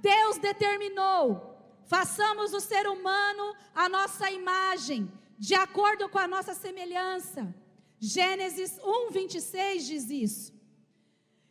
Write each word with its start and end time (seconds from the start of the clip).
Deus 0.00 0.38
determinou: 0.38 1.56
façamos 1.86 2.52
o 2.52 2.60
ser 2.60 2.86
humano 2.86 3.54
a 3.74 3.88
nossa 3.88 4.30
imagem, 4.30 5.10
de 5.38 5.54
acordo 5.54 6.08
com 6.08 6.18
a 6.18 6.28
nossa 6.28 6.54
semelhança. 6.54 7.54
Gênesis 7.98 8.78
1, 8.82 9.10
26 9.10 9.86
diz 9.86 10.10
isso. 10.10 10.56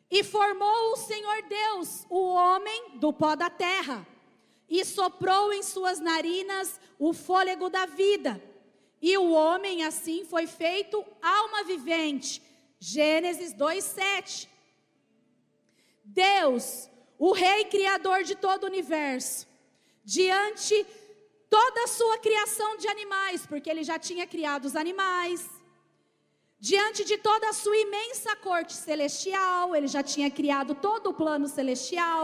E 0.09 0.23
formou 0.23 0.93
o 0.93 0.97
Senhor 0.97 1.43
Deus 1.49 2.05
o 2.09 2.33
homem 2.33 2.99
do 2.99 3.11
pó 3.11 3.35
da 3.35 3.49
terra, 3.49 4.07
e 4.69 4.83
soprou 4.85 5.51
em 5.53 5.63
suas 5.63 5.99
narinas 5.99 6.79
o 6.99 7.13
fôlego 7.13 7.69
da 7.69 7.85
vida. 7.85 8.41
E 9.01 9.17
o 9.17 9.31
homem 9.31 9.83
assim 9.83 10.25
foi 10.25 10.47
feito 10.47 11.03
alma 11.21 11.63
vivente. 11.63 12.41
Gênesis 12.79 13.53
2:7. 13.53 14.47
Deus, 16.03 16.89
o 17.27 17.31
rei 17.31 17.65
criador 17.65 18.19
de 18.23 18.35
todo 18.35 18.65
o 18.65 18.67
universo, 18.67 19.47
diante 20.15 20.75
toda 21.49 21.85
a 21.85 21.87
sua 21.87 22.17
criação 22.19 22.77
de 22.77 22.87
animais, 22.87 23.47
porque 23.47 23.67
ele 23.67 23.83
já 23.83 23.97
tinha 23.97 24.27
criado 24.27 24.65
os 24.65 24.75
animais, 24.75 25.41
diante 26.59 27.03
de 27.03 27.17
toda 27.17 27.49
a 27.49 27.53
sua 27.61 27.75
imensa 27.77 28.35
corte 28.35 28.73
celestial, 28.73 29.75
ele 29.75 29.87
já 29.87 30.03
tinha 30.03 30.29
criado 30.29 30.75
todo 30.75 31.09
o 31.09 31.15
plano 31.15 31.47
celestial, 31.47 32.23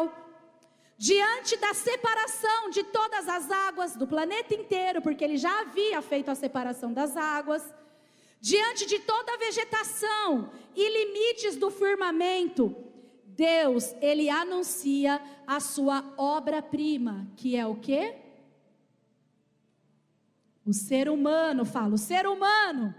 diante 0.99 1.57
da 1.57 1.73
separação 1.73 2.69
de 2.69 2.83
todas 2.83 3.27
as 3.27 3.49
águas 3.49 3.95
do 3.95 4.05
planeta 4.05 4.53
inteiro, 4.53 5.01
porque 5.01 5.23
ele 5.23 5.37
já 5.45 5.61
havia 5.61 5.99
feito 6.03 6.29
a 6.29 6.35
separação 6.35 6.93
das 6.93 7.17
águas, 7.17 7.63
diante 8.39 8.85
de 8.85 8.99
toda 8.99 9.33
a 9.33 9.37
vegetação 9.37 10.51
e 10.75 10.87
limites 10.97 11.55
do 11.55 11.71
firmamento, 11.71 12.90
Deus, 13.41 13.95
ele 13.99 14.29
anuncia 14.29 15.19
a 15.47 15.59
sua 15.59 16.13
obra-prima, 16.15 17.27
que 17.35 17.55
é 17.55 17.65
o 17.65 17.75
quê? 17.75 18.15
O 20.63 20.71
ser 20.71 21.09
humano, 21.09 21.65
fala, 21.65 21.95
o 21.95 21.97
ser 21.97 22.27
humano. 22.27 22.93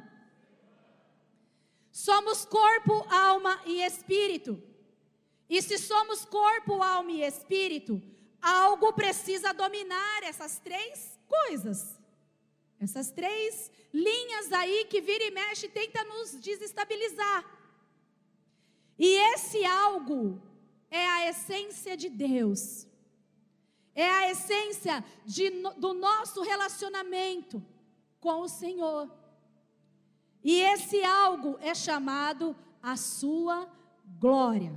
Somos 1.93 2.45
corpo, 2.45 3.07
alma 3.09 3.63
e 3.65 3.83
espírito. 3.83 4.61
E 5.48 5.63
se 5.63 5.79
somos 5.79 6.25
corpo, 6.25 6.83
alma 6.83 7.13
e 7.13 7.23
espírito, 7.23 8.03
algo 8.41 8.93
precisa 8.95 9.55
dominar 9.55 10.25
essas 10.25 10.59
três 10.59 11.20
coisas. 11.29 12.01
Essas 12.81 13.13
três 13.13 13.70
linhas 13.95 14.53
aí 14.53 14.87
que 14.87 15.01
vira 15.01 15.23
e 15.23 15.31
mexe 15.31 15.69
tenta 15.69 16.03
nos 16.03 16.33
desestabilizar. 16.41 17.62
E 18.98 19.07
esse 19.35 19.65
algo 19.65 20.41
é 20.91 21.07
a 21.07 21.29
essência 21.29 21.97
de 21.97 22.09
Deus. 22.09 22.87
É 23.95 24.09
a 24.09 24.31
essência 24.31 25.05
de, 25.25 25.51
do 25.79 25.93
nosso 25.95 26.43
relacionamento 26.43 27.63
com 28.20 28.41
o 28.41 28.48
Senhor. 28.48 29.11
E 30.43 30.61
esse 30.61 31.03
algo 31.05 31.59
é 31.61 31.75
chamado 31.75 32.57
a 32.83 32.97
sua 32.97 33.70
glória. 34.19 34.73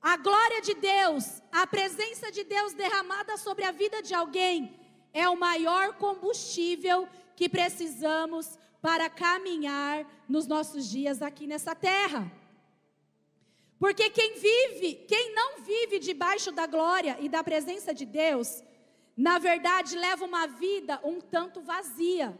A 0.00 0.16
glória 0.16 0.62
de 0.62 0.74
Deus, 0.74 1.42
a 1.52 1.66
presença 1.66 2.32
de 2.32 2.42
Deus 2.44 2.72
derramada 2.72 3.36
sobre 3.36 3.64
a 3.64 3.72
vida 3.72 4.02
de 4.02 4.14
alguém, 4.14 4.74
é 5.12 5.28
o 5.28 5.38
maior 5.38 5.94
combustível 5.94 7.08
que 7.36 7.48
precisamos 7.48 8.58
para 8.80 9.10
caminhar 9.10 10.06
nos 10.28 10.46
nossos 10.46 10.88
dias 10.88 11.20
aqui 11.20 11.46
nessa 11.46 11.74
terra. 11.74 12.30
Porque 13.80 14.10
quem 14.10 14.34
vive, 14.34 15.06
quem 15.08 15.34
não 15.34 15.62
vive 15.62 15.98
debaixo 15.98 16.52
da 16.52 16.66
glória 16.66 17.16
e 17.18 17.30
da 17.30 17.42
presença 17.42 17.94
de 17.94 18.04
Deus, 18.04 18.62
na 19.16 19.38
verdade 19.38 19.96
leva 19.96 20.22
uma 20.22 20.46
vida 20.46 21.00
um 21.02 21.18
tanto 21.18 21.62
vazia. 21.62 22.38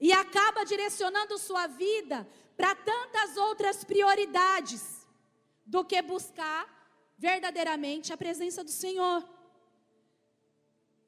E 0.00 0.12
acaba 0.12 0.64
direcionando 0.64 1.36
sua 1.36 1.66
vida 1.66 2.28
para 2.56 2.76
tantas 2.76 3.36
outras 3.36 3.82
prioridades 3.82 5.04
do 5.66 5.84
que 5.84 6.00
buscar 6.00 6.62
verdadeiramente 7.18 8.12
a 8.12 8.16
presença 8.16 8.62
do 8.62 8.70
Senhor. 8.70 9.28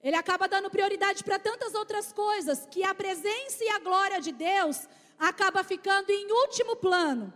Ele 0.03 0.16
acaba 0.16 0.49
dando 0.49 0.69
prioridade 0.69 1.22
para 1.22 1.39
tantas 1.39 1.75
outras 1.75 2.12
coisas 2.12 2.66
que 2.66 2.83
a 2.83 2.93
presença 2.93 3.62
e 3.62 3.69
a 3.69 3.78
glória 3.78 4.21
de 4.21 4.33
Deus 4.33 4.89
acaba 5.16 5.62
ficando 5.62 6.10
em 6.10 6.33
último 6.33 6.75
plano. 6.75 7.33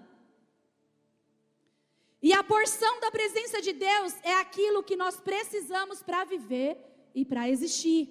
E 2.26 2.32
a 2.32 2.42
porção 2.42 2.98
da 2.98 3.08
presença 3.08 3.62
de 3.62 3.72
Deus 3.72 4.12
é 4.24 4.34
aquilo 4.34 4.82
que 4.82 4.96
nós 4.96 5.20
precisamos 5.20 6.02
para 6.02 6.24
viver 6.24 6.76
e 7.14 7.24
para 7.24 7.48
existir. 7.48 8.02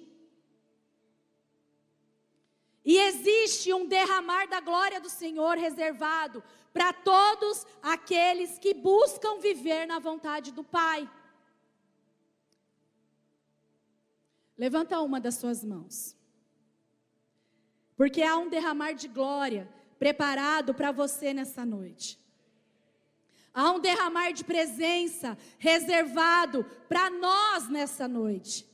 E 2.82 2.96
existe 2.96 3.74
um 3.74 3.86
derramar 3.86 4.48
da 4.48 4.58
glória 4.58 4.98
do 5.02 5.10
Senhor 5.10 5.58
reservado 5.58 6.42
para 6.72 6.94
todos 6.94 7.66
aqueles 7.82 8.58
que 8.58 8.72
buscam 8.72 9.38
viver 9.38 9.84
na 9.86 9.98
vontade 9.98 10.50
do 10.50 10.64
Pai. 10.64 11.06
Levanta 14.56 14.98
uma 15.02 15.20
das 15.20 15.34
suas 15.34 15.62
mãos. 15.62 16.16
Porque 17.94 18.22
há 18.22 18.38
um 18.38 18.48
derramar 18.48 18.92
de 18.92 19.08
glória 19.08 19.70
preparado 19.98 20.72
para 20.72 20.90
você 20.90 21.34
nessa 21.34 21.66
noite. 21.66 22.18
Há 23.56 23.70
um 23.70 23.80
derramar 23.80 24.32
de 24.32 24.44
presença 24.44 25.38
reservado 25.58 26.62
para 26.90 27.08
nós 27.08 27.70
nessa 27.70 28.06
noite. 28.06 28.66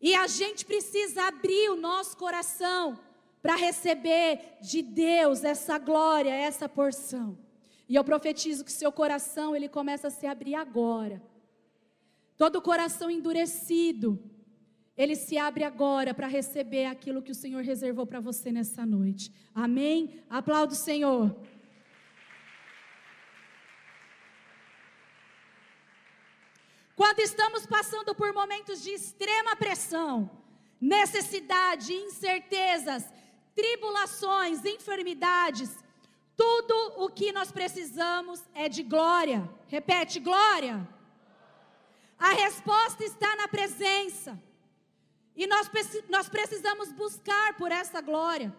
E 0.00 0.14
a 0.14 0.26
gente 0.26 0.64
precisa 0.64 1.24
abrir 1.24 1.68
o 1.68 1.76
nosso 1.76 2.16
coração 2.16 2.98
para 3.42 3.54
receber 3.54 4.56
de 4.62 4.80
Deus 4.80 5.44
essa 5.44 5.76
glória, 5.76 6.30
essa 6.30 6.66
porção. 6.66 7.36
E 7.86 7.96
eu 7.96 8.02
profetizo 8.02 8.64
que 8.64 8.72
seu 8.72 8.90
coração 8.90 9.54
ele 9.54 9.68
começa 9.68 10.08
a 10.08 10.10
se 10.10 10.26
abrir 10.26 10.54
agora. 10.54 11.22
Todo 12.34 12.62
coração 12.62 13.10
endurecido, 13.10 14.18
ele 14.96 15.16
se 15.16 15.36
abre 15.36 15.64
agora 15.64 16.14
para 16.14 16.26
receber 16.26 16.86
aquilo 16.86 17.20
que 17.20 17.32
o 17.32 17.34
Senhor 17.34 17.62
reservou 17.62 18.06
para 18.06 18.20
você 18.20 18.50
nessa 18.50 18.86
noite. 18.86 19.30
Amém? 19.54 20.22
Aplauda 20.30 20.72
o 20.72 20.76
Senhor. 20.76 21.36
Quando 26.98 27.20
estamos 27.20 27.64
passando 27.64 28.12
por 28.12 28.32
momentos 28.32 28.82
de 28.82 28.90
extrema 28.90 29.54
pressão, 29.54 30.28
necessidade, 30.80 31.92
incertezas, 31.94 33.04
tribulações, 33.54 34.64
enfermidades, 34.64 35.70
tudo 36.36 36.74
o 37.04 37.08
que 37.08 37.30
nós 37.30 37.52
precisamos 37.52 38.42
é 38.52 38.68
de 38.68 38.82
glória. 38.82 39.48
Repete, 39.68 40.18
glória. 40.18 40.76
A 42.18 42.32
resposta 42.32 43.04
está 43.04 43.36
na 43.36 43.46
presença. 43.46 44.36
E 45.36 45.46
nós, 45.46 45.70
nós 46.08 46.28
precisamos 46.28 46.90
buscar 46.90 47.54
por 47.54 47.70
essa 47.70 48.00
glória. 48.00 48.52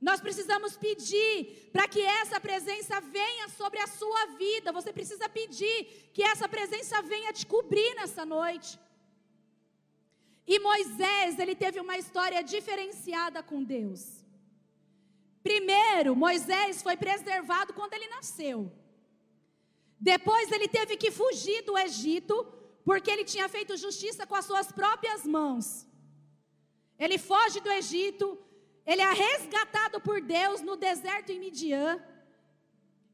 Nós 0.00 0.20
precisamos 0.20 0.76
pedir 0.76 1.70
para 1.72 1.88
que 1.88 2.02
essa 2.02 2.38
presença 2.38 3.00
venha 3.00 3.48
sobre 3.48 3.78
a 3.80 3.86
sua 3.86 4.26
vida. 4.36 4.72
Você 4.72 4.92
precisa 4.92 5.28
pedir 5.28 6.10
que 6.12 6.22
essa 6.22 6.48
presença 6.48 7.00
venha 7.02 7.32
te 7.32 7.46
cobrir 7.46 7.94
nessa 7.94 8.24
noite. 8.24 8.78
E 10.46 10.58
Moisés, 10.58 11.38
ele 11.38 11.56
teve 11.56 11.80
uma 11.80 11.96
história 11.96 12.42
diferenciada 12.42 13.42
com 13.42 13.64
Deus. 13.64 14.24
Primeiro, 15.42 16.14
Moisés 16.14 16.82
foi 16.82 16.96
preservado 16.96 17.72
quando 17.72 17.94
ele 17.94 18.08
nasceu. 18.08 18.70
Depois 19.98 20.52
ele 20.52 20.68
teve 20.68 20.96
que 20.96 21.10
fugir 21.10 21.62
do 21.62 21.76
Egito, 21.78 22.46
porque 22.84 23.10
ele 23.10 23.24
tinha 23.24 23.48
feito 23.48 23.76
justiça 23.76 24.26
com 24.26 24.34
as 24.34 24.44
suas 24.44 24.70
próprias 24.70 25.24
mãos. 25.24 25.86
Ele 26.98 27.18
foge 27.18 27.60
do 27.60 27.70
Egito, 27.70 28.38
ele 28.86 29.02
é 29.02 29.12
resgatado 29.12 30.00
por 30.00 30.20
Deus 30.20 30.62
no 30.62 30.76
deserto 30.76 31.32
em 31.32 31.40
Midian. 31.40 32.00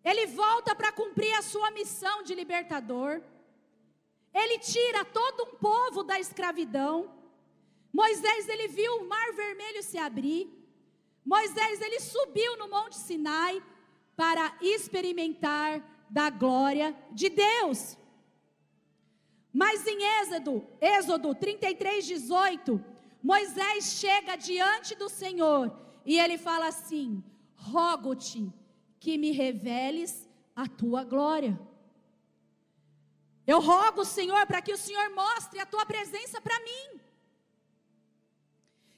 Ele 0.04 0.26
volta 0.26 0.74
para 0.74 0.92
cumprir 0.92 1.32
a 1.34 1.42
sua 1.42 1.70
missão 1.70 2.22
de 2.22 2.34
libertador. 2.34 3.22
Ele 4.34 4.58
tira 4.58 5.04
todo 5.04 5.44
um 5.44 5.56
povo 5.56 6.02
da 6.02 6.20
escravidão. 6.20 7.10
Moisés 7.92 8.48
ele 8.48 8.68
viu 8.68 8.96
o 8.96 9.08
mar 9.08 9.32
vermelho 9.32 9.82
se 9.82 9.96
abrir. 9.96 10.50
Moisés 11.24 11.80
ele 11.80 12.00
subiu 12.00 12.56
no 12.58 12.68
monte 12.68 12.96
Sinai 12.96 13.62
para 14.14 14.54
experimentar 14.60 15.82
da 16.10 16.28
glória 16.28 16.94
de 17.12 17.30
Deus. 17.30 17.96
Mas 19.52 19.86
em 19.86 20.02
Êxodo, 20.20 20.66
Êxodo 20.80 21.34
33, 21.34 22.06
18, 22.06 22.84
Moisés 23.22 23.84
chega 24.00 24.36
diante 24.36 24.94
do 24.94 25.08
Senhor 25.08 25.76
e 26.04 26.18
ele 26.18 26.36
fala 26.36 26.66
assim: 26.66 27.22
Rogo-te 27.54 28.52
que 28.98 29.16
me 29.16 29.30
reveles 29.30 30.28
a 30.54 30.66
tua 30.66 31.04
glória. 31.04 31.58
Eu 33.46 33.60
rogo, 33.60 34.04
Senhor, 34.04 34.46
para 34.46 34.62
que 34.62 34.72
o 34.72 34.76
Senhor 34.76 35.10
mostre 35.10 35.58
a 35.58 35.66
tua 35.66 35.84
presença 35.84 36.40
para 36.40 36.58
mim. 36.60 37.00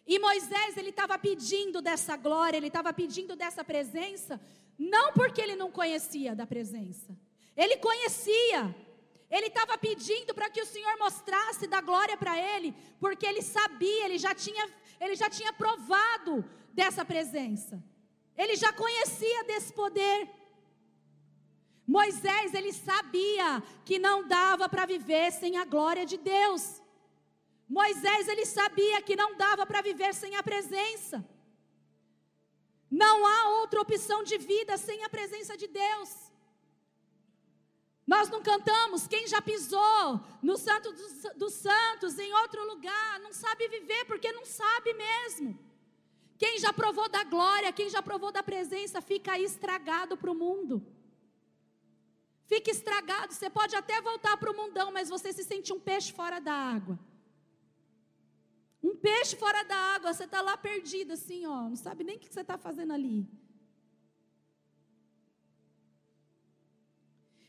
E 0.07 0.19
Moisés, 0.19 0.77
ele 0.77 0.91
estava 0.91 1.19
pedindo 1.19 1.81
dessa 1.81 2.17
glória, 2.17 2.59
ele 2.59 2.67
estava 2.67 2.93
pedindo 2.93 3.35
dessa 3.35 3.65
presença, 3.65 4.41
não 4.79 5.13
porque 5.13 5.41
ele 5.41 5.57
não 5.57 5.71
conhecia 5.71 6.35
da 6.35 6.47
presença, 6.47 7.17
ele 7.57 7.79
conhecia, 7.79 8.75
ele 9.37 9.49
estava 9.49 9.77
pedindo 9.77 10.33
para 10.33 10.49
que 10.49 10.63
o 10.63 10.71
Senhor 10.75 10.97
mostrasse 11.05 11.67
da 11.67 11.81
glória 11.81 12.17
para 12.17 12.35
ele, 12.53 12.69
porque 13.01 13.27
ele 13.27 13.43
sabia, 13.43 14.05
ele 14.05 14.19
já 14.25 14.33
tinha, 14.33 14.65
ele 15.01 15.17
já 15.23 15.29
tinha 15.29 15.53
provado 15.53 16.33
dessa 16.79 17.05
presença, 17.05 17.83
ele 18.43 18.55
já 18.55 18.73
conhecia 18.73 19.43
desse 19.51 19.73
poder. 19.73 20.19
Moisés, 21.97 22.55
ele 22.55 22.73
sabia 22.73 23.49
que 23.85 23.99
não 23.99 24.17
dava 24.27 24.69
para 24.69 24.87
viver 24.87 25.33
sem 25.33 25.57
a 25.57 25.65
glória 25.65 26.07
de 26.07 26.17
Deus. 26.17 26.81
Moisés 27.69 28.29
ele 28.29 28.47
sabia 28.47 29.03
que 29.03 29.17
não 29.17 29.31
dava 29.37 29.67
para 29.67 29.83
viver 29.83 30.15
sem 30.15 30.37
a 30.37 30.45
presença. 30.45 31.17
Não 32.89 33.27
há 33.27 33.49
outra 33.61 33.81
opção 33.81 34.23
de 34.23 34.39
vida 34.39 34.77
sem 34.79 35.03
a 35.03 35.09
presença 35.09 35.57
de 35.57 35.67
Deus. 35.67 36.11
Nós 38.07 38.29
não 38.29 38.43
cantamos, 38.43 39.07
quem 39.07 39.27
já 39.27 39.41
pisou 39.41 40.21
no 40.43 40.59
Santo 40.59 40.93
dos, 41.37 41.55
Santos, 41.55 42.19
em 42.19 42.33
outro 42.35 42.67
lugar, 42.67 43.19
não 43.21 43.33
sabe 43.33 43.67
viver 43.69 44.05
porque 44.05 44.31
não 44.31 44.45
sabe 44.45 44.93
mesmo. 44.93 45.59
Quem 46.37 46.59
já 46.59 46.73
provou 46.73 47.09
da 47.09 47.25
glória, 47.25 47.73
quem 47.73 47.89
já 47.89 48.03
provou 48.03 48.31
da 48.31 48.43
presença, 48.43 49.01
fica 49.01 49.33
aí 49.33 49.45
estragado 49.45 50.17
para 50.17 50.31
o 50.31 50.35
mundo. 50.35 50.87
Fica 52.47 52.71
estragado. 52.71 53.33
Você 53.33 53.49
pode 53.49 53.75
até 53.75 54.03
voltar 54.03 54.37
para 54.37 54.51
o 54.51 54.57
mundão, 54.57 54.93
mas 54.93 55.09
você 55.09 55.33
se 55.33 55.43
sente 55.43 55.73
um 55.73 55.81
peixe 55.81 56.13
fora 56.13 56.41
da 56.41 56.53
água. 56.53 56.99
Um 58.83 58.95
peixe 58.95 59.35
fora 59.35 59.65
da 59.65 59.77
água, 59.95 60.13
você 60.13 60.25
está 60.25 60.43
lá 60.43 60.59
perdido, 60.59 61.15
assim, 61.15 61.47
ó, 61.47 61.63
não 61.63 61.77
sabe 61.77 62.05
nem 62.05 62.17
o 62.17 62.21
que 62.21 62.31
você 62.31 62.43
está 62.43 62.59
fazendo 62.59 62.93
ali. 62.93 63.27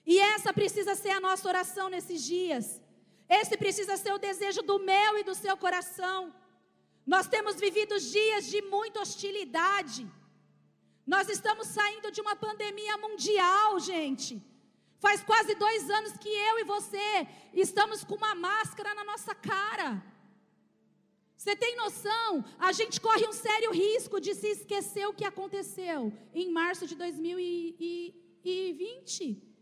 E 0.06 0.20
essa 0.20 0.54
precisa 0.54 0.96
ser 0.96 1.12
a 1.12 1.20
nossa 1.20 1.48
oração 1.48 1.90
nesses 1.90 2.24
dias. 2.24 2.82
Esse 3.28 3.58
precisa 3.58 3.98
ser 3.98 4.14
o 4.14 4.20
desejo 4.20 4.62
do 4.62 4.78
meu 4.80 5.18
e 5.18 5.24
do 5.24 5.34
seu 5.34 5.58
coração. 5.58 6.32
Nós 7.06 7.28
temos 7.28 7.56
vivido 7.56 8.00
dias 8.00 8.46
de 8.48 8.62
muita 8.62 9.02
hostilidade. 9.02 10.08
Nós 11.06 11.28
estamos 11.30 11.68
saindo 11.68 12.10
de 12.12 12.22
uma 12.22 12.36
pandemia 12.36 12.98
mundial, 12.98 13.80
gente. 13.80 14.42
Faz 15.00 15.24
quase 15.24 15.54
dois 15.56 15.90
anos 15.90 16.18
que 16.18 16.30
eu 16.30 16.60
e 16.60 16.64
você 16.64 17.28
estamos 17.54 18.04
com 18.04 18.16
uma 18.16 18.34
máscara 18.34 18.96
na 18.96 19.04
nossa 19.04 19.36
cara. 19.36 20.04
Você 21.38 21.56
tem 21.56 21.76
noção? 21.76 22.44
A 22.58 22.72
gente 22.72 23.00
corre 23.00 23.28
um 23.28 23.34
sério 23.34 23.72
risco 23.72 24.20
de 24.20 24.34
se 24.34 24.48
esquecer 24.48 25.06
o 25.08 25.14
que 25.14 25.26
aconteceu 25.26 26.12
em 26.34 26.52
março 26.52 26.88
de 26.88 26.96
2020. 26.96 29.55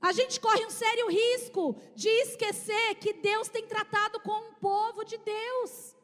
A 0.00 0.12
gente 0.12 0.40
corre 0.40 0.64
um 0.64 0.70
sério 0.70 1.08
risco 1.08 1.76
de 1.94 2.08
esquecer 2.08 2.94
que 2.96 3.12
Deus 3.12 3.48
tem 3.48 3.66
tratado 3.66 4.18
com 4.20 4.50
o 4.50 4.54
povo 4.54 5.04
de 5.04 5.18
Deus. 5.18 5.94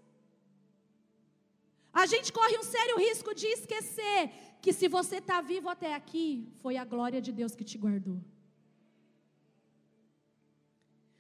A 1.93 2.05
gente 2.05 2.31
corre 2.33 2.59
um 2.59 2.63
sério 2.63 2.99
risco 2.99 3.35
de 3.35 3.47
esquecer 3.47 4.31
que 4.61 4.73
se 4.73 4.87
você 4.87 5.17
está 5.17 5.41
vivo 5.41 5.69
até 5.69 5.95
aqui, 5.95 6.53
foi 6.59 6.77
a 6.77 6.85
glória 6.85 7.23
de 7.23 7.33
Deus 7.33 7.57
que 7.57 7.65
te 7.65 7.79
guardou. 7.79 8.21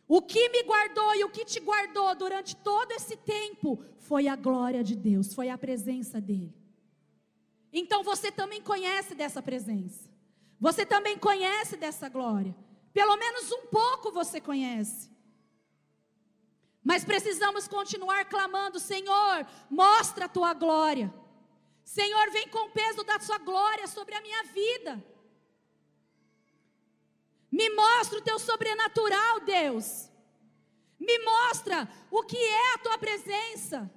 O 0.08 0.20
que 0.20 0.48
me 0.50 0.62
guardou 0.62 1.14
e 1.14 1.24
o 1.24 1.30
que 1.30 1.44
te 1.44 1.58
guardou 1.58 2.14
durante 2.14 2.54
todo 2.54 2.92
esse 2.92 3.16
tempo 3.16 3.82
foi 3.98 4.28
a 4.28 4.36
glória 4.36 4.84
de 4.84 4.94
Deus, 4.94 5.34
foi 5.34 5.48
a 5.48 5.58
presença 5.58 6.20
dEle. 6.20 6.54
Então 7.72 8.04
você 8.04 8.30
também 8.30 8.60
conhece 8.60 9.14
dessa 9.14 9.42
presença, 9.42 10.08
você 10.58 10.86
também 10.86 11.18
conhece 11.18 11.76
dessa 11.76 12.08
glória, 12.08 12.56
pelo 12.92 13.16
menos 13.16 13.52
um 13.52 13.66
pouco 13.66 14.10
você 14.10 14.40
conhece. 14.40 15.10
Mas 16.82 17.04
precisamos 17.04 17.68
continuar 17.68 18.24
clamando: 18.26 18.78
Senhor, 18.78 19.46
mostra 19.68 20.26
a 20.26 20.28
tua 20.28 20.54
glória. 20.54 21.12
Senhor, 21.84 22.30
vem 22.30 22.48
com 22.48 22.66
o 22.66 22.70
peso 22.70 23.04
da 23.04 23.18
sua 23.20 23.38
glória 23.38 23.86
sobre 23.86 24.14
a 24.14 24.20
minha 24.20 24.44
vida. 24.44 25.04
Me 27.50 27.70
mostra 27.70 28.18
o 28.18 28.22
teu 28.22 28.38
sobrenatural, 28.38 29.40
Deus. 29.40 30.10
Me 30.98 31.18
mostra 31.18 31.88
o 32.10 32.22
que 32.22 32.36
é 32.36 32.74
a 32.74 32.78
tua 32.78 32.98
presença. 32.98 33.90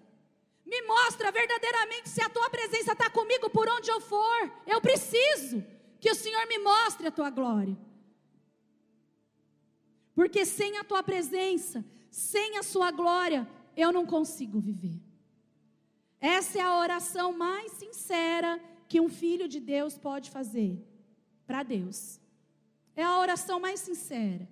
Me 0.65 0.81
mostra 0.83 1.31
verdadeiramente 1.31 2.09
se 2.09 2.21
a 2.21 2.29
tua 2.29 2.50
presença 2.50 2.91
está 2.91 3.09
comigo 3.09 3.50
por 3.50 3.67
onde 3.69 3.89
eu 3.89 4.00
for. 4.01 4.51
Eu 4.67 4.79
preciso 4.81 5.65
que 6.00 6.12
o 6.12 6.16
Senhor 6.16 6.46
me 6.48 6.60
mostre 6.60 7.07
a 7.07 7.12
tua 7.12 7.30
glória. 7.30 7.78
Porque 10.16 10.46
sem 10.46 10.78
a 10.78 10.84
tua 10.84 11.01
presença, 11.04 11.84
sem 12.10 12.57
a 12.57 12.63
sua 12.63 12.92
glória, 12.92 13.48
eu 13.75 13.92
não 13.92 14.06
consigo 14.06 14.60
viver. 14.60 15.00
Essa 16.19 16.60
é 16.60 16.62
a 16.62 16.78
oração 16.78 17.31
mais 17.31 17.72
sincera 17.74 18.60
que 18.88 19.00
um 19.00 19.07
filho 19.07 19.48
de 19.48 19.60
Deus 19.60 19.98
pode 19.98 20.30
fazer 20.30 20.78
para 21.48 21.63
Deus. 21.63 22.19
É 22.96 23.04
a 23.04 23.19
oração 23.19 23.60
mais 23.60 23.80
sincera. 23.80 24.48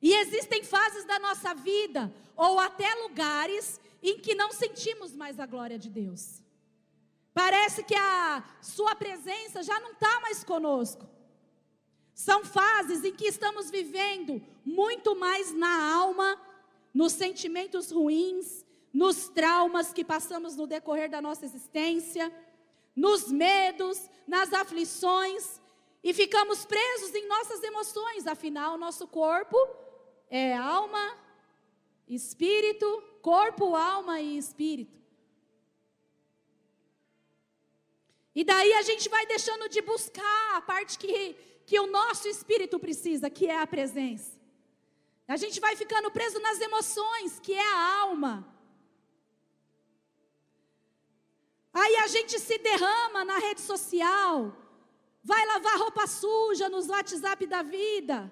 E 0.00 0.14
existem 0.14 0.62
fases 0.62 1.04
da 1.04 1.18
nossa 1.18 1.52
vida, 1.54 2.12
ou 2.36 2.58
até 2.58 2.94
lugares, 2.94 3.80
em 4.02 4.18
que 4.18 4.34
não 4.34 4.52
sentimos 4.52 5.14
mais 5.14 5.38
a 5.38 5.46
glória 5.46 5.78
de 5.78 5.90
Deus. 5.90 6.39
Parece 7.42 7.82
que 7.82 7.94
a 7.94 8.44
Sua 8.60 8.94
presença 8.94 9.62
já 9.62 9.80
não 9.80 9.92
está 9.92 10.20
mais 10.20 10.44
conosco. 10.44 11.08
São 12.14 12.44
fases 12.44 13.02
em 13.02 13.14
que 13.14 13.24
estamos 13.26 13.70
vivendo 13.70 14.42
muito 14.62 15.16
mais 15.16 15.50
na 15.54 15.90
alma, 15.94 16.38
nos 16.92 17.14
sentimentos 17.14 17.90
ruins, 17.90 18.62
nos 18.92 19.30
traumas 19.30 19.90
que 19.90 20.04
passamos 20.04 20.54
no 20.54 20.66
decorrer 20.66 21.08
da 21.08 21.22
nossa 21.22 21.46
existência, 21.46 22.30
nos 22.94 23.32
medos, 23.32 24.10
nas 24.26 24.52
aflições, 24.52 25.58
e 26.04 26.12
ficamos 26.12 26.66
presos 26.66 27.14
em 27.14 27.26
nossas 27.26 27.62
emoções, 27.62 28.26
afinal, 28.26 28.76
nosso 28.76 29.08
corpo 29.08 29.56
é 30.28 30.54
alma, 30.54 31.16
espírito, 32.06 33.02
corpo, 33.22 33.74
alma 33.74 34.20
e 34.20 34.36
espírito. 34.36 34.99
E 38.34 38.44
daí 38.44 38.72
a 38.74 38.82
gente 38.82 39.08
vai 39.08 39.26
deixando 39.26 39.68
de 39.68 39.80
buscar 39.82 40.56
a 40.56 40.60
parte 40.60 40.98
que, 40.98 41.34
que 41.66 41.78
o 41.80 41.86
nosso 41.86 42.28
espírito 42.28 42.78
precisa, 42.78 43.28
que 43.28 43.46
é 43.46 43.58
a 43.58 43.66
presença. 43.66 44.38
A 45.26 45.36
gente 45.36 45.60
vai 45.60 45.76
ficando 45.76 46.10
preso 46.10 46.38
nas 46.40 46.60
emoções, 46.60 47.40
que 47.40 47.54
é 47.54 47.72
a 47.72 48.00
alma. 48.00 48.46
Aí 51.72 51.96
a 51.96 52.06
gente 52.08 52.38
se 52.38 52.58
derrama 52.58 53.24
na 53.24 53.38
rede 53.38 53.60
social, 53.60 54.56
vai 55.22 55.44
lavar 55.46 55.78
roupa 55.78 56.06
suja 56.06 56.68
nos 56.68 56.88
WhatsApp 56.88 57.46
da 57.46 57.62
vida. 57.62 58.30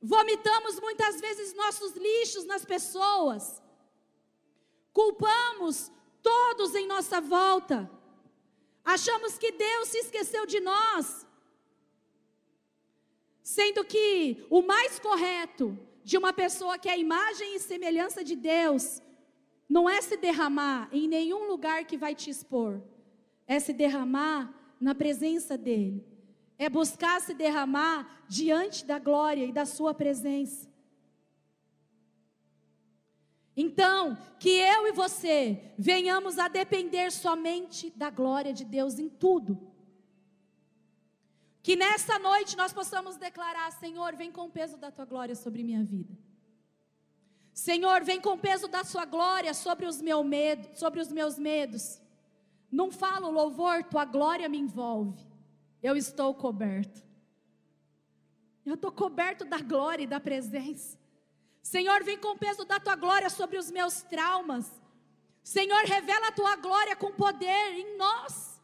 Vomitamos 0.00 0.78
muitas 0.80 1.20
vezes 1.20 1.54
nossos 1.54 1.94
lixos 1.96 2.44
nas 2.44 2.64
pessoas. 2.64 3.62
Culpamos 4.92 5.90
todos 6.22 6.74
em 6.74 6.86
nossa 6.86 7.20
volta. 7.20 7.97
Achamos 8.94 9.36
que 9.36 9.52
Deus 9.52 9.88
se 9.88 9.98
esqueceu 9.98 10.46
de 10.46 10.60
nós. 10.60 11.26
Sendo 13.42 13.84
que 13.84 14.46
o 14.48 14.62
mais 14.62 14.98
correto 14.98 15.78
de 16.02 16.16
uma 16.16 16.32
pessoa 16.32 16.78
que 16.78 16.88
é 16.88 16.92
a 16.92 16.96
imagem 16.96 17.54
e 17.54 17.60
semelhança 17.60 18.24
de 18.24 18.34
Deus 18.34 19.02
não 19.68 19.90
é 19.90 20.00
se 20.00 20.16
derramar 20.16 20.88
em 20.90 21.06
nenhum 21.06 21.46
lugar 21.46 21.84
que 21.84 21.98
vai 21.98 22.14
te 22.14 22.30
expor, 22.30 22.80
é 23.46 23.60
se 23.60 23.74
derramar 23.74 24.54
na 24.80 24.94
presença 24.94 25.58
dEle. 25.58 26.02
É 26.58 26.70
buscar 26.70 27.20
se 27.20 27.34
derramar 27.34 28.24
diante 28.26 28.86
da 28.86 28.98
glória 28.98 29.44
e 29.44 29.52
da 29.52 29.66
Sua 29.66 29.92
presença. 29.92 30.67
Então, 33.60 34.16
que 34.38 34.50
eu 34.50 34.86
e 34.86 34.92
você 34.92 35.72
venhamos 35.76 36.38
a 36.38 36.46
depender 36.46 37.10
somente 37.10 37.90
da 37.90 38.08
glória 38.08 38.52
de 38.52 38.64
Deus 38.64 39.00
em 39.00 39.08
tudo. 39.08 39.58
Que 41.60 41.74
nessa 41.74 42.20
noite 42.20 42.56
nós 42.56 42.72
possamos 42.72 43.16
declarar: 43.16 43.72
Senhor, 43.72 44.14
vem 44.14 44.30
com 44.30 44.42
o 44.42 44.48
peso 44.48 44.76
da 44.76 44.92
tua 44.92 45.04
glória 45.04 45.34
sobre 45.34 45.64
minha 45.64 45.82
vida. 45.82 46.16
Senhor, 47.52 48.04
vem 48.04 48.20
com 48.20 48.34
o 48.34 48.38
peso 48.38 48.68
da 48.68 48.84
sua 48.84 49.04
glória 49.04 49.52
sobre 49.52 49.86
os, 49.86 50.00
meu 50.00 50.22
medo, 50.22 50.68
sobre 50.78 51.00
os 51.00 51.10
meus 51.10 51.36
medos. 51.36 52.00
Não 52.70 52.92
falo 52.92 53.28
louvor, 53.28 53.82
tua 53.82 54.04
glória 54.04 54.48
me 54.48 54.58
envolve. 54.58 55.26
Eu 55.82 55.96
estou 55.96 56.32
coberto. 56.32 57.02
Eu 58.64 58.74
estou 58.74 58.92
coberto 58.92 59.44
da 59.44 59.58
glória 59.58 60.04
e 60.04 60.06
da 60.06 60.20
presença. 60.20 60.97
Senhor, 61.68 62.02
vem 62.02 62.18
com 62.18 62.28
o 62.28 62.38
peso 62.38 62.64
da 62.64 62.80
tua 62.80 62.96
glória 62.96 63.28
sobre 63.28 63.58
os 63.58 63.70
meus 63.70 64.00
traumas. 64.00 64.66
Senhor, 65.44 65.82
revela 65.84 66.28
a 66.28 66.32
tua 66.32 66.56
glória 66.56 66.96
com 66.96 67.12
poder 67.12 67.66
em 67.80 67.94
nós. 67.98 68.58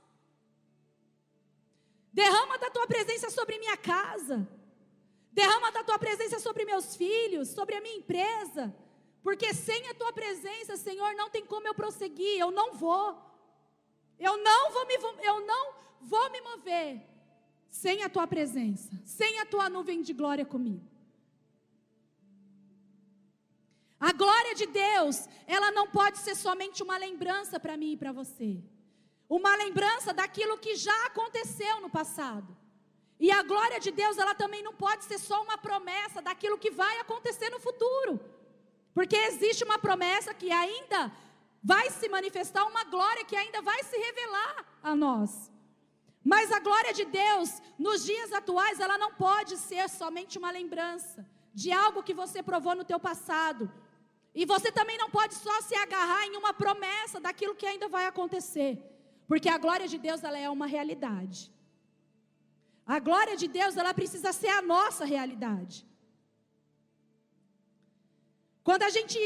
Derrama 2.11 2.57
da 2.57 2.71
tua 2.71 2.87
presença 2.87 3.29
sobre 3.29 3.59
minha 3.59 3.77
casa. 3.77 4.49
Derrama 5.31 5.71
da 5.71 5.85
tua 5.85 5.99
presença 5.99 6.41
sobre 6.41 6.65
meus 6.65 6.97
filhos, 6.97 7.49
sobre 7.49 7.75
a 7.77 7.81
minha 7.83 7.99
empresa. 7.99 8.75
Porque 9.23 9.53
sem 9.53 9.87
a 9.89 9.95
tua 9.95 10.11
presença, 10.11 10.75
Senhor, 10.79 11.15
não 11.15 11.29
tem 11.29 11.45
como 11.45 11.67
eu 11.67 11.75
prosseguir, 11.75 12.39
eu 12.39 12.51
não 12.51 12.73
vou. 12.73 13.23
Eu 14.19 14.39
não 14.39 14.71
vou 14.73 14.87
me 14.87 14.95
eu 15.31 15.47
não 15.47 15.75
vou 16.01 16.31
me 16.31 16.41
mover 16.41 17.03
sem 17.69 18.03
a 18.03 18.09
tua 18.09 18.27
presença, 18.27 18.91
sem 19.05 19.41
a 19.41 19.45
tua 19.45 19.69
nuvem 19.69 20.01
de 20.01 20.15
glória 20.15 20.47
comigo. 20.47 20.94
A 24.09 24.13
glória 24.13 24.55
de 24.55 24.67
Deus, 24.67 25.27
ela 25.47 25.71
não 25.71 25.87
pode 25.89 26.19
ser 26.19 26.35
somente 26.35 26.83
uma 26.83 26.97
lembrança 26.99 27.59
para 27.59 27.75
mim 27.75 27.93
e 27.93 27.97
para 27.97 28.13
você. 28.13 28.63
Uma 29.27 29.53
lembrança 29.57 30.13
daquilo 30.13 30.59
que 30.59 30.75
já 30.77 30.99
aconteceu 31.07 31.81
no 31.81 31.89
passado. 31.89 32.55
E 33.19 33.31
a 33.31 33.43
glória 33.43 33.81
de 33.81 33.91
Deus, 33.91 34.19
ela 34.19 34.35
também 34.35 34.63
não 34.63 34.75
pode 34.75 35.05
ser 35.05 35.19
só 35.19 35.43
uma 35.43 35.57
promessa 35.57 36.21
daquilo 36.21 36.59
que 36.59 36.71
vai 36.71 36.99
acontecer 36.99 37.49
no 37.49 37.59
futuro. 37.59 38.21
Porque 38.93 39.17
existe 39.17 39.65
uma 39.65 39.79
promessa 39.79 40.35
que 40.35 40.51
ainda 40.51 41.01
vai 41.63 41.89
se 41.89 42.07
manifestar, 42.07 42.63
uma 42.67 42.85
glória 42.85 43.25
que 43.25 43.37
ainda 43.43 43.63
vai 43.63 43.83
se 43.85 43.97
revelar 43.97 44.67
a 44.83 44.95
nós. 44.95 45.51
Mas 46.23 46.53
a 46.53 46.61
glória 46.61 46.93
de 46.93 47.07
Deus, 47.07 47.49
nos 47.79 48.05
dias 48.05 48.35
atuais, 48.35 48.81
ela 48.81 48.99
não 48.99 49.15
pode 49.15 49.57
ser 49.57 49.89
somente 49.89 50.37
uma 50.37 50.51
lembrança 50.51 51.27
de 51.55 51.73
algo 51.73 52.03
que 52.03 52.13
você 52.13 52.43
provou 52.43 52.75
no 52.75 52.85
teu 52.85 53.01
passado. 53.01 53.73
E 54.35 54.45
você 54.45 54.73
também 54.73 54.99
não 54.99 55.11
pode 55.11 55.35
só 55.35 55.61
se 55.63 55.75
agarrar 55.77 56.27
em 56.27 56.37
uma 56.37 56.53
promessa 56.53 57.21
daquilo 57.21 57.55
que 57.55 57.67
ainda 57.67 57.89
vai 57.89 58.07
acontecer. 58.07 58.73
Porque 59.29 59.49
a 59.49 59.59
glória 59.59 59.87
de 59.87 59.97
Deus, 59.97 60.25
ela 60.25 60.39
é 60.39 60.51
uma 60.51 60.67
realidade. 60.67 61.53
A 62.85 62.99
glória 62.99 63.37
de 63.37 63.47
Deus, 63.47 63.77
ela 63.77 63.95
precisa 63.95 64.33
ser 64.33 64.49
a 64.49 64.61
nossa 64.61 65.05
realidade. 65.05 65.87
Quando 68.63 68.83
a 68.83 68.91
gente 68.91 69.19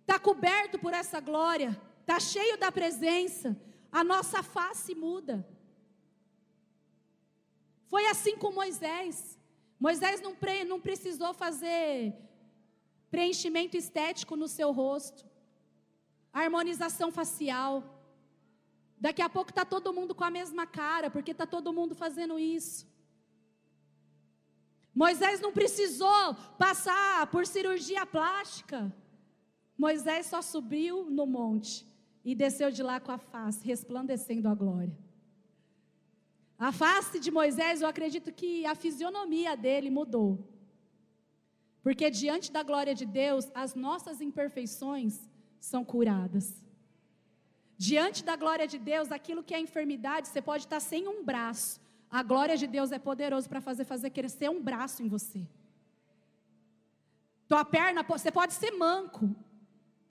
está 0.00 0.18
coberto 0.18 0.78
por 0.78 0.92
essa 0.92 1.18
glória, 1.20 1.80
está 2.00 2.20
cheio 2.20 2.58
da 2.58 2.70
presença, 2.70 3.56
a 3.90 4.04
nossa 4.04 4.42
face 4.42 4.94
muda. 4.94 5.46
Foi 7.86 8.06
assim 8.06 8.36
com 8.36 8.52
Moisés. 8.52 9.38
Moisés 9.78 10.20
não, 10.20 10.34
pre, 10.34 10.62
não 10.64 10.80
precisou 10.80 11.32
fazer 11.32 12.14
preenchimento 13.10 13.76
estético 13.76 14.36
no 14.36 14.48
seu 14.48 14.72
rosto, 14.72 15.24
harmonização 16.32 17.10
facial. 17.10 17.72
Daqui 18.98 19.22
a 19.22 19.28
pouco 19.28 19.50
está 19.50 19.64
todo 19.64 19.92
mundo 19.92 20.14
com 20.14 20.24
a 20.24 20.30
mesma 20.30 20.66
cara, 20.66 21.10
porque 21.10 21.32
está 21.32 21.46
todo 21.46 21.72
mundo 21.72 21.94
fazendo 21.94 22.38
isso. 22.38 22.86
Moisés 24.94 25.40
não 25.40 25.52
precisou 25.52 26.34
passar 26.58 27.26
por 27.28 27.46
cirurgia 27.46 28.04
plástica. 28.04 28.94
Moisés 29.76 30.26
só 30.26 30.42
subiu 30.42 31.10
no 31.10 31.26
monte 31.26 31.86
e 32.24 32.34
desceu 32.34 32.70
de 32.70 32.82
lá 32.82 33.00
com 33.00 33.12
a 33.12 33.18
face, 33.18 33.66
resplandecendo 33.66 34.46
a 34.46 34.54
glória. 34.54 34.96
A 36.58 36.70
face 36.70 37.18
de 37.18 37.30
Moisés, 37.30 37.80
eu 37.80 37.88
acredito 37.88 38.30
que 38.30 38.66
a 38.66 38.74
fisionomia 38.74 39.56
dele 39.56 39.88
mudou. 39.88 40.46
Porque 41.82 42.10
diante 42.10 42.52
da 42.52 42.62
glória 42.62 42.94
de 42.94 43.06
Deus, 43.06 43.50
as 43.54 43.74
nossas 43.74 44.20
imperfeições 44.20 45.18
são 45.58 45.84
curadas. 45.84 46.62
Diante 47.76 48.22
da 48.22 48.36
glória 48.36 48.66
de 48.66 48.78
Deus, 48.78 49.10
aquilo 49.10 49.42
que 49.42 49.54
é 49.54 49.60
enfermidade, 49.60 50.28
você 50.28 50.42
pode 50.42 50.64
estar 50.64 50.80
sem 50.80 51.08
um 51.08 51.24
braço. 51.24 51.80
A 52.10 52.22
glória 52.22 52.56
de 52.56 52.66
Deus 52.66 52.92
é 52.92 52.98
poderoso 52.98 53.48
para 53.48 53.60
fazer 53.60 53.84
fazer 53.84 54.10
crescer 54.10 54.50
um 54.50 54.62
braço 54.62 55.02
em 55.02 55.08
você. 55.08 55.46
Tua 57.48 57.64
perna, 57.64 58.02
você 58.02 58.30
pode 58.30 58.52
ser 58.52 58.72
manco, 58.72 59.34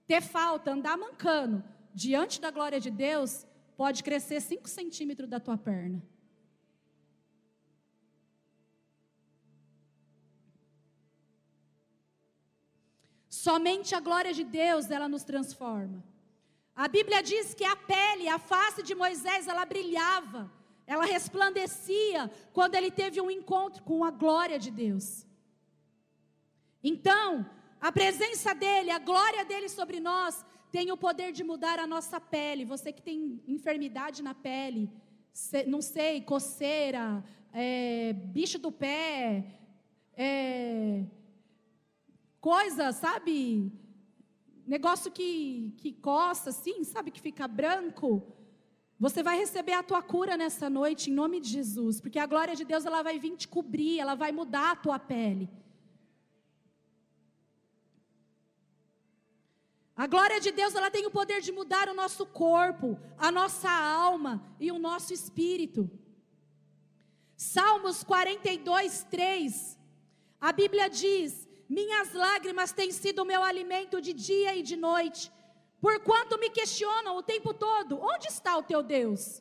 ter 0.06 0.20
falta, 0.20 0.72
andar 0.72 0.98
mancando. 0.98 1.62
Diante 1.94 2.40
da 2.40 2.50
glória 2.50 2.80
de 2.80 2.90
Deus, 2.90 3.46
pode 3.76 4.02
crescer 4.02 4.40
5 4.40 4.68
centímetros 4.68 5.28
da 5.28 5.38
tua 5.38 5.56
perna. 5.56 6.02
Somente 13.46 13.94
a 13.94 14.00
glória 14.00 14.34
de 14.34 14.44
Deus, 14.44 14.90
ela 14.90 15.08
nos 15.08 15.24
transforma. 15.24 16.04
A 16.76 16.86
Bíblia 16.86 17.22
diz 17.22 17.54
que 17.54 17.64
a 17.64 17.74
pele, 17.74 18.28
a 18.28 18.38
face 18.38 18.82
de 18.82 18.94
Moisés, 18.94 19.48
ela 19.48 19.64
brilhava, 19.64 20.52
ela 20.86 21.06
resplandecia 21.06 22.30
quando 22.52 22.74
ele 22.74 22.90
teve 22.90 23.18
um 23.18 23.30
encontro 23.30 23.82
com 23.82 24.04
a 24.04 24.10
glória 24.10 24.58
de 24.58 24.70
Deus. 24.70 25.26
Então, 26.84 27.46
a 27.80 27.90
presença 27.90 28.54
dele, 28.54 28.90
a 28.90 28.98
glória 28.98 29.42
dele 29.42 29.70
sobre 29.70 30.00
nós, 30.00 30.44
tem 30.70 30.92
o 30.92 30.96
poder 30.98 31.32
de 31.32 31.42
mudar 31.42 31.78
a 31.78 31.86
nossa 31.86 32.20
pele. 32.20 32.66
Você 32.66 32.92
que 32.92 33.00
tem 33.00 33.42
enfermidade 33.48 34.22
na 34.22 34.34
pele, 34.34 34.90
não 35.66 35.80
sei, 35.80 36.20
coceira, 36.20 37.24
é, 37.54 38.12
bicho 38.12 38.58
do 38.58 38.70
pé, 38.70 39.46
é, 40.14 41.04
coisa, 42.40 42.92
sabe? 42.92 43.70
Negócio 44.66 45.10
que, 45.10 45.74
que 45.78 45.92
coça 45.92 46.50
assim, 46.50 46.84
sabe? 46.84 47.10
Que 47.10 47.20
fica 47.20 47.46
branco. 47.46 48.26
Você 48.98 49.22
vai 49.22 49.38
receber 49.38 49.72
a 49.72 49.82
tua 49.82 50.02
cura 50.02 50.36
nessa 50.36 50.68
noite, 50.68 51.10
em 51.10 51.14
nome 51.14 51.40
de 51.40 51.48
Jesus. 51.48 52.00
Porque 52.00 52.18
a 52.18 52.26
glória 52.26 52.54
de 52.54 52.64
Deus, 52.64 52.84
ela 52.84 53.02
vai 53.02 53.18
vir 53.18 53.36
te 53.36 53.48
cobrir, 53.48 53.98
ela 53.98 54.14
vai 54.14 54.30
mudar 54.30 54.72
a 54.72 54.76
tua 54.76 54.98
pele. 54.98 55.48
A 59.96 60.06
glória 60.06 60.40
de 60.40 60.50
Deus, 60.50 60.74
ela 60.74 60.90
tem 60.90 61.04
o 61.06 61.10
poder 61.10 61.42
de 61.42 61.52
mudar 61.52 61.88
o 61.88 61.94
nosso 61.94 62.24
corpo, 62.24 62.98
a 63.18 63.30
nossa 63.30 63.70
alma 63.70 64.42
e 64.58 64.72
o 64.72 64.78
nosso 64.78 65.12
espírito. 65.12 65.90
Salmos 67.36 68.02
42, 68.02 69.02
3. 69.10 69.78
A 70.40 70.52
Bíblia 70.52 70.88
diz: 70.88 71.49
minhas 71.70 72.12
lágrimas 72.12 72.72
têm 72.72 72.90
sido 72.90 73.22
o 73.22 73.24
meu 73.24 73.44
alimento 73.44 74.00
de 74.00 74.12
dia 74.12 74.56
e 74.56 74.62
de 74.62 74.74
noite. 74.74 75.30
Porquanto 75.80 76.36
me 76.36 76.50
questionam 76.50 77.16
o 77.16 77.22
tempo 77.22 77.54
todo: 77.54 78.00
onde 78.02 78.26
está 78.26 78.56
o 78.56 78.62
teu 78.62 78.82
Deus? 78.82 79.40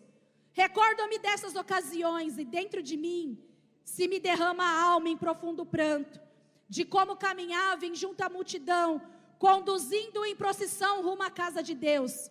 Recordo-me 0.52 1.18
dessas 1.18 1.56
ocasiões 1.56 2.38
e 2.38 2.46
dentro 2.46 2.84
de 2.84 2.96
mim 2.96 3.44
se 3.84 4.08
me 4.08 4.20
derrama 4.20 4.64
a 4.64 4.84
alma 4.92 5.10
em 5.10 5.18
profundo 5.18 5.66
pranto, 5.66 6.22
de 6.68 6.86
como 6.86 7.16
caminhava 7.16 7.88
em 7.88 7.96
junto 7.96 8.22
à 8.22 8.30
multidão, 8.30 9.02
conduzindo 9.40 10.24
em 10.24 10.36
procissão 10.36 11.02
rumo 11.02 11.24
à 11.24 11.32
casa 11.32 11.64
de 11.64 11.74
Deus, 11.74 12.30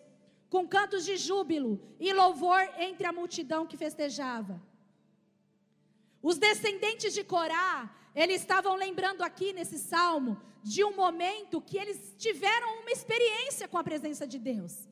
com 0.49 0.65
cantos 0.65 1.03
de 1.03 1.17
júbilo 1.17 1.81
e 1.99 2.13
louvor 2.13 2.61
entre 2.77 3.05
a 3.05 3.11
multidão 3.11 3.67
que 3.67 3.75
festejava. 3.75 4.61
Os 6.21 6.37
descendentes 6.37 7.13
de 7.13 7.23
Corá 7.23 7.98
eles 8.15 8.41
estavam 8.41 8.75
lembrando 8.75 9.21
aqui 9.21 9.53
nesse 9.53 9.77
salmo 9.77 10.41
de 10.63 10.83
um 10.83 10.95
momento 10.95 11.61
que 11.61 11.77
eles 11.77 12.15
tiveram 12.17 12.81
uma 12.81 12.91
experiência 12.91 13.67
com 13.67 13.77
a 13.77 13.83
presença 13.83 14.27
de 14.27 14.37
Deus. 14.37 14.87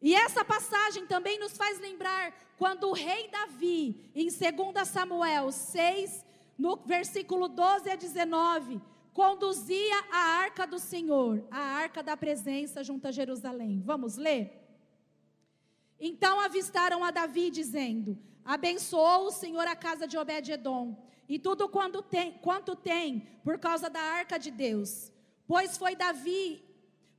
E 0.00 0.14
essa 0.14 0.44
passagem 0.44 1.06
também 1.06 1.38
nos 1.38 1.56
faz 1.56 1.78
lembrar 1.78 2.32
quando 2.56 2.88
o 2.88 2.92
rei 2.92 3.28
Davi, 3.28 4.10
em 4.14 4.28
2 4.28 4.88
Samuel 4.88 5.52
6, 5.52 6.24
no 6.56 6.76
versículo 6.76 7.48
12 7.48 7.90
a 7.90 7.96
19, 7.96 8.80
conduzia 9.12 10.04
a 10.10 10.18
arca 10.42 10.66
do 10.66 10.78
Senhor, 10.78 11.44
a 11.50 11.58
arca 11.58 12.02
da 12.02 12.16
presença 12.16 12.82
junto 12.82 13.08
a 13.08 13.12
Jerusalém. 13.12 13.82
Vamos 13.84 14.16
ler? 14.16 14.58
Então 15.98 16.40
avistaram 16.40 17.04
a 17.04 17.10
Davi, 17.10 17.50
dizendo: 17.50 18.18
Abençoou 18.44 19.26
o 19.26 19.30
Senhor 19.30 19.66
a 19.66 19.76
casa 19.76 20.06
de 20.06 20.16
Obed-Edom 20.16 20.96
e 21.30 21.38
tudo 21.38 21.68
quanto 21.68 22.02
tem, 22.02 22.32
quanto 22.46 22.74
tem 22.74 23.20
por 23.44 23.56
causa 23.56 23.88
da 23.88 24.00
arca 24.00 24.36
de 24.36 24.50
Deus. 24.50 25.12
Pois 25.46 25.78
foi 25.78 25.94
Davi, 25.94 26.60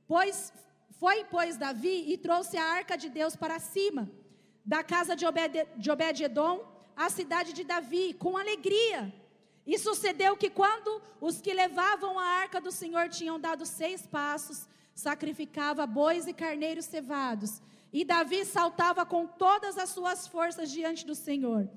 pois 0.06 0.52
foi 1.00 1.24
pois 1.24 1.56
Davi 1.56 2.12
e 2.12 2.18
trouxe 2.18 2.58
a 2.58 2.64
arca 2.80 2.94
de 2.94 3.08
Deus 3.08 3.34
para 3.34 3.58
cima 3.58 4.10
da 4.64 4.84
casa 4.84 5.16
de 5.16 5.24
Obed-edom, 5.90 6.60
a 6.94 7.08
cidade 7.08 7.54
de 7.54 7.64
Davi, 7.64 8.12
com 8.12 8.36
alegria. 8.36 9.12
E 9.66 9.78
sucedeu 9.78 10.36
que 10.36 10.50
quando 10.50 11.00
os 11.18 11.40
que 11.40 11.54
levavam 11.54 12.18
a 12.18 12.24
arca 12.24 12.60
do 12.60 12.70
Senhor 12.70 13.08
tinham 13.08 13.40
dado 13.40 13.64
seis 13.64 14.06
passos, 14.06 14.68
sacrificava 14.94 15.86
bois 15.86 16.26
e 16.26 16.34
carneiros 16.34 16.84
cevados. 16.84 17.62
E 17.90 18.04
Davi 18.04 18.44
saltava 18.44 19.06
com 19.06 19.26
todas 19.26 19.78
as 19.78 19.88
suas 19.88 20.26
forças 20.26 20.70
diante 20.70 21.06
do 21.06 21.14
Senhor. 21.14 21.68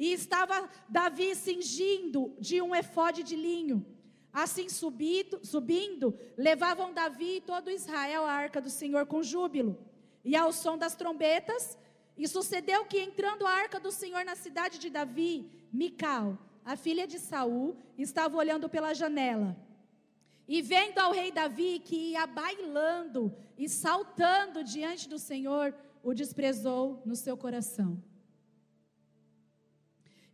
E 0.00 0.14
estava 0.14 0.66
Davi 0.88 1.36
cingindo 1.36 2.34
de 2.38 2.62
um 2.62 2.74
efode 2.74 3.22
de 3.22 3.36
linho. 3.36 3.84
Assim 4.32 4.66
subido, 4.70 5.44
subindo, 5.44 6.18
levavam 6.38 6.94
Davi 6.94 7.36
e 7.36 7.40
todo 7.42 7.70
Israel 7.70 8.24
à 8.24 8.32
arca 8.32 8.62
do 8.62 8.70
Senhor 8.70 9.04
com 9.04 9.22
júbilo. 9.22 9.76
E 10.24 10.34
ao 10.34 10.54
som 10.54 10.78
das 10.78 10.94
trombetas, 10.94 11.76
e 12.16 12.26
sucedeu 12.26 12.86
que 12.86 12.98
entrando 12.98 13.46
a 13.46 13.50
arca 13.50 13.78
do 13.78 13.92
Senhor 13.92 14.24
na 14.24 14.34
cidade 14.34 14.78
de 14.78 14.88
Davi, 14.88 15.50
Mical, 15.70 16.38
a 16.64 16.76
filha 16.76 17.06
de 17.06 17.18
Saul, 17.18 17.76
estava 17.98 18.38
olhando 18.38 18.70
pela 18.70 18.94
janela. 18.94 19.54
E 20.48 20.62
vendo 20.62 20.98
ao 20.98 21.12
rei 21.12 21.30
Davi 21.30 21.78
que 21.78 22.12
ia 22.12 22.26
bailando 22.26 23.36
e 23.58 23.68
saltando 23.68 24.64
diante 24.64 25.06
do 25.06 25.18
Senhor, 25.18 25.74
o 26.02 26.14
desprezou 26.14 27.02
no 27.04 27.14
seu 27.14 27.36
coração. 27.36 28.02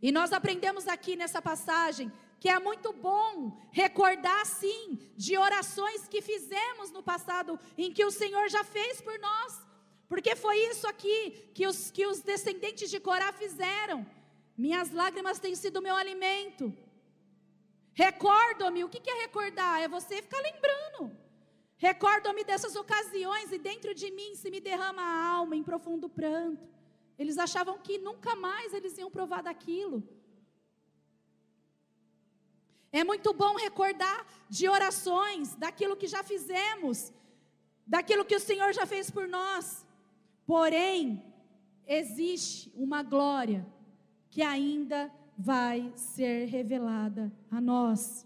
E 0.01 0.11
nós 0.11 0.31
aprendemos 0.31 0.87
aqui 0.87 1.15
nessa 1.15 1.41
passagem 1.41 2.11
que 2.39 2.49
é 2.49 2.59
muito 2.59 2.93
bom 2.93 3.59
recordar, 3.71 4.45
sim, 4.45 4.99
de 5.15 5.37
orações 5.37 6.07
que 6.07 6.21
fizemos 6.21 6.91
no 6.91 7.01
passado, 7.01 7.59
em 7.77 7.91
que 7.91 8.05
o 8.05 8.11
Senhor 8.11 8.47
já 8.47 8.63
fez 8.63 9.01
por 9.01 9.17
nós, 9.19 9.59
porque 10.07 10.35
foi 10.35 10.57
isso 10.69 10.87
aqui 10.87 11.49
que 11.53 11.65
os, 11.65 11.89
que 11.89 12.05
os 12.05 12.21
descendentes 12.21 12.89
de 12.89 12.99
Corá 12.99 13.33
fizeram. 13.33 14.05
Minhas 14.55 14.91
lágrimas 14.91 15.39
têm 15.39 15.55
sido 15.55 15.81
meu 15.81 15.95
alimento. 15.95 16.73
Recordo-me, 17.93 18.83
o 18.83 18.89
que 18.89 19.09
é 19.09 19.21
recordar? 19.21 19.81
É 19.81 19.87
você 19.87 20.21
ficar 20.21 20.39
lembrando. 20.39 21.17
Recordo-me 21.77 22.43
dessas 22.43 22.75
ocasiões 22.75 23.51
e 23.51 23.57
dentro 23.57 23.93
de 23.93 24.09
mim 24.11 24.35
se 24.35 24.49
me 24.49 24.59
derrama 24.59 25.01
a 25.01 25.25
alma 25.35 25.55
em 25.55 25.63
profundo 25.63 26.07
pranto. 26.07 26.76
Eles 27.17 27.37
achavam 27.37 27.77
que 27.79 27.97
nunca 27.97 28.35
mais 28.35 28.73
eles 28.73 28.97
iam 28.97 29.09
provar 29.09 29.41
daquilo. 29.41 30.03
É 32.91 33.03
muito 33.03 33.33
bom 33.33 33.55
recordar 33.55 34.25
de 34.49 34.67
orações, 34.67 35.55
daquilo 35.55 35.97
que 35.97 36.07
já 36.07 36.23
fizemos, 36.23 37.11
daquilo 37.85 38.25
que 38.25 38.35
o 38.35 38.39
Senhor 38.39 38.73
já 38.73 38.85
fez 38.85 39.09
por 39.09 39.27
nós. 39.27 39.85
Porém, 40.45 41.23
existe 41.85 42.71
uma 42.75 43.03
glória 43.03 43.65
que 44.29 44.41
ainda 44.41 45.11
vai 45.37 45.91
ser 45.95 46.45
revelada 46.45 47.31
a 47.51 47.59
nós. 47.59 48.25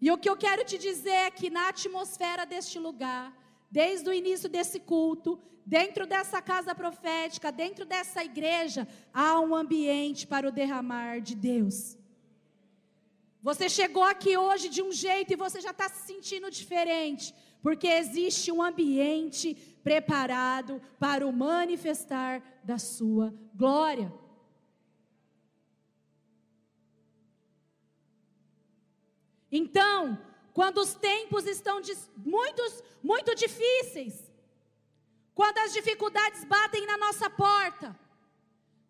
E 0.00 0.10
o 0.10 0.18
que 0.18 0.28
eu 0.28 0.36
quero 0.36 0.64
te 0.64 0.76
dizer 0.76 1.10
é 1.10 1.30
que 1.30 1.48
na 1.48 1.68
atmosfera 1.68 2.44
deste 2.44 2.78
lugar, 2.78 3.32
desde 3.72 4.10
o 4.10 4.12
início 4.12 4.50
desse 4.50 4.78
culto, 4.78 5.40
dentro 5.64 6.06
dessa 6.06 6.42
casa 6.42 6.74
profética, 6.74 7.50
dentro 7.50 7.86
dessa 7.86 8.22
igreja, 8.22 8.86
há 9.14 9.40
um 9.40 9.54
ambiente 9.54 10.26
para 10.26 10.46
o 10.46 10.52
derramar 10.52 11.22
de 11.22 11.34
Deus. 11.34 11.96
Você 13.42 13.70
chegou 13.70 14.02
aqui 14.04 14.36
hoje 14.36 14.68
de 14.68 14.82
um 14.82 14.92
jeito 14.92 15.32
e 15.32 15.36
você 15.36 15.58
já 15.60 15.70
está 15.70 15.88
se 15.88 16.06
sentindo 16.06 16.50
diferente, 16.50 17.34
porque 17.62 17.88
existe 17.88 18.52
um 18.52 18.62
ambiente 18.62 19.54
preparado 19.82 20.80
para 21.00 21.26
o 21.26 21.32
manifestar 21.32 22.42
da 22.62 22.76
sua 22.76 23.34
glória. 23.54 24.12
Então, 29.50 30.18
quando 30.52 30.78
os 30.78 30.94
tempos 30.94 31.46
estão 31.46 31.80
muitos, 32.16 32.82
muito 33.02 33.34
difíceis, 33.34 34.30
quando 35.34 35.58
as 35.58 35.72
dificuldades 35.72 36.44
batem 36.44 36.86
na 36.86 36.96
nossa 36.98 37.30
porta, 37.30 37.98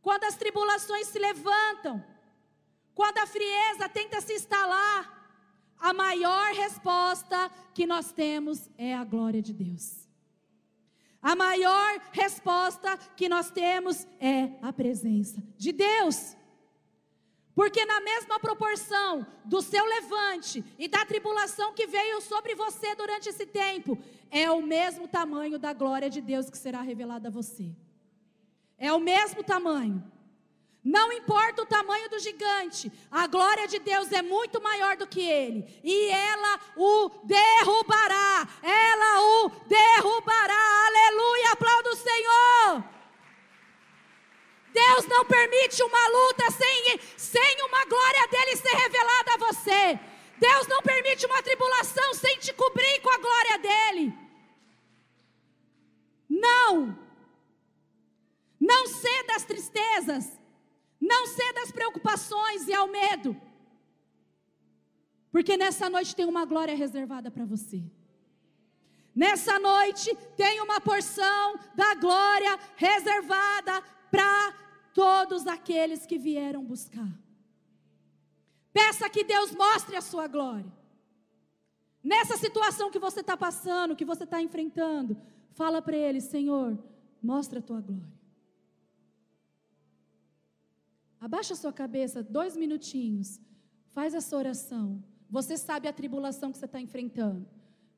quando 0.00 0.24
as 0.24 0.36
tribulações 0.36 1.06
se 1.06 1.18
levantam, 1.18 2.04
quando 2.94 3.18
a 3.18 3.26
frieza 3.26 3.88
tenta 3.88 4.20
se 4.20 4.34
instalar, 4.34 5.20
a 5.78 5.92
maior 5.92 6.52
resposta 6.52 7.50
que 7.74 7.86
nós 7.86 8.12
temos 8.12 8.68
é 8.76 8.94
a 8.94 9.04
glória 9.04 9.40
de 9.40 9.52
Deus. 9.52 10.08
A 11.20 11.36
maior 11.36 12.00
resposta 12.12 12.96
que 13.16 13.28
nós 13.28 13.50
temos 13.50 14.06
é 14.18 14.50
a 14.60 14.72
presença 14.72 15.40
de 15.56 15.72
Deus. 15.72 16.36
Porque 17.54 17.84
na 17.84 18.00
mesma 18.00 18.40
proporção 18.40 19.26
do 19.44 19.60
seu 19.60 19.84
levante 19.84 20.64
e 20.78 20.88
da 20.88 21.04
tribulação 21.04 21.74
que 21.74 21.86
veio 21.86 22.20
sobre 22.20 22.54
você 22.54 22.94
durante 22.94 23.28
esse 23.28 23.44
tempo, 23.44 23.98
é 24.30 24.50
o 24.50 24.62
mesmo 24.62 25.06
tamanho 25.06 25.58
da 25.58 25.72
glória 25.72 26.08
de 26.08 26.20
Deus 26.20 26.48
que 26.48 26.56
será 26.56 26.80
revelada 26.80 27.28
a 27.28 27.30
você. 27.30 27.70
É 28.78 28.92
o 28.92 28.98
mesmo 28.98 29.44
tamanho. 29.44 30.02
Não 30.82 31.12
importa 31.12 31.62
o 31.62 31.66
tamanho 31.66 32.08
do 32.10 32.18
gigante, 32.18 32.90
a 33.08 33.28
glória 33.28 33.68
de 33.68 33.78
Deus 33.78 34.10
é 34.10 34.20
muito 34.20 34.60
maior 34.60 34.96
do 34.96 35.06
que 35.06 35.20
ele, 35.20 35.64
e 35.84 36.08
ela 36.08 36.58
o 36.76 37.08
derrubará, 37.22 38.48
ela 38.60 39.20
o 39.20 39.50
derrubará, 39.68 40.86
aleluia, 40.88 41.52
aplauda 41.52 41.90
o 41.90 41.96
Senhor. 41.96 43.01
Deus 44.72 45.06
não 45.06 45.24
permite 45.24 45.82
uma 45.82 46.08
luta 46.08 46.50
sem, 46.50 46.98
sem 47.16 47.62
uma 47.62 47.84
glória 47.84 48.28
dele 48.28 48.56
ser 48.56 48.74
revelada 48.74 49.34
a 49.34 49.36
você. 49.38 50.00
Deus 50.38 50.66
não 50.66 50.82
permite 50.82 51.26
uma 51.26 51.42
tribulação 51.42 52.14
sem 52.14 52.38
te 52.38 52.52
cobrir 52.54 53.00
com 53.00 53.10
a 53.10 53.18
glória 53.18 53.58
dele. 53.58 54.14
Não. 56.28 56.98
Não 58.58 58.86
ceda 58.86 59.36
às 59.36 59.44
tristezas. 59.44 60.32
Não 61.00 61.26
ceda 61.26 61.62
às 61.62 61.70
preocupações 61.70 62.66
e 62.66 62.74
ao 62.74 62.88
medo. 62.88 63.36
Porque 65.30 65.56
nessa 65.56 65.88
noite 65.90 66.16
tem 66.16 66.26
uma 66.26 66.44
glória 66.44 66.74
reservada 66.74 67.30
para 67.30 67.44
você. 67.44 67.82
Nessa 69.14 69.58
noite 69.58 70.14
tem 70.36 70.60
uma 70.60 70.80
porção 70.80 71.58
da 71.74 71.94
glória 71.94 72.58
reservada 72.76 73.82
para 74.10 74.61
todos 74.94 75.46
aqueles 75.46 76.06
que 76.06 76.18
vieram 76.18 76.64
buscar. 76.64 77.12
Peça 78.72 79.08
que 79.08 79.24
Deus 79.24 79.52
mostre 79.52 79.96
a 79.96 80.00
sua 80.00 80.26
glória. 80.26 80.72
Nessa 82.02 82.36
situação 82.36 82.90
que 82.90 82.98
você 82.98 83.20
está 83.20 83.36
passando, 83.36 83.94
que 83.94 84.04
você 84.04 84.24
está 84.24 84.40
enfrentando, 84.42 85.16
fala 85.52 85.80
para 85.80 85.96
Ele: 85.96 86.20
Senhor, 86.20 86.78
mostra 87.22 87.60
a 87.60 87.62
tua 87.62 87.80
glória. 87.80 88.22
Abaixa 91.20 91.54
a 91.54 91.56
sua 91.56 91.72
cabeça 91.72 92.22
dois 92.22 92.56
minutinhos, 92.56 93.40
faz 93.92 94.12
essa 94.12 94.36
oração. 94.36 95.02
Você 95.30 95.56
sabe 95.56 95.86
a 95.86 95.92
tribulação 95.92 96.50
que 96.50 96.58
você 96.58 96.64
está 96.64 96.80
enfrentando. 96.80 97.46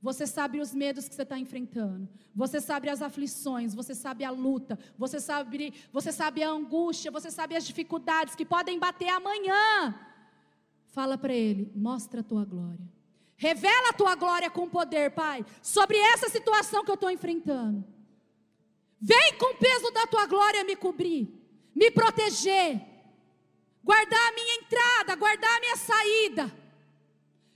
Você 0.05 0.27
sabe 0.27 0.61
os 0.61 0.75
medos 0.75 1.09
que 1.09 1.15
você 1.15 1.23
está 1.23 1.39
enfrentando. 1.39 2.07
Você 2.37 2.61
sabe 2.61 2.91
as 2.91 3.01
aflições. 3.01 3.75
Você 3.75 3.95
sabe 3.95 4.23
a 4.23 4.31
luta. 4.31 4.79
Você 4.99 5.19
sabe, 5.19 5.73
você 5.91 6.13
sabe 6.13 6.43
a 6.43 6.51
angústia. 6.51 7.11
Você 7.11 7.31
sabe 7.31 7.57
as 7.57 7.67
dificuldades 7.67 8.35
que 8.35 8.45
podem 8.45 8.79
bater 8.79 9.09
amanhã. 9.09 9.99
Fala 10.89 11.17
para 11.17 11.33
Ele: 11.33 11.73
mostra 11.75 12.21
a 12.21 12.23
tua 12.23 12.45
glória. 12.45 12.87
Revela 13.39 13.89
a 13.89 13.93
tua 13.95 14.15
glória 14.15 14.51
com 14.51 14.69
poder, 14.69 15.11
Pai, 15.13 15.43
sobre 15.63 15.97
essa 15.97 16.29
situação 16.29 16.85
que 16.85 16.91
eu 16.91 16.97
estou 16.97 17.11
enfrentando. 17.11 17.83
Vem 19.01 19.39
com 19.39 19.55
o 19.55 19.57
peso 19.57 19.91
da 19.91 20.07
tua 20.07 20.27
glória 20.27 20.65
me 20.65 20.77
cobrir, 20.77 21.33
me 21.75 21.91
proteger, 21.91 22.79
guardar 23.83 24.29
a 24.29 24.35
minha 24.35 24.55
entrada, 24.57 25.17
guardar 25.17 25.57
a 25.57 25.61
minha 25.61 25.77
saída. 25.77 26.64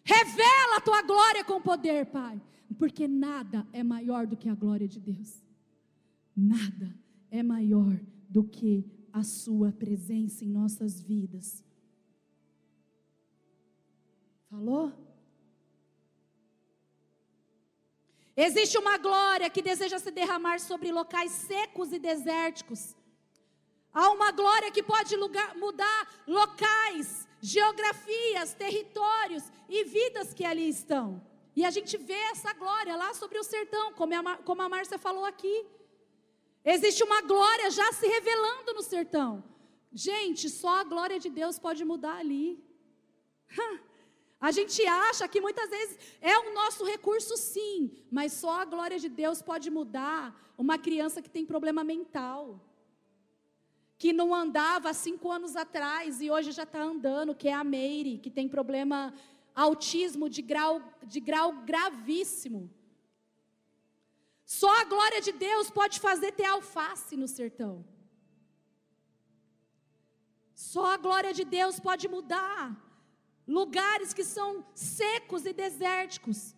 Revela 0.09 0.77
a 0.79 0.81
tua 0.81 1.03
glória 1.03 1.45
com 1.45 1.61
poder, 1.61 2.07
Pai. 2.07 2.41
Porque 2.79 3.07
nada 3.07 3.67
é 3.75 3.83
maior 3.83 4.27
do 4.27 4.39
que 4.39 4.49
a 4.49 4.55
glória 4.55 4.89
de 4.89 4.99
Deus. 4.99 5.43
Nada 6.35 6.99
é 7.31 7.43
maior 7.43 7.95
do 8.27 8.43
que 8.43 8.87
a 9.13 9.23
Sua 9.23 9.71
presença 9.71 10.47
em 10.47 10.49
nossas 10.49 10.99
vidas. 10.99 11.63
Falou? 14.51 14.93
Existe 18.35 18.79
uma 18.79 18.97
glória 18.97 19.51
que 19.51 19.61
deseja 19.61 19.99
se 19.99 20.11
derramar 20.11 20.59
sobre 20.59 20.91
locais 20.91 21.33
secos 21.33 21.93
e 21.93 21.99
desérticos. 21.99 22.97
Há 23.93 24.11
uma 24.11 24.31
glória 24.31 24.71
que 24.71 24.83
pode 24.83 25.15
lugar, 25.17 25.55
mudar 25.57 26.25
locais 26.27 27.28
geografias, 27.41 28.55
territórios 28.55 29.45
e 29.69 29.85
vidas 29.85 30.35
que 30.35 30.45
ali 30.45 30.69
estão. 30.69 31.23
E 31.55 31.65
a 31.65 31.71
gente 31.71 31.97
vê 31.97 32.21
essa 32.33 32.53
glória 32.53 32.95
lá 32.97 33.13
sobre 33.15 33.39
o 33.39 33.45
sertão, 33.45 33.93
como 33.93 34.63
a, 34.63 34.69
Márcia 34.69 34.99
falou 34.99 35.25
aqui. 35.25 35.67
Existe 36.65 37.03
uma 37.03 37.21
glória 37.23 37.71
já 37.71 37.93
se 37.93 38.07
revelando 38.07 38.75
no 38.75 38.83
sertão. 38.83 39.43
Gente, 39.93 40.49
só 40.49 40.81
a 40.81 40.85
glória 40.85 41.19
de 41.19 41.31
Deus 41.31 41.59
pode 41.59 41.85
mudar 41.85 42.17
ali. 42.19 42.63
A 44.41 44.53
gente 44.53 44.87
acha 44.87 45.27
que 45.27 45.41
muitas 45.41 45.69
vezes 45.69 45.99
é 46.21 46.39
o 46.39 46.55
nosso 46.55 46.85
recurso, 46.85 47.37
sim, 47.37 47.91
mas 48.09 48.35
só 48.35 48.61
a 48.61 48.65
glória 48.65 48.97
de 48.97 49.09
Deus 49.09 49.43
pode 49.43 49.69
mudar 49.69 50.33
uma 50.57 50.79
criança 50.79 51.21
que 51.21 51.29
tem 51.29 51.45
problema 51.45 51.83
mental 51.83 52.61
que 53.99 54.13
não 54.13 54.33
andava 54.33 54.91
há 54.91 54.95
cinco 54.95 55.31
anos 55.31 55.57
atrás 55.57 56.21
e 56.21 56.31
hoje 56.31 56.53
já 56.53 56.63
está 56.63 56.81
andando, 56.81 57.35
que 57.35 57.49
é 57.49 57.53
a 57.53 57.65
Meire, 57.65 58.19
que 58.19 58.31
tem 58.31 58.49
problema 58.49 59.13
autismo 59.55 60.31
de 60.31 60.41
grau, 60.41 60.81
de 61.03 61.19
grau 61.19 61.53
gravíssimo. 61.65 62.71
Só 64.45 64.71
a 64.81 64.85
glória 64.85 65.21
de 65.21 65.33
Deus 65.33 65.69
pode 65.69 65.99
fazer 65.99 66.33
ter 66.33 66.45
alface 66.45 67.17
no 67.17 67.27
sertão. 67.27 67.85
Só 70.55 70.85
a 70.95 70.97
glória 70.97 71.33
de 71.35 71.45
Deus 71.45 71.79
pode 71.81 72.07
mudar 72.09 72.75
lugares 73.47 74.13
que 74.13 74.25
são 74.25 74.65
secos 74.75 75.45
e 75.45 75.53
desérticos. 75.53 76.55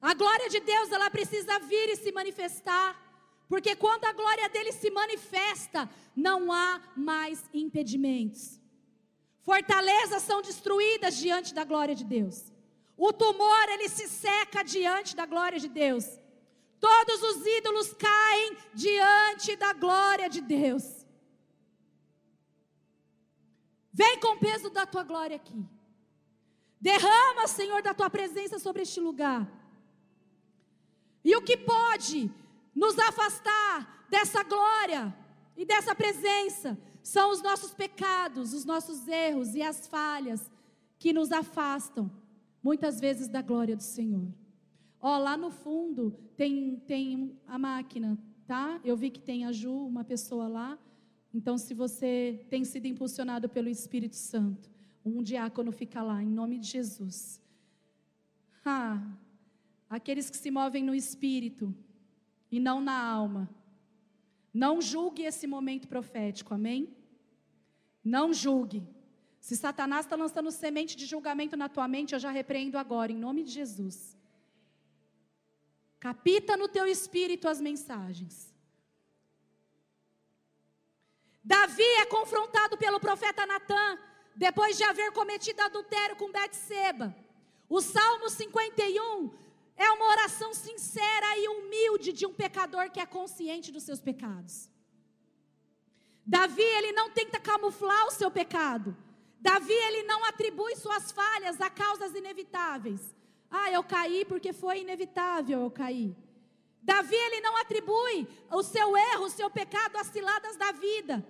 A 0.00 0.14
glória 0.14 0.48
de 0.48 0.60
Deus, 0.60 0.90
ela 0.90 1.10
precisa 1.10 1.58
vir 1.60 1.88
e 1.90 1.96
se 1.96 2.10
manifestar, 2.12 3.07
porque 3.48 3.74
quando 3.74 4.04
a 4.04 4.12
glória 4.12 4.48
dele 4.50 4.72
se 4.72 4.90
manifesta, 4.90 5.90
não 6.14 6.52
há 6.52 6.80
mais 6.94 7.42
impedimentos. 7.52 8.60
Fortalezas 9.40 10.22
são 10.22 10.42
destruídas 10.42 11.16
diante 11.16 11.54
da 11.54 11.64
glória 11.64 11.94
de 11.94 12.04
Deus. 12.04 12.52
O 12.96 13.12
tumor, 13.12 13.68
ele 13.70 13.88
se 13.88 14.06
seca 14.06 14.62
diante 14.62 15.16
da 15.16 15.24
glória 15.24 15.58
de 15.58 15.68
Deus. 15.68 16.04
Todos 16.78 17.22
os 17.22 17.46
ídolos 17.46 17.94
caem 17.94 18.56
diante 18.74 19.56
da 19.56 19.72
glória 19.72 20.28
de 20.28 20.42
Deus. 20.42 20.84
Vem 23.92 24.20
com 24.20 24.34
o 24.34 24.38
peso 24.38 24.68
da 24.68 24.84
tua 24.84 25.02
glória 25.02 25.36
aqui. 25.36 25.64
Derrama, 26.80 27.48
Senhor, 27.48 27.82
da 27.82 27.94
tua 27.94 28.10
presença 28.10 28.58
sobre 28.58 28.82
este 28.82 29.00
lugar. 29.00 29.50
E 31.24 31.34
o 31.34 31.42
que 31.42 31.56
pode 31.56 32.30
nos 32.78 32.96
afastar 32.96 34.06
dessa 34.08 34.44
glória 34.44 35.12
e 35.56 35.64
dessa 35.64 35.96
presença 35.96 36.78
são 37.02 37.32
os 37.32 37.42
nossos 37.42 37.74
pecados, 37.74 38.54
os 38.54 38.64
nossos 38.64 39.08
erros 39.08 39.56
e 39.56 39.62
as 39.62 39.88
falhas 39.88 40.48
que 40.96 41.12
nos 41.12 41.32
afastam, 41.32 42.08
muitas 42.62 43.00
vezes, 43.00 43.26
da 43.26 43.42
glória 43.42 43.74
do 43.74 43.82
Senhor. 43.82 44.32
Ó, 45.00 45.18
lá 45.18 45.36
no 45.36 45.50
fundo 45.50 46.12
tem, 46.36 46.76
tem 46.86 47.36
a 47.48 47.58
máquina, 47.58 48.16
tá? 48.46 48.80
Eu 48.84 48.96
vi 48.96 49.10
que 49.10 49.20
tem 49.20 49.44
a 49.44 49.50
Ju, 49.50 49.72
uma 49.72 50.04
pessoa 50.04 50.46
lá. 50.46 50.78
Então, 51.34 51.58
se 51.58 51.74
você 51.74 52.46
tem 52.48 52.64
sido 52.64 52.86
impulsionado 52.86 53.48
pelo 53.48 53.68
Espírito 53.68 54.16
Santo, 54.16 54.70
um 55.04 55.20
diácono 55.20 55.72
fica 55.72 56.00
lá, 56.00 56.22
em 56.22 56.30
nome 56.30 56.58
de 56.58 56.68
Jesus. 56.68 57.40
Ah, 58.64 59.02
aqueles 59.90 60.30
que 60.30 60.36
se 60.36 60.50
movem 60.50 60.84
no 60.84 60.94
espírito 60.94 61.74
e 62.50 62.58
não 62.58 62.80
na 62.80 62.98
alma. 63.00 63.48
Não 64.52 64.80
julgue 64.80 65.22
esse 65.22 65.46
momento 65.46 65.86
profético, 65.88 66.54
amém? 66.54 66.96
Não 68.02 68.32
julgue. 68.32 68.86
Se 69.40 69.56
Satanás 69.56 70.04
está 70.04 70.16
lançando 70.16 70.50
semente 70.50 70.96
de 70.96 71.06
julgamento 71.06 71.56
na 71.56 71.68
tua 71.68 71.86
mente, 71.86 72.12
eu 72.12 72.18
já 72.18 72.30
repreendo 72.30 72.76
agora, 72.76 73.12
em 73.12 73.16
nome 73.16 73.42
de 73.42 73.52
Jesus. 73.52 74.16
Capita 76.00 76.56
no 76.56 76.68
teu 76.68 76.86
espírito 76.86 77.48
as 77.48 77.60
mensagens. 77.60 78.54
Davi 81.42 81.82
é 81.82 82.06
confrontado 82.06 82.76
pelo 82.76 83.00
profeta 83.00 83.46
Natan, 83.46 83.98
depois 84.36 84.76
de 84.76 84.84
haver 84.84 85.12
cometido 85.12 85.62
adultério 85.62 86.16
com 86.16 86.30
Betseba. 86.30 87.14
O 87.68 87.80
Salmo 87.80 88.28
51 88.28 89.30
é 89.78 89.90
uma 89.92 90.08
oração 90.08 90.52
sincera 90.52 91.38
e 91.38 91.48
humilde 91.48 92.12
de 92.12 92.26
um 92.26 92.34
pecador 92.34 92.90
que 92.90 93.00
é 93.00 93.06
consciente 93.06 93.70
dos 93.70 93.84
seus 93.84 94.00
pecados. 94.00 94.68
Davi, 96.26 96.62
ele 96.62 96.92
não 96.92 97.08
tenta 97.10 97.38
camuflar 97.40 98.06
o 98.06 98.10
seu 98.10 98.30
pecado. 98.30 98.94
Davi, 99.40 99.72
ele 99.72 100.02
não 100.02 100.24
atribui 100.24 100.74
suas 100.76 101.12
falhas 101.12 101.60
a 101.60 101.70
causas 101.70 102.12
inevitáveis. 102.14 103.14
Ah, 103.48 103.70
eu 103.70 103.82
caí 103.84 104.24
porque 104.24 104.52
foi 104.52 104.80
inevitável 104.80 105.60
eu 105.60 105.70
cair. 105.70 106.14
Davi, 106.82 107.14
ele 107.14 107.40
não 107.40 107.56
atribui 107.56 108.26
o 108.50 108.62
seu 108.62 108.96
erro, 108.96 109.24
o 109.26 109.30
seu 109.30 109.48
pecado 109.48 109.96
às 109.96 110.08
ciladas 110.08 110.56
da 110.56 110.72
vida. 110.72 111.24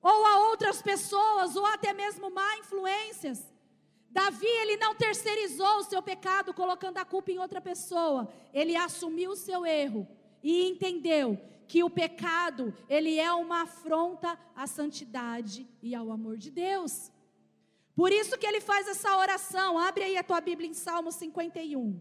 Ou 0.00 0.26
a 0.26 0.38
outras 0.50 0.80
pessoas, 0.80 1.56
ou 1.56 1.66
até 1.66 1.92
mesmo 1.92 2.30
má 2.30 2.56
influências. 2.58 3.53
Davi, 4.14 4.46
ele 4.46 4.76
não 4.76 4.94
terceirizou 4.94 5.78
o 5.78 5.82
seu 5.82 6.00
pecado 6.00 6.54
colocando 6.54 6.98
a 6.98 7.04
culpa 7.04 7.32
em 7.32 7.40
outra 7.40 7.60
pessoa. 7.60 8.32
Ele 8.52 8.76
assumiu 8.76 9.32
o 9.32 9.36
seu 9.36 9.66
erro 9.66 10.06
e 10.40 10.68
entendeu 10.68 11.36
que 11.66 11.82
o 11.82 11.90
pecado, 11.90 12.72
ele 12.88 13.18
é 13.18 13.32
uma 13.32 13.62
afronta 13.62 14.38
à 14.54 14.68
santidade 14.68 15.68
e 15.82 15.96
ao 15.96 16.12
amor 16.12 16.36
de 16.36 16.52
Deus. 16.52 17.10
Por 17.96 18.12
isso 18.12 18.38
que 18.38 18.46
ele 18.46 18.60
faz 18.60 18.86
essa 18.86 19.16
oração. 19.16 19.76
Abre 19.80 20.04
aí 20.04 20.16
a 20.16 20.22
tua 20.22 20.40
Bíblia 20.40 20.70
em 20.70 20.74
Salmo 20.74 21.10
51. 21.10 21.98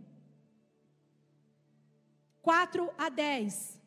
4 2.44 2.94
a 2.96 3.10
10. 3.10 3.82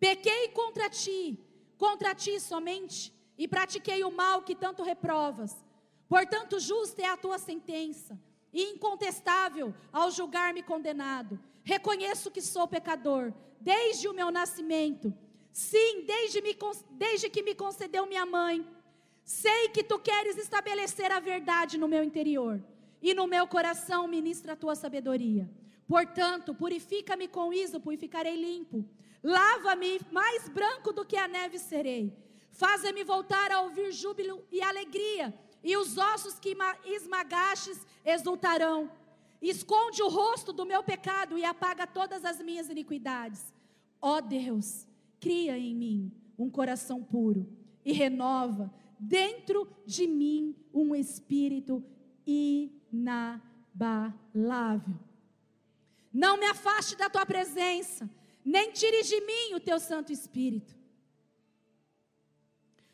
Pequei 0.00 0.48
contra 0.48 0.88
ti, 0.88 1.38
contra 1.76 2.14
ti 2.14 2.40
somente, 2.40 3.12
e 3.36 3.46
pratiquei 3.46 4.02
o 4.04 4.10
mal 4.10 4.40
que 4.40 4.54
tanto 4.54 4.82
reprovas. 4.82 5.54
Portanto, 6.12 6.60
justa 6.60 7.00
é 7.00 7.06
a 7.06 7.16
tua 7.16 7.38
sentença, 7.38 8.20
e 8.52 8.64
incontestável 8.64 9.74
ao 9.90 10.10
julgar-me 10.10 10.62
condenado. 10.62 11.40
Reconheço 11.64 12.30
que 12.30 12.42
sou 12.42 12.68
pecador, 12.68 13.32
desde 13.58 14.06
o 14.08 14.12
meu 14.12 14.30
nascimento. 14.30 15.10
Sim, 15.50 16.04
desde, 16.04 16.42
me, 16.42 16.54
desde 16.90 17.30
que 17.30 17.42
me 17.42 17.54
concedeu 17.54 18.04
minha 18.04 18.26
mãe. 18.26 18.62
Sei 19.24 19.70
que 19.70 19.82
tu 19.82 19.98
queres 19.98 20.36
estabelecer 20.36 21.10
a 21.10 21.18
verdade 21.18 21.78
no 21.78 21.88
meu 21.88 22.04
interior, 22.04 22.62
e 23.00 23.14
no 23.14 23.26
meu 23.26 23.46
coração 23.46 24.06
ministra 24.06 24.52
a 24.52 24.56
tua 24.56 24.74
sabedoria. 24.74 25.50
Portanto, 25.88 26.54
purifica-me 26.54 27.26
com 27.26 27.54
ísopo 27.54 27.90
e 27.90 27.96
ficarei 27.96 28.36
limpo. 28.36 28.84
Lava-me 29.24 29.98
mais 30.10 30.46
branco 30.46 30.92
do 30.92 31.06
que 31.06 31.16
a 31.16 31.26
neve 31.26 31.58
serei. 31.58 32.14
Faze-me 32.50 33.02
voltar 33.02 33.50
a 33.50 33.62
ouvir 33.62 33.90
júbilo 33.92 34.44
e 34.52 34.60
alegria 34.60 35.32
e 35.62 35.76
os 35.76 35.96
ossos 35.96 36.38
que 36.38 36.56
esmagastes 36.84 37.86
exultarão. 38.04 38.90
Esconde 39.40 40.02
o 40.02 40.08
rosto 40.08 40.52
do 40.52 40.66
meu 40.66 40.82
pecado 40.82 41.38
e 41.38 41.44
apaga 41.44 41.86
todas 41.86 42.24
as 42.24 42.40
minhas 42.40 42.68
iniquidades. 42.68 43.52
Ó 44.00 44.20
Deus, 44.20 44.86
cria 45.20 45.58
em 45.58 45.74
mim 45.74 46.12
um 46.38 46.50
coração 46.50 47.02
puro 47.02 47.48
e 47.84 47.92
renova 47.92 48.72
dentro 48.98 49.68
de 49.84 50.06
mim 50.06 50.56
um 50.72 50.94
espírito 50.94 51.84
inabalável. 52.26 53.74
Não 56.12 56.36
me 56.36 56.46
afaste 56.46 56.94
da 56.94 57.10
tua 57.10 57.26
presença, 57.26 58.08
nem 58.44 58.70
tire 58.70 59.02
de 59.02 59.20
mim 59.22 59.54
o 59.54 59.60
teu 59.60 59.80
Santo 59.80 60.12
Espírito. 60.12 60.76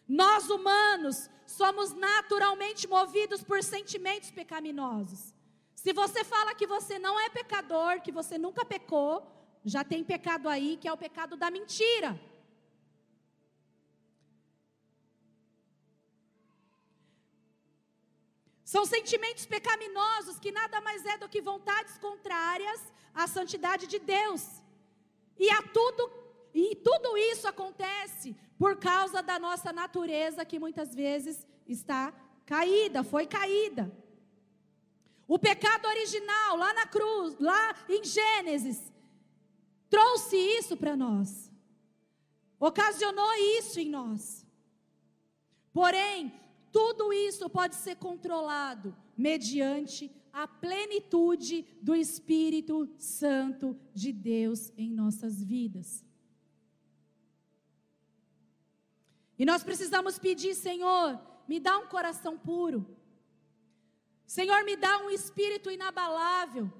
Nós 0.06 0.48
humanos 0.48 1.28
somos 1.48 1.94
naturalmente 1.94 2.86
movidos 2.86 3.42
por 3.42 3.62
sentimentos 3.62 4.30
pecaminosos. 4.30 5.34
Se 5.74 5.94
você 5.94 6.22
fala 6.22 6.54
que 6.54 6.66
você 6.66 6.98
não 6.98 7.18
é 7.18 7.30
pecador, 7.30 8.02
que 8.02 8.12
você 8.12 8.36
nunca 8.36 8.66
pecou, 8.66 9.26
já 9.64 9.82
tem 9.82 10.04
pecado 10.04 10.46
aí, 10.46 10.76
que 10.76 10.86
é 10.86 10.92
o 10.92 10.96
pecado 10.96 11.36
da 11.36 11.50
mentira. 11.50 12.20
São 18.62 18.84
sentimentos 18.84 19.46
pecaminosos 19.46 20.38
que 20.38 20.52
nada 20.52 20.82
mais 20.82 21.06
é 21.06 21.16
do 21.16 21.30
que 21.30 21.40
vontades 21.40 21.96
contrárias 21.96 22.80
à 23.14 23.26
santidade 23.26 23.86
de 23.86 23.98
Deus. 23.98 24.42
E 25.38 25.48
a 25.50 25.62
tudo 25.62 26.12
e 26.52 26.76
tudo 26.76 27.16
isso 27.16 27.48
acontece 27.48 28.36
por 28.58 28.76
causa 28.76 29.22
da 29.22 29.38
nossa 29.38 29.72
natureza 29.72 30.44
que 30.44 30.58
muitas 30.58 30.94
vezes 30.94 31.46
está 31.66 32.12
caída, 32.44 33.04
foi 33.04 33.26
caída. 33.26 33.90
O 35.28 35.38
pecado 35.38 35.86
original, 35.86 36.56
lá 36.56 36.74
na 36.74 36.86
cruz, 36.86 37.36
lá 37.38 37.74
em 37.88 38.02
Gênesis, 38.02 38.92
trouxe 39.88 40.36
isso 40.36 40.76
para 40.76 40.96
nós, 40.96 41.50
ocasionou 42.58 43.32
isso 43.58 43.78
em 43.78 43.88
nós. 43.88 44.44
Porém, 45.72 46.32
tudo 46.72 47.12
isso 47.12 47.48
pode 47.48 47.76
ser 47.76 47.96
controlado 47.96 48.96
mediante 49.16 50.10
a 50.32 50.48
plenitude 50.48 51.64
do 51.80 51.94
Espírito 51.94 52.88
Santo 52.98 53.78
de 53.94 54.12
Deus 54.12 54.72
em 54.76 54.90
nossas 54.90 55.42
vidas. 55.42 56.07
E 59.38 59.44
nós 59.46 59.62
precisamos 59.62 60.18
pedir, 60.18 60.54
Senhor, 60.54 61.20
me 61.46 61.60
dá 61.60 61.78
um 61.78 61.86
coração 61.86 62.36
puro. 62.36 62.80
Senhor, 64.26 64.62
me 64.64 64.76
dá 64.76 64.98
um 64.98 65.10
espírito 65.10 65.70
inabalável. 65.70 66.70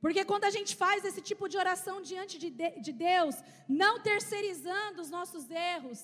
Porque 0.00 0.24
quando 0.24 0.44
a 0.44 0.50
gente 0.50 0.74
faz 0.76 1.04
esse 1.04 1.20
tipo 1.20 1.48
de 1.48 1.58
oração 1.58 2.00
diante 2.00 2.38
de, 2.38 2.50
de 2.50 2.92
Deus, 2.92 3.34
não 3.68 4.00
terceirizando 4.00 5.02
os 5.02 5.10
nossos 5.10 5.50
erros, 5.50 6.00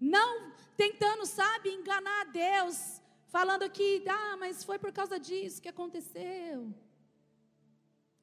não 0.00 0.52
tentando, 0.76 1.26
sabe, 1.26 1.70
enganar 1.70 2.22
a 2.22 2.30
Deus, 2.30 3.00
falando 3.28 3.68
que, 3.70 4.02
ah, 4.08 4.36
mas 4.38 4.64
foi 4.64 4.78
por 4.78 4.92
causa 4.92 5.18
disso 5.20 5.60
que 5.62 5.68
aconteceu. 5.68 6.72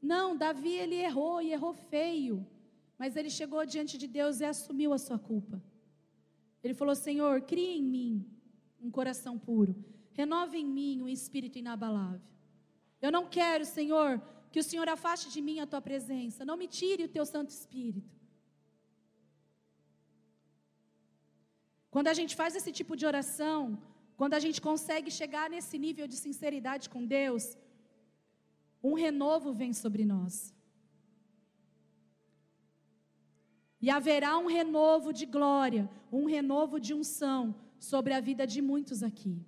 Não, 0.02 0.36
Davi 0.36 0.74
ele 0.74 0.96
errou 0.96 1.42
e 1.42 1.52
errou 1.52 1.74
feio, 1.74 2.46
mas 2.98 3.16
ele 3.16 3.30
chegou 3.30 3.66
diante 3.66 3.98
de 3.98 4.08
Deus 4.08 4.40
e 4.40 4.46
assumiu 4.46 4.94
a 4.94 4.98
sua 4.98 5.20
culpa. 5.20 5.62
Ele 6.64 6.74
falou: 6.74 6.96
Senhor, 6.96 7.42
crie 7.42 7.78
em 7.78 7.84
mim 7.84 8.26
um 8.82 8.90
coração 8.90 9.38
puro, 9.38 9.76
renove 10.12 10.58
em 10.58 10.66
mim 10.66 11.02
um 11.02 11.10
espírito 11.10 11.58
inabalável. 11.58 12.34
Eu 13.02 13.12
não 13.12 13.28
quero, 13.28 13.66
Senhor, 13.66 14.22
que 14.52 14.60
o 14.60 14.64
Senhor 14.64 14.88
afaste 14.88 15.30
de 15.30 15.42
mim 15.42 15.60
a 15.60 15.68
tua 15.68 15.82
presença, 15.82 16.46
não 16.46 16.58
me 16.58 16.68
tire 16.68 17.04
o 17.04 17.10
teu 17.10 17.26
Santo 17.26 17.50
Espírito. 17.50 18.16
Quando 21.92 22.08
a 22.08 22.14
gente 22.14 22.36
faz 22.36 22.56
esse 22.56 22.72
tipo 22.72 22.96
de 22.96 23.06
oração, 23.06 23.82
quando 24.16 24.34
a 24.34 24.40
gente 24.40 24.62
consegue 24.62 25.12
chegar 25.12 25.50
nesse 25.50 25.78
nível 25.78 26.08
de 26.08 26.16
sinceridade 26.16 26.90
com 26.90 27.06
Deus, 27.06 27.58
um 28.82 28.94
renovo 28.94 29.54
vem 29.54 29.74
sobre 29.74 30.06
nós. 30.06 30.55
E 33.86 33.90
haverá 33.92 34.36
um 34.36 34.48
renovo 34.48 35.14
de 35.14 35.28
glória, 35.28 35.88
um 36.12 36.26
renovo 36.26 36.80
de 36.80 36.92
unção 36.92 37.54
sobre 37.80 38.14
a 38.16 38.20
vida 38.20 38.48
de 38.48 38.60
muitos 38.60 39.04
aqui. 39.04 39.46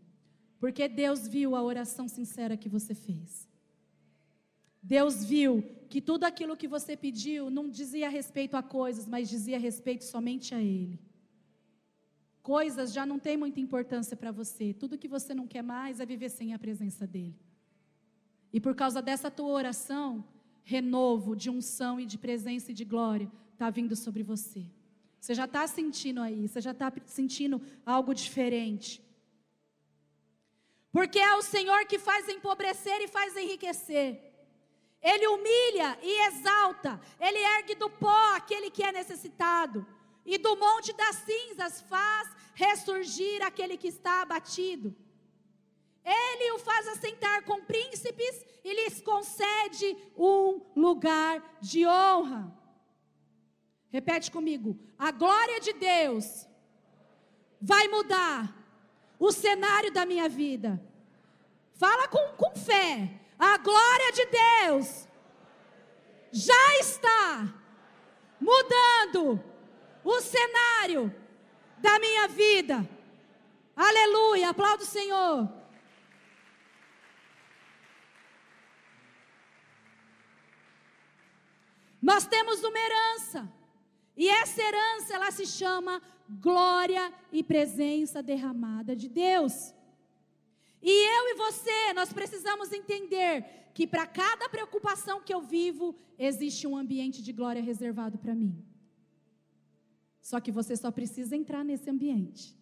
Porque 0.59 0.87
Deus 0.87 1.27
viu 1.27 1.55
a 1.55 1.63
oração 1.63 2.07
sincera 2.07 2.55
que 2.55 2.69
você 2.69 2.93
fez. 2.93 3.49
Deus 4.79 5.25
viu 5.25 5.63
que 5.89 5.99
tudo 5.99 6.23
aquilo 6.23 6.55
que 6.55 6.67
você 6.67 6.95
pediu 6.95 7.49
não 7.49 7.67
dizia 7.67 8.09
respeito 8.09 8.55
a 8.55 8.61
coisas, 8.61 9.07
mas 9.07 9.27
dizia 9.27 9.57
respeito 9.57 10.03
somente 10.03 10.53
a 10.53 10.61
Ele. 10.61 10.99
Coisas 12.43 12.93
já 12.93 13.07
não 13.07 13.17
têm 13.17 13.37
muita 13.37 13.59
importância 13.59 14.15
para 14.15 14.31
você. 14.31 14.71
Tudo 14.71 14.99
que 14.99 15.07
você 15.07 15.33
não 15.33 15.47
quer 15.47 15.63
mais 15.63 15.99
é 15.99 16.05
viver 16.05 16.29
sem 16.29 16.53
a 16.53 16.59
presença 16.59 17.07
dEle. 17.07 17.41
E 18.53 18.61
por 18.61 18.75
causa 18.75 19.01
dessa 19.01 19.31
tua 19.31 19.49
oração, 19.49 20.23
renovo 20.63 21.35
de 21.35 21.49
unção 21.49 21.99
e 21.99 22.05
de 22.05 22.19
presença 22.19 22.69
e 22.69 22.75
de 22.75 22.85
glória 22.85 23.31
está 23.57 23.71
vindo 23.71 23.95
sobre 23.95 24.21
você. 24.21 24.63
Você 25.19 25.33
já 25.33 25.45
está 25.45 25.65
sentindo 25.65 26.21
aí, 26.21 26.47
você 26.47 26.61
já 26.61 26.71
está 26.71 26.93
sentindo 27.07 27.59
algo 27.83 28.13
diferente. 28.13 29.01
Porque 30.91 31.17
é 31.17 31.35
o 31.35 31.41
Senhor 31.41 31.85
que 31.85 31.97
faz 31.97 32.29
empobrecer 32.29 33.01
e 33.01 33.07
faz 33.07 33.35
enriquecer. 33.35 34.09
Ele 35.01 35.27
humilha 35.27 35.97
e 36.03 36.27
exalta, 36.27 37.01
ele 37.19 37.39
ergue 37.57 37.73
do 37.75 37.89
pó 37.89 38.35
aquele 38.35 38.69
que 38.69 38.83
é 38.83 38.91
necessitado, 38.91 39.85
e 40.23 40.37
do 40.37 40.55
monte 40.55 40.93
das 40.93 41.15
cinzas 41.17 41.81
faz 41.81 42.29
ressurgir 42.53 43.41
aquele 43.43 43.75
que 43.75 43.87
está 43.87 44.21
abatido. 44.21 44.95
Ele 46.05 46.51
o 46.51 46.59
faz 46.59 46.87
assentar 46.87 47.43
com 47.43 47.63
príncipes 47.63 48.45
e 48.63 48.73
lhes 48.73 49.01
concede 49.01 49.97
um 50.15 50.61
lugar 50.75 51.57
de 51.59 51.85
honra. 51.85 52.55
Repete 53.91 54.31
comigo: 54.31 54.77
a 54.97 55.11
glória 55.11 55.59
de 55.59 55.73
Deus 55.73 56.47
vai 57.61 57.87
mudar 57.87 58.53
o 59.19 59.31
cenário 59.31 59.91
da 59.91 60.05
minha 60.05 60.29
vida. 60.29 60.81
Fala 61.73 62.07
com, 62.07 62.33
com 62.33 62.55
fé. 62.55 63.19
A 63.37 63.57
glória 63.57 64.11
de 64.11 64.25
Deus 64.25 65.07
já 66.31 66.79
está 66.79 67.53
mudando 68.39 69.43
o 70.03 70.21
cenário 70.21 71.13
da 71.77 71.99
minha 71.99 72.27
vida. 72.27 72.87
Aleluia, 73.75 74.49
aplauda 74.49 74.83
o 74.83 74.87
Senhor. 74.87 75.57
Nós 82.01 82.25
temos 82.25 82.63
uma 82.63 82.79
herança. 82.79 83.51
E 84.17 84.27
essa 84.27 84.61
herança, 84.61 85.13
ela 85.13 85.31
se 85.31 85.45
chama 85.45 86.01
glória 86.27 87.13
e 87.31 87.43
presença 87.43 88.23
derramada 88.23 88.95
de 88.95 89.07
Deus. 89.07 89.73
E 90.81 90.89
eu 90.89 91.27
e 91.29 91.35
você, 91.35 91.93
nós 91.93 92.11
precisamos 92.11 92.71
entender 92.71 93.45
que 93.73 93.85
para 93.85 94.07
cada 94.07 94.49
preocupação 94.49 95.21
que 95.21 95.33
eu 95.33 95.41
vivo, 95.41 95.95
existe 96.17 96.65
um 96.65 96.75
ambiente 96.75 97.21
de 97.21 97.31
glória 97.31 97.61
reservado 97.61 98.17
para 98.17 98.33
mim. 98.33 98.65
Só 100.19 100.39
que 100.39 100.51
você 100.51 100.75
só 100.75 100.89
precisa 100.91 101.35
entrar 101.35 101.63
nesse 101.63 101.89
ambiente. 101.89 102.57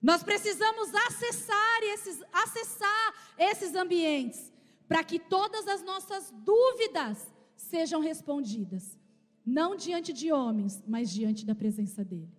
Nós 0.00 0.22
precisamos 0.22 0.94
acessar 0.94 1.82
esses, 1.82 2.22
acessar 2.32 3.14
esses 3.36 3.74
ambientes 3.74 4.52
para 4.88 5.04
que 5.04 5.18
todas 5.18 5.66
as 5.68 5.82
nossas 5.82 6.30
dúvidas 6.30 7.26
sejam 7.56 8.00
respondidas, 8.00 8.96
não 9.44 9.76
diante 9.76 10.12
de 10.12 10.30
homens, 10.30 10.82
mas 10.86 11.10
diante 11.10 11.44
da 11.44 11.54
presença 11.54 12.04
dele. 12.04 12.30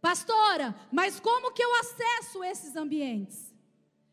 Pastora, 0.00 0.74
mas 0.92 1.18
como 1.18 1.52
que 1.52 1.62
eu 1.62 1.74
acesso 1.76 2.44
esses 2.44 2.76
ambientes? 2.76 3.54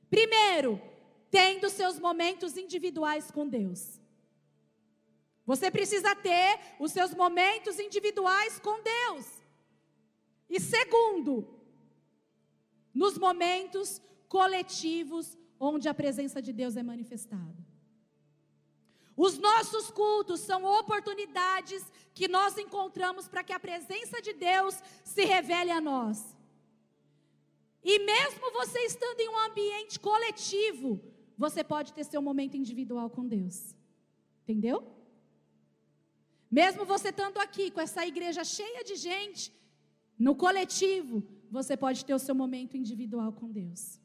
Primeiro, 0.10 0.82
tendo 1.30 1.70
seus 1.70 2.00
momentos 2.00 2.56
individuais 2.58 3.30
com 3.32 3.48
Deus. 3.48 4.00
Você 5.46 5.72
precisa 5.72 6.16
ter 6.16 6.60
os 6.80 6.92
seus 6.92 7.14
momentos 7.14 7.80
individuais 7.80 8.60
com 8.60 8.82
Deus. 8.82 9.26
E 10.50 10.60
segundo, 10.60 11.48
nos 12.94 13.18
momentos 13.18 14.02
coletivos 14.28 15.38
onde 15.60 15.88
a 15.88 15.94
presença 15.94 16.42
de 16.42 16.52
Deus 16.52 16.76
é 16.76 16.84
manifestada. 16.84 17.61
Os 19.26 19.38
nossos 19.38 19.92
cultos 19.92 20.40
são 20.40 20.64
oportunidades 20.64 21.86
que 22.12 22.28
nós 22.28 22.58
encontramos 22.58 23.28
para 23.28 23.44
que 23.44 23.54
a 23.54 23.60
presença 23.60 24.20
de 24.20 24.34
Deus 24.34 24.82
se 25.04 25.24
revele 25.26 25.70
a 25.70 25.80
nós. 25.80 26.36
E 27.84 28.00
mesmo 28.00 28.52
você 28.52 28.80
estando 28.80 29.20
em 29.20 29.30
um 29.30 29.38
ambiente 29.38 30.00
coletivo, 30.00 31.00
você 31.38 31.64
pode 31.64 31.94
ter 31.94 32.04
seu 32.04 32.20
momento 32.20 32.58
individual 32.58 33.12
com 33.12 33.28
Deus. 33.28 33.76
Entendeu? 34.42 34.92
Mesmo 36.50 36.84
você 36.84 37.10
estando 37.10 37.38
aqui 37.38 37.70
com 37.70 37.80
essa 37.80 38.04
igreja 38.04 38.44
cheia 38.44 38.84
de 38.84 38.96
gente, 38.96 39.54
no 40.18 40.34
coletivo, 40.34 41.24
você 41.52 41.78
pode 41.78 42.04
ter 42.04 42.16
o 42.16 42.26
seu 42.28 42.34
momento 42.34 42.76
individual 42.76 43.32
com 43.34 43.52
Deus. 43.52 44.01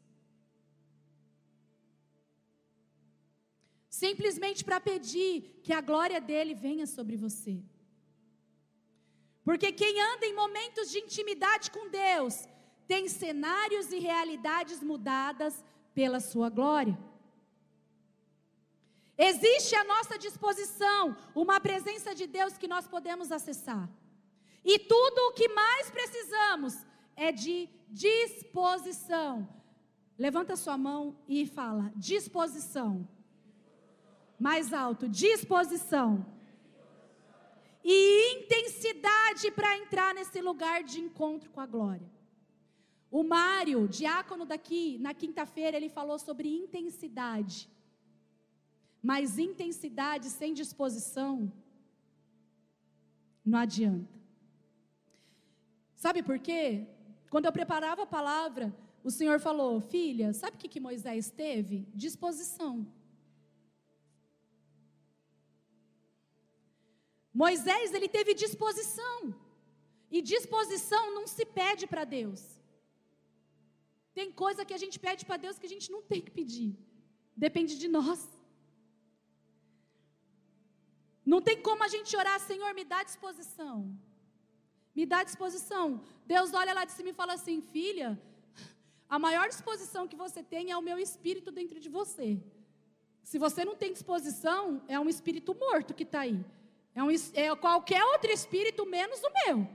Simplesmente 4.03 4.63
para 4.63 4.79
pedir 4.79 5.33
que 5.65 5.73
a 5.73 5.81
glória 5.81 6.21
dele 6.21 6.55
venha 6.67 6.87
sobre 6.87 7.17
você. 7.25 7.55
Porque 9.47 9.71
quem 9.81 9.95
anda 10.13 10.27
em 10.27 10.35
momentos 10.43 10.91
de 10.91 10.99
intimidade 10.99 11.71
com 11.71 11.89
Deus, 11.89 12.35
tem 12.87 13.09
cenários 13.09 13.87
e 13.91 13.99
realidades 13.99 14.83
mudadas 14.91 15.65
pela 15.95 16.21
sua 16.21 16.49
glória. 16.51 16.97
Existe 19.17 19.75
à 19.75 19.85
nossa 19.85 20.19
disposição 20.19 21.17
uma 21.35 21.59
presença 21.59 22.15
de 22.15 22.27
Deus 22.27 22.59
que 22.59 22.69
nós 22.75 22.87
podemos 22.87 23.33
acessar. 23.33 23.89
E 24.63 24.79
tudo 24.79 25.19
o 25.29 25.33
que 25.33 25.49
mais 25.49 25.91
precisamos 25.91 26.75
é 27.17 27.33
de 27.33 27.57
disposição. 27.89 29.49
Levanta 30.19 30.55
sua 30.65 30.77
mão 30.77 31.17
e 31.27 31.47
fala: 31.47 31.91
disposição 31.97 33.09
mais 34.39 34.73
alto, 34.73 35.09
disposição. 35.09 36.25
E 37.85 38.35
intensidade 38.39 39.51
para 39.53 39.77
entrar 39.79 40.15
nesse 40.15 40.41
lugar 40.41 40.83
de 40.83 41.01
encontro 41.01 41.51
com 41.51 41.61
a 41.61 41.67
glória. 41.67 42.11
O 43.11 43.23
Mário, 43.23 43.87
diácono 43.89 44.45
daqui, 44.45 44.99
na 44.99 45.15
quinta-feira, 45.15 45.77
ele 45.77 45.89
falou 45.89 46.19
sobre 46.19 46.49
intensidade. 46.49 47.69
Mas 49.03 49.39
intensidade 49.39 50.29
sem 50.31 50.53
disposição 50.53 51.53
não 53.45 53.61
adianta. 53.61 54.13
Sabe 55.95 56.21
por 56.21 56.41
quê? 56.41 56.89
Quando 57.31 57.45
eu 57.45 57.53
preparava 57.53 58.03
a 58.03 58.07
palavra, 58.07 58.75
o 59.05 59.11
Senhor 59.11 59.39
falou: 59.39 59.81
Filha, 59.81 60.33
sabe 60.33 60.57
o 60.57 60.59
que, 60.59 60.69
que 60.69 60.81
Moisés 60.81 61.31
teve? 61.31 61.87
Disposição. 61.95 62.85
Moisés, 67.43 67.93
ele 67.93 68.09
teve 68.17 68.33
disposição. 68.45 69.19
E 70.11 70.23
disposição 70.35 71.05
não 71.17 71.27
se 71.35 71.45
pede 71.59 71.85
para 71.93 72.05
Deus. 72.19 72.43
Tem 74.19 74.29
coisa 74.43 74.65
que 74.65 74.77
a 74.77 74.81
gente 74.83 74.99
pede 75.07 75.23
para 75.29 75.37
Deus 75.45 75.59
que 75.59 75.69
a 75.71 75.75
gente 75.75 75.89
não 75.95 76.01
tem 76.11 76.23
que 76.27 76.31
pedir. 76.39 76.71
Depende 77.47 77.75
de 77.83 77.89
nós. 77.97 78.21
Não 81.33 81.41
tem 81.49 81.59
como 81.69 81.83
a 81.85 81.91
gente 81.95 82.17
orar, 82.23 82.39
Senhor, 82.41 82.73
me 82.73 82.85
dá 82.93 83.03
disposição. 83.11 83.77
Me 84.95 85.05
dá 85.13 85.21
disposição. 85.23 85.87
Deus 86.35 86.55
olha 86.55 86.73
lá 86.79 86.85
de 86.87 86.93
cima 86.93 87.11
e 87.11 87.21
fala 87.21 87.35
assim: 87.35 87.61
Filha, 87.61 88.11
a 89.15 89.19
maior 89.19 89.47
disposição 89.55 90.09
que 90.11 90.23
você 90.25 90.43
tem 90.43 90.71
é 90.71 90.77
o 90.77 90.87
meu 90.89 90.99
espírito 90.99 91.51
dentro 91.59 91.79
de 91.85 91.91
você. 91.99 92.29
Se 93.31 93.39
você 93.45 93.63
não 93.65 93.77
tem 93.83 93.93
disposição, 93.93 94.83
é 94.89 94.99
um 94.99 95.11
espírito 95.15 95.53
morto 95.55 95.93
que 95.99 96.05
está 96.11 96.21
aí. 96.21 96.39
É, 96.99 97.03
um, 97.05 97.11
é 97.11 97.55
qualquer 97.57 98.03
outro 98.03 98.31
espírito 98.33 98.87
menos 98.87 99.21
o 99.23 99.31
meu. 99.39 99.69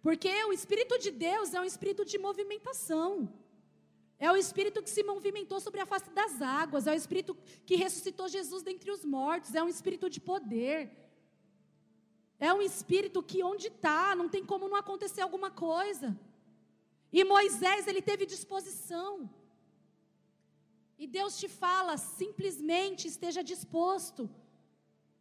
Porque 0.00 0.32
o 0.44 0.52
Espírito 0.52 0.96
de 0.98 1.10
Deus 1.10 1.52
é 1.52 1.60
um 1.60 1.64
espírito 1.64 2.04
de 2.04 2.16
movimentação. 2.16 3.28
É 4.20 4.30
o 4.30 4.36
Espírito 4.36 4.80
que 4.80 4.88
se 4.88 5.02
movimentou 5.02 5.58
sobre 5.60 5.80
a 5.80 5.86
face 5.92 6.10
das 6.10 6.40
águas. 6.40 6.86
É 6.86 6.92
o 6.92 6.94
Espírito 6.94 7.36
que 7.66 7.74
ressuscitou 7.74 8.28
Jesus 8.28 8.62
dentre 8.62 8.92
os 8.92 9.04
mortos. 9.04 9.54
É 9.56 9.62
um 9.62 9.68
Espírito 9.68 10.08
de 10.08 10.20
poder. 10.20 10.78
É 12.38 12.54
um 12.54 12.62
Espírito 12.62 13.20
que 13.20 13.42
onde 13.42 13.66
está, 13.66 14.14
não 14.14 14.28
tem 14.28 14.44
como 14.44 14.68
não 14.68 14.76
acontecer 14.76 15.22
alguma 15.22 15.50
coisa. 15.50 16.16
E 17.12 17.24
Moisés, 17.24 17.88
ele 17.88 18.00
teve 18.00 18.24
disposição. 18.24 19.28
E 20.96 21.04
Deus 21.06 21.36
te 21.36 21.48
fala, 21.48 21.96
simplesmente 21.96 23.08
esteja 23.08 23.42
disposto. 23.42 24.30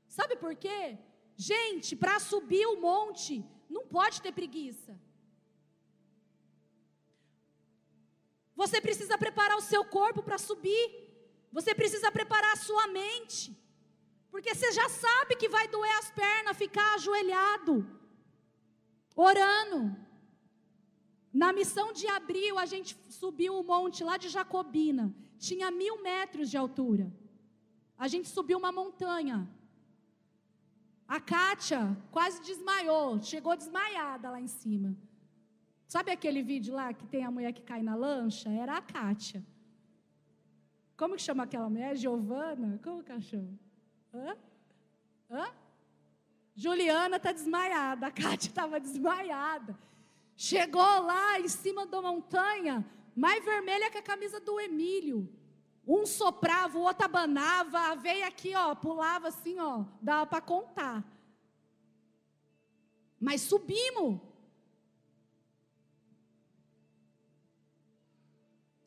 Sabe 0.07 0.35
por 0.35 0.55
quê? 0.55 0.97
Gente, 1.35 1.95
para 1.95 2.19
subir 2.19 2.65
o 2.67 2.79
monte, 2.81 3.45
não 3.69 3.85
pode 3.85 4.21
ter 4.21 4.31
preguiça. 4.31 4.99
Você 8.55 8.81
precisa 8.81 9.17
preparar 9.17 9.55
o 9.57 9.61
seu 9.61 9.85
corpo 9.85 10.23
para 10.23 10.37
subir. 10.37 10.85
Você 11.51 11.75
precisa 11.75 12.11
preparar 12.11 12.53
a 12.53 12.63
sua 12.67 12.87
mente. 12.87 13.55
Porque 14.31 14.53
você 14.53 14.71
já 14.71 14.89
sabe 14.89 15.35
que 15.35 15.47
vai 15.47 15.67
doer 15.67 15.95
as 15.97 16.09
pernas 16.11 16.57
ficar 16.57 16.95
ajoelhado, 16.95 17.87
orando. 19.15 19.95
Na 21.31 21.53
missão 21.53 21.93
de 21.93 22.07
abril, 22.07 22.57
a 22.57 22.65
gente 22.65 22.97
subiu 23.09 23.59
o 23.59 23.63
monte 23.63 24.03
lá 24.03 24.17
de 24.17 24.27
Jacobina. 24.27 25.15
Tinha 25.37 25.69
mil 25.69 26.01
metros 26.01 26.49
de 26.49 26.57
altura. 26.57 27.13
A 27.97 28.07
gente 28.07 28.27
subiu 28.27 28.57
uma 28.57 28.71
montanha. 28.71 29.47
A 31.07 31.19
Kátia 31.21 31.97
quase 32.11 32.41
desmaiou, 32.41 33.21
chegou 33.21 33.55
desmaiada 33.55 34.29
lá 34.29 34.41
em 34.41 34.47
cima. 34.47 34.95
Sabe 35.87 36.11
aquele 36.11 36.43
vídeo 36.43 36.75
lá 36.75 36.93
que 36.93 37.07
tem 37.07 37.23
a 37.23 37.31
mulher 37.31 37.53
que 37.53 37.61
cai 37.61 37.81
na 37.81 37.95
lancha? 37.95 38.49
Era 38.49 38.77
a 38.77 38.81
Kátia. 38.81 39.41
Como 40.97 41.15
que 41.15 41.21
chama 41.21 41.43
aquela 41.43 41.69
mulher? 41.69 41.95
Giovana? 41.95 42.79
Como 42.83 43.01
que 43.03 43.11
ela 43.11 43.21
chama? 43.21 43.57
Hã? 44.13 44.37
Hã? 45.31 45.53
Juliana 46.55 47.17
está 47.17 47.31
desmaiada, 47.31 48.07
a 48.07 48.11
Kátia 48.11 48.49
estava 48.49 48.79
desmaiada. 48.79 49.77
Chegou 50.35 51.01
lá 51.01 51.39
em 51.39 51.47
cima 51.47 51.85
da 51.85 52.01
montanha, 52.01 52.85
mais 53.15 53.45
vermelha 53.45 53.89
que 53.89 53.97
a 53.97 54.03
camisa 54.03 54.39
do 54.41 54.59
Emílio. 54.59 55.29
Um 55.87 56.05
soprava, 56.05 56.77
o 56.77 56.81
outro 56.81 57.05
abanava, 57.05 57.79
a 57.79 57.95
veia 57.95 58.27
aqui, 58.27 58.53
ó, 58.53 58.75
pulava 58.75 59.29
assim, 59.29 59.57
ó, 59.57 59.85
dava 60.01 60.25
para 60.25 60.41
contar. 60.41 61.03
Mas 63.19 63.41
subimos. 63.41 64.19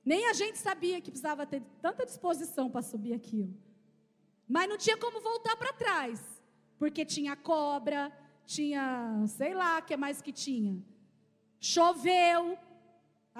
Nem 0.05 0.29
a 0.29 0.35
gente 0.35 0.59
sabia 0.59 1.01
que 1.01 1.11
precisava 1.11 1.47
ter 1.47 1.63
tanta 1.81 2.05
disposição 2.05 2.71
para 2.71 2.83
subir 2.83 3.15
aquilo. 3.15 3.55
Mas 4.47 4.69
não 4.69 4.77
tinha 4.77 4.97
como 4.97 5.21
voltar 5.21 5.57
para 5.57 5.73
trás, 5.73 6.21
porque 6.79 7.05
tinha 7.05 7.35
cobra, 7.35 8.13
tinha, 8.45 9.25
sei 9.29 9.55
lá, 9.55 9.79
o 9.79 9.83
que 9.83 9.97
mais 9.97 10.21
que 10.21 10.33
tinha. 10.33 10.83
Choveu, 11.61 12.59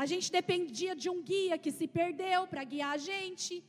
a 0.03 0.07
gente 0.07 0.33
dependia 0.33 0.93
de 0.97 1.11
um 1.11 1.19
guia 1.31 1.59
que 1.59 1.71
se 1.71 1.87
perdeu 1.87 2.47
para 2.47 2.65
guiar 2.65 2.93
a 2.95 2.97
gente. 2.97 3.63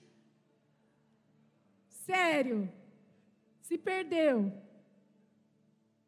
Sério, 2.05 2.71
se 3.59 3.77
perdeu. 3.77 4.37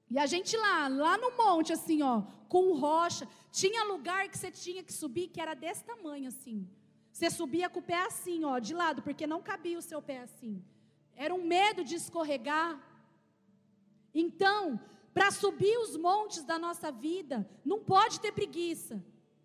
E 0.09 0.17
a 0.17 0.25
gente 0.25 0.55
lá, 0.55 0.87
lá 0.87 1.17
no 1.17 1.35
monte, 1.35 1.73
assim, 1.73 2.01
ó, 2.03 2.21
com 2.47 2.73
rocha. 2.73 3.27
Tinha 3.51 3.83
lugar 3.83 4.29
que 4.29 4.37
você 4.37 4.49
tinha 4.49 4.81
que 4.81 4.93
subir 4.93 5.27
que 5.27 5.41
era 5.41 5.53
desse 5.53 5.83
tamanho, 5.83 6.29
assim. 6.29 6.69
Você 7.11 7.29
subia 7.29 7.69
com 7.69 7.81
o 7.81 7.83
pé 7.91 8.01
assim, 8.05 8.45
ó, 8.45 8.59
de 8.59 8.73
lado, 8.73 9.01
porque 9.01 9.27
não 9.27 9.41
cabia 9.41 9.77
o 9.77 9.87
seu 9.91 10.01
pé 10.01 10.19
assim. 10.19 10.63
Era 11.17 11.35
um 11.35 11.43
medo 11.43 11.83
de 11.83 11.95
escorregar. 11.95 12.81
Então, 14.13 14.79
para 15.13 15.31
subir 15.31 15.77
os 15.79 15.97
montes 15.97 16.45
da 16.45 16.57
nossa 16.57 16.89
vida, 16.93 17.45
não 17.65 17.79
pode 17.83 18.21
ter 18.21 18.31
preguiça. 18.31 19.03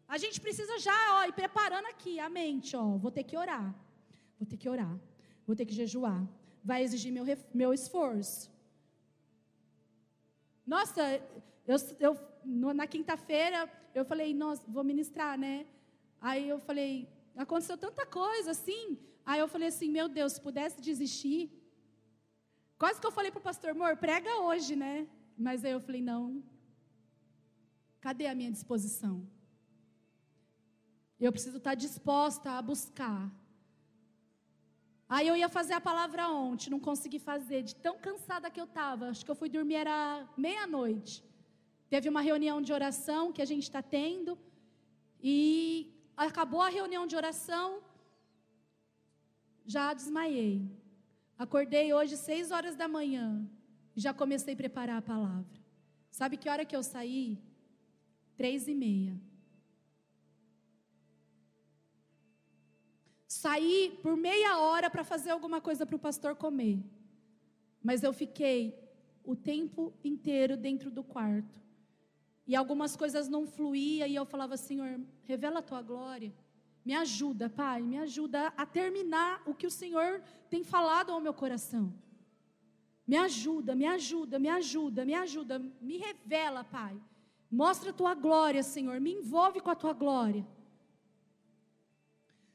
A 0.08 0.16
gente 0.16 0.40
precisa 0.40 0.78
já, 0.78 0.98
ó, 1.16 1.24
ir 1.26 1.34
preparando 1.34 1.86
aqui 1.86 2.18
a 2.18 2.30
mente, 2.30 2.74
ó. 2.74 2.96
Vou 2.96 3.10
ter 3.10 3.24
que 3.24 3.36
orar. 3.36 3.74
Vou 4.38 4.46
ter 4.46 4.56
que 4.56 4.68
orar. 4.68 4.98
Vou 5.46 5.54
ter 5.54 5.66
que 5.66 5.74
jejuar. 5.74 6.26
Vai 6.64 6.82
exigir 6.82 7.12
meu, 7.12 7.24
meu 7.52 7.74
esforço. 7.74 8.50
Nossa, 10.66 11.02
eu, 11.66 11.76
eu 12.00 12.12
na 12.80 12.86
quinta-feira, 12.86 13.70
eu 13.94 14.04
falei, 14.04 14.32
nossa, 14.32 14.62
vou 14.66 14.82
ministrar, 14.82 15.38
né? 15.38 15.66
Aí 16.20 16.48
eu 16.48 16.58
falei, 16.58 17.06
aconteceu 17.36 17.76
tanta 17.76 18.06
coisa 18.06 18.52
assim. 18.52 18.98
Aí 19.26 19.40
eu 19.40 19.48
falei 19.48 19.68
assim, 19.68 19.90
meu 19.90 20.08
Deus, 20.08 20.32
se 20.34 20.40
pudesse 20.40 20.80
desistir. 20.80 21.52
Quase 22.78 22.98
que 23.00 23.06
eu 23.06 23.12
falei 23.12 23.30
para 23.30 23.40
o 23.40 23.42
pastor, 23.42 23.70
amor, 23.70 23.96
prega 23.96 24.40
hoje, 24.40 24.74
né? 24.74 25.06
Mas 25.36 25.64
aí 25.64 25.72
eu 25.72 25.80
falei, 25.80 26.00
não. 26.00 26.42
Cadê 28.00 28.26
a 28.26 28.34
minha 28.34 28.50
disposição? 28.50 29.26
Eu 31.20 31.32
preciso 31.32 31.58
estar 31.58 31.74
disposta 31.74 32.52
a 32.52 32.62
buscar. 32.62 33.30
Aí 35.08 35.26
eu 35.26 35.36
ia 35.36 35.48
fazer 35.48 35.72
a 35.72 35.80
palavra 35.80 36.28
ontem, 36.28 36.70
não 36.70 36.78
consegui 36.78 37.18
fazer, 37.18 37.62
de 37.62 37.74
tão 37.74 37.98
cansada 37.98 38.50
que 38.50 38.60
eu 38.60 38.66
estava. 38.66 39.08
Acho 39.08 39.24
que 39.24 39.30
eu 39.30 39.34
fui 39.34 39.48
dormir, 39.48 39.76
era 39.76 40.28
meia-noite. 40.36 41.24
Teve 41.88 42.08
uma 42.08 42.20
reunião 42.20 42.60
de 42.60 42.72
oração 42.72 43.32
que 43.32 43.40
a 43.40 43.44
gente 43.46 43.64
está 43.64 43.82
tendo. 43.82 44.38
E 45.22 45.92
acabou 46.16 46.60
a 46.60 46.68
reunião 46.68 47.06
de 47.06 47.16
oração, 47.16 47.82
já 49.66 49.92
desmaiei. 49.94 50.70
Acordei 51.38 51.92
hoje 51.92 52.16
seis 52.16 52.50
horas 52.50 52.76
da 52.76 52.86
manhã. 52.86 53.48
Já 53.96 54.12
comecei 54.12 54.54
a 54.54 54.56
preparar 54.56 54.98
a 54.98 55.02
palavra. 55.02 55.58
Sabe 56.10 56.36
que 56.36 56.48
hora 56.48 56.64
que 56.64 56.76
eu 56.76 56.82
saí? 56.82 57.38
Três 58.36 58.68
e 58.68 58.74
meia. 58.74 59.27
Saí 63.40 63.96
por 64.02 64.16
meia 64.16 64.58
hora 64.58 64.90
para 64.90 65.04
fazer 65.04 65.30
alguma 65.30 65.60
coisa 65.60 65.86
para 65.86 65.94
o 65.94 65.98
pastor 66.06 66.34
comer. 66.34 66.82
Mas 67.80 68.02
eu 68.02 68.12
fiquei 68.12 68.76
o 69.22 69.36
tempo 69.36 69.92
inteiro 70.02 70.56
dentro 70.56 70.90
do 70.90 71.04
quarto. 71.04 71.60
E 72.44 72.56
algumas 72.56 72.96
coisas 72.96 73.28
não 73.28 73.46
fluíam 73.46 74.08
e 74.08 74.14
eu 74.16 74.26
falava, 74.26 74.56
Senhor, 74.56 75.00
revela 75.22 75.60
a 75.60 75.62
tua 75.62 75.80
glória. 75.80 76.34
Me 76.84 76.96
ajuda, 76.96 77.48
Pai, 77.48 77.80
me 77.80 77.96
ajuda 77.98 78.52
a 78.56 78.66
terminar 78.66 79.40
o 79.46 79.54
que 79.54 79.68
o 79.68 79.70
Senhor 79.70 80.20
tem 80.50 80.64
falado 80.64 81.12
ao 81.12 81.20
meu 81.20 81.32
coração. 81.32 81.94
Me 83.06 83.16
ajuda, 83.16 83.72
me 83.72 83.86
ajuda, 83.86 84.36
me 84.40 84.48
ajuda, 84.48 85.04
me 85.04 85.14
ajuda, 85.14 85.58
me 85.80 85.96
revela, 85.96 86.64
Pai. 86.64 87.00
Mostra 87.48 87.90
a 87.90 87.98
tua 88.00 88.14
glória, 88.16 88.64
Senhor, 88.64 89.00
me 89.00 89.12
envolve 89.12 89.60
com 89.60 89.70
a 89.70 89.76
tua 89.76 89.92
glória. 89.92 90.44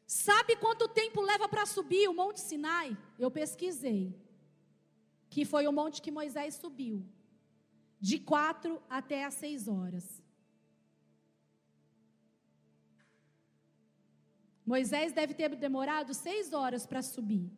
Sabe 0.05 0.55
quanto 0.57 0.87
tempo 0.87 1.21
leva 1.21 1.47
para 1.47 1.65
subir 1.65 2.07
o 2.07 2.13
Monte 2.13 2.39
Sinai? 2.39 2.97
Eu 3.17 3.31
pesquisei. 3.31 4.15
Que 5.29 5.45
foi 5.45 5.67
o 5.67 5.71
monte 5.71 6.01
que 6.01 6.11
Moisés 6.11 6.55
subiu. 6.55 7.03
De 7.99 8.19
quatro 8.19 8.81
até 8.89 9.23
às 9.23 9.33
seis 9.33 9.67
horas. 9.67 10.21
Moisés 14.65 15.11
deve 15.11 15.33
ter 15.33 15.55
demorado 15.55 16.13
seis 16.13 16.53
horas 16.53 16.85
para 16.85 17.01
subir 17.01 17.51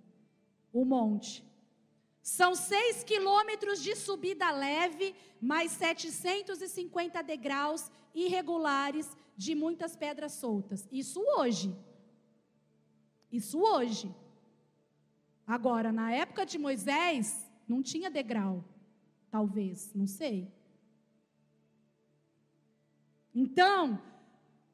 o 0.71 0.83
monte. 0.83 1.43
São 2.21 2.55
seis 2.55 3.03
quilômetros 3.03 3.83
de 3.83 3.95
subida 3.95 4.49
leve, 4.49 5.15
mais 5.39 5.71
750 5.73 7.21
degraus 7.21 7.91
irregulares 8.15 9.07
de 9.37 9.53
muitas 9.53 9.95
pedras 9.95 10.31
soltas. 10.33 10.87
Isso 10.91 11.21
hoje. 11.37 11.75
Isso 13.35 13.59
hoje. 13.59 14.15
Agora, 15.45 15.91
na 15.91 16.11
época 16.11 16.45
de 16.45 16.57
Moisés, 16.57 17.45
não 17.67 17.83
tinha 17.83 18.09
degrau. 18.09 18.63
Talvez, 19.29 19.93
não 19.93 20.07
sei. 20.07 20.49
Então, 23.33 24.01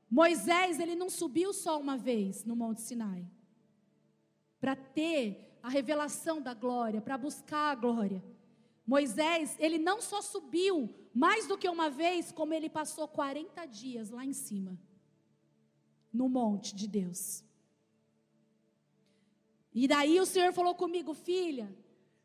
Moisés, 0.10 0.80
ele 0.80 0.96
não 0.96 1.10
subiu 1.10 1.52
só 1.52 1.80
uma 1.80 1.98
vez 1.98 2.46
no 2.46 2.56
Monte 2.56 2.82
Sinai 2.82 3.28
para 4.60 4.76
ter 4.76 5.58
a 5.64 5.70
revelação 5.70 6.40
da 6.40 6.54
glória, 6.54 7.02
para 7.02 7.18
buscar 7.18 7.72
a 7.72 7.76
glória. 7.76 8.24
Moisés, 8.86 9.56
ele 9.60 9.80
não 9.80 10.00
só 10.00 10.22
subiu 10.22 10.94
mais 11.12 11.48
do 11.48 11.58
que 11.58 11.68
uma 11.68 11.90
vez, 11.90 12.32
como 12.32 12.54
ele 12.54 12.70
passou 12.70 13.08
40 13.08 13.66
dias 13.66 14.12
lá 14.12 14.24
em 14.24 14.34
cima, 14.34 14.80
no 16.14 16.30
monte 16.30 16.76
de 16.76 16.88
Deus. 16.88 17.44
E 19.74 19.88
daí 19.88 20.20
o 20.20 20.26
Senhor 20.26 20.52
falou 20.54 20.76
comigo, 20.76 21.14
filha, 21.14 21.74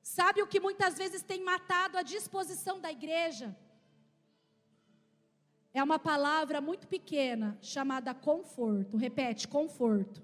sabe 0.03 0.42
o 0.42 0.47
que 0.47 0.59
muitas 0.59 0.99
vezes 0.99 1.22
tem 1.22 1.42
matado 1.42 1.97
a 1.97 2.03
disposição 2.03 2.80
da 2.80 2.90
igreja? 2.90 3.57
É 5.72 5.82
uma 5.82 5.99
palavra 5.99 6.61
muito 6.61 6.88
pequena, 6.88 7.57
chamada 7.61 8.14
conforto. 8.14 8.97
Repete, 8.97 9.47
conforto. 9.47 10.22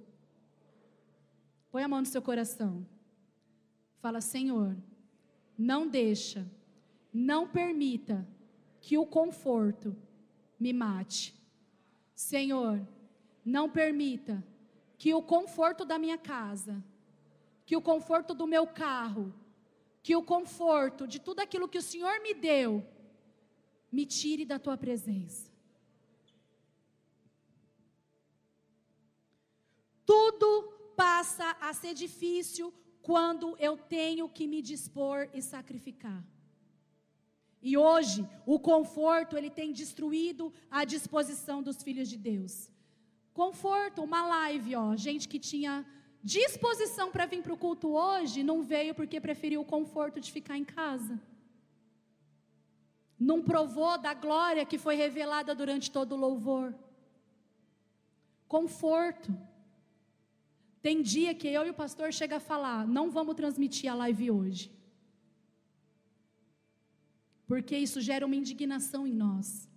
Põe 1.71 1.83
a 1.83 1.89
mão 1.89 2.01
no 2.01 2.07
seu 2.07 2.23
coração. 2.23 2.87
Fala, 4.01 4.21
Senhor, 4.21 4.77
não 5.57 5.87
deixa, 5.87 6.51
não 7.13 7.47
permita 7.47 8.27
que 8.81 8.99
o 8.99 9.07
conforto 9.07 9.97
me 10.59 10.73
mate. 10.73 11.35
Senhor, 12.15 12.87
não 13.45 13.69
permita 13.69 14.43
que 14.97 15.13
o 15.15 15.23
conforto 15.23 15.85
da 15.85 15.99
minha 15.99 16.19
casa, 16.19 16.83
que 17.73 17.77
o 17.77 17.81
conforto 17.81 18.35
do 18.35 18.47
meu 18.47 18.67
carro, 18.67 19.33
que 20.03 20.15
o 20.15 20.23
conforto 20.23 21.07
de 21.13 21.19
tudo 21.19 21.41
aquilo 21.41 21.67
que 21.67 21.79
o 21.79 21.89
Senhor 21.91 22.21
me 22.21 22.35
deu, 22.35 22.87
me 23.91 24.05
tire 24.05 24.45
da 24.45 24.59
tua 24.59 24.77
presença. 24.77 25.51
Tudo 30.05 30.49
passa 30.95 31.57
a 31.59 31.73
ser 31.73 31.95
difícil 31.95 32.75
quando 33.01 33.57
eu 33.59 33.75
tenho 33.79 34.29
que 34.29 34.47
me 34.47 34.61
dispor 34.61 35.31
e 35.33 35.41
sacrificar. 35.41 36.23
E 37.63 37.79
hoje, 37.79 38.29
o 38.45 38.61
conforto, 38.61 39.35
ele 39.35 39.49
tem 39.49 39.73
destruído 39.73 40.53
a 40.71 40.85
disposição 40.85 41.63
dos 41.63 41.83
filhos 41.83 42.11
de 42.11 42.19
Deus. 42.19 42.71
Conforto, 43.33 44.03
uma 44.03 44.23
live, 44.27 44.77
ó, 44.77 44.95
gente 44.95 45.27
que 45.27 45.39
tinha 45.39 45.87
disposição 46.23 47.11
para 47.11 47.27
vir 47.27 47.43
para 47.43 47.53
o 47.53 47.57
culto 47.57 47.89
hoje, 47.93 48.43
não 48.43 48.63
veio 48.63 48.95
porque 48.95 49.21
preferiu 49.21 49.61
o 49.61 49.65
conforto 49.65 50.21
de 50.21 50.31
ficar 50.31 50.57
em 50.57 50.65
casa. 50.65 51.21
Não 53.19 53.43
provou 53.43 53.99
da 53.99 54.15
glória 54.15 54.65
que 54.65 54.79
foi 54.79 54.95
revelada 54.95 55.55
durante 55.55 55.91
todo 55.91 56.13
o 56.13 56.19
louvor. 56.19 56.75
Conforto. 58.49 59.37
Tem 60.81 61.01
dia 61.01 61.35
que 61.35 61.47
eu 61.47 61.65
e 61.65 61.71
o 61.71 61.75
pastor 61.75 62.13
chega 62.13 62.37
a 62.37 62.41
falar: 62.41 62.87
não 62.87 63.11
vamos 63.11 63.37
transmitir 63.37 63.91
a 63.91 63.95
live 63.95 64.31
hoje. 64.31 64.73
Porque 67.47 67.77
isso 67.77 68.01
gera 68.01 68.27
uma 68.27 68.35
indignação 68.35 69.07
em 69.07 69.15
nós. 69.15 69.69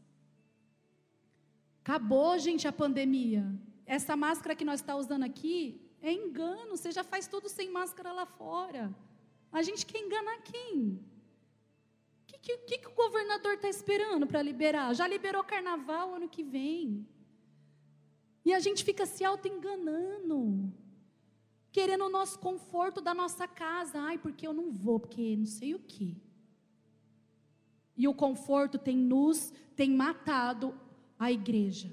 Acabou, 1.83 2.37
gente, 2.39 2.67
a 2.67 2.71
pandemia. 2.71 3.45
Essa 3.85 4.15
máscara 4.15 4.55
que 4.55 4.65
nós 4.65 4.79
estamos 4.79 5.05
tá 5.05 5.07
usando 5.07 5.23
aqui 5.23 5.84
é 6.08 6.14
engano. 6.14 6.76
Você 6.76 6.91
já 6.91 7.03
faz 7.03 7.28
tudo 7.28 7.49
sem 7.49 7.70
máscara 7.70 8.12
lá 8.12 8.26
fora. 8.26 8.95
A 9.51 9.62
gente 9.62 9.86
quer 9.86 9.99
enganar 9.99 10.38
quem? 10.41 10.99
O 12.22 12.26
que, 12.28 12.38
que, 12.39 12.58
que, 12.58 12.78
que 12.80 12.88
o 12.88 12.95
governador 12.95 13.53
está 13.53 13.70
esperando 13.70 14.28
para 14.28 14.41
liberar? 14.41 14.93
Já 14.93 15.08
liberou 15.08 15.43
carnaval 15.43 16.16
ano 16.16 16.28
que 16.28 16.43
vem. 16.43 17.08
E 18.43 18.53
a 18.53 18.60
gente 18.60 18.84
fica 18.84 19.06
se 19.06 19.24
auto-enganando 19.24 20.72
querendo 21.72 22.06
o 22.06 22.10
nosso 22.10 22.39
conforto 22.39 23.01
da 23.01 23.14
nossa 23.14 23.47
casa. 23.47 23.99
Ai, 23.99 24.18
porque 24.18 24.47
eu 24.47 24.53
não 24.53 24.72
vou, 24.72 24.97
porque 24.97 25.36
não 25.36 25.45
sei 25.45 25.76
o 25.76 25.80
quê. 25.80 26.16
E 27.97 28.08
o 28.08 28.14
conforto 28.14 28.78
tem 28.78 28.95
nos, 28.95 29.51
tem 29.76 29.89
matado 29.89 30.74
a 31.20 31.32
igreja. 31.34 31.91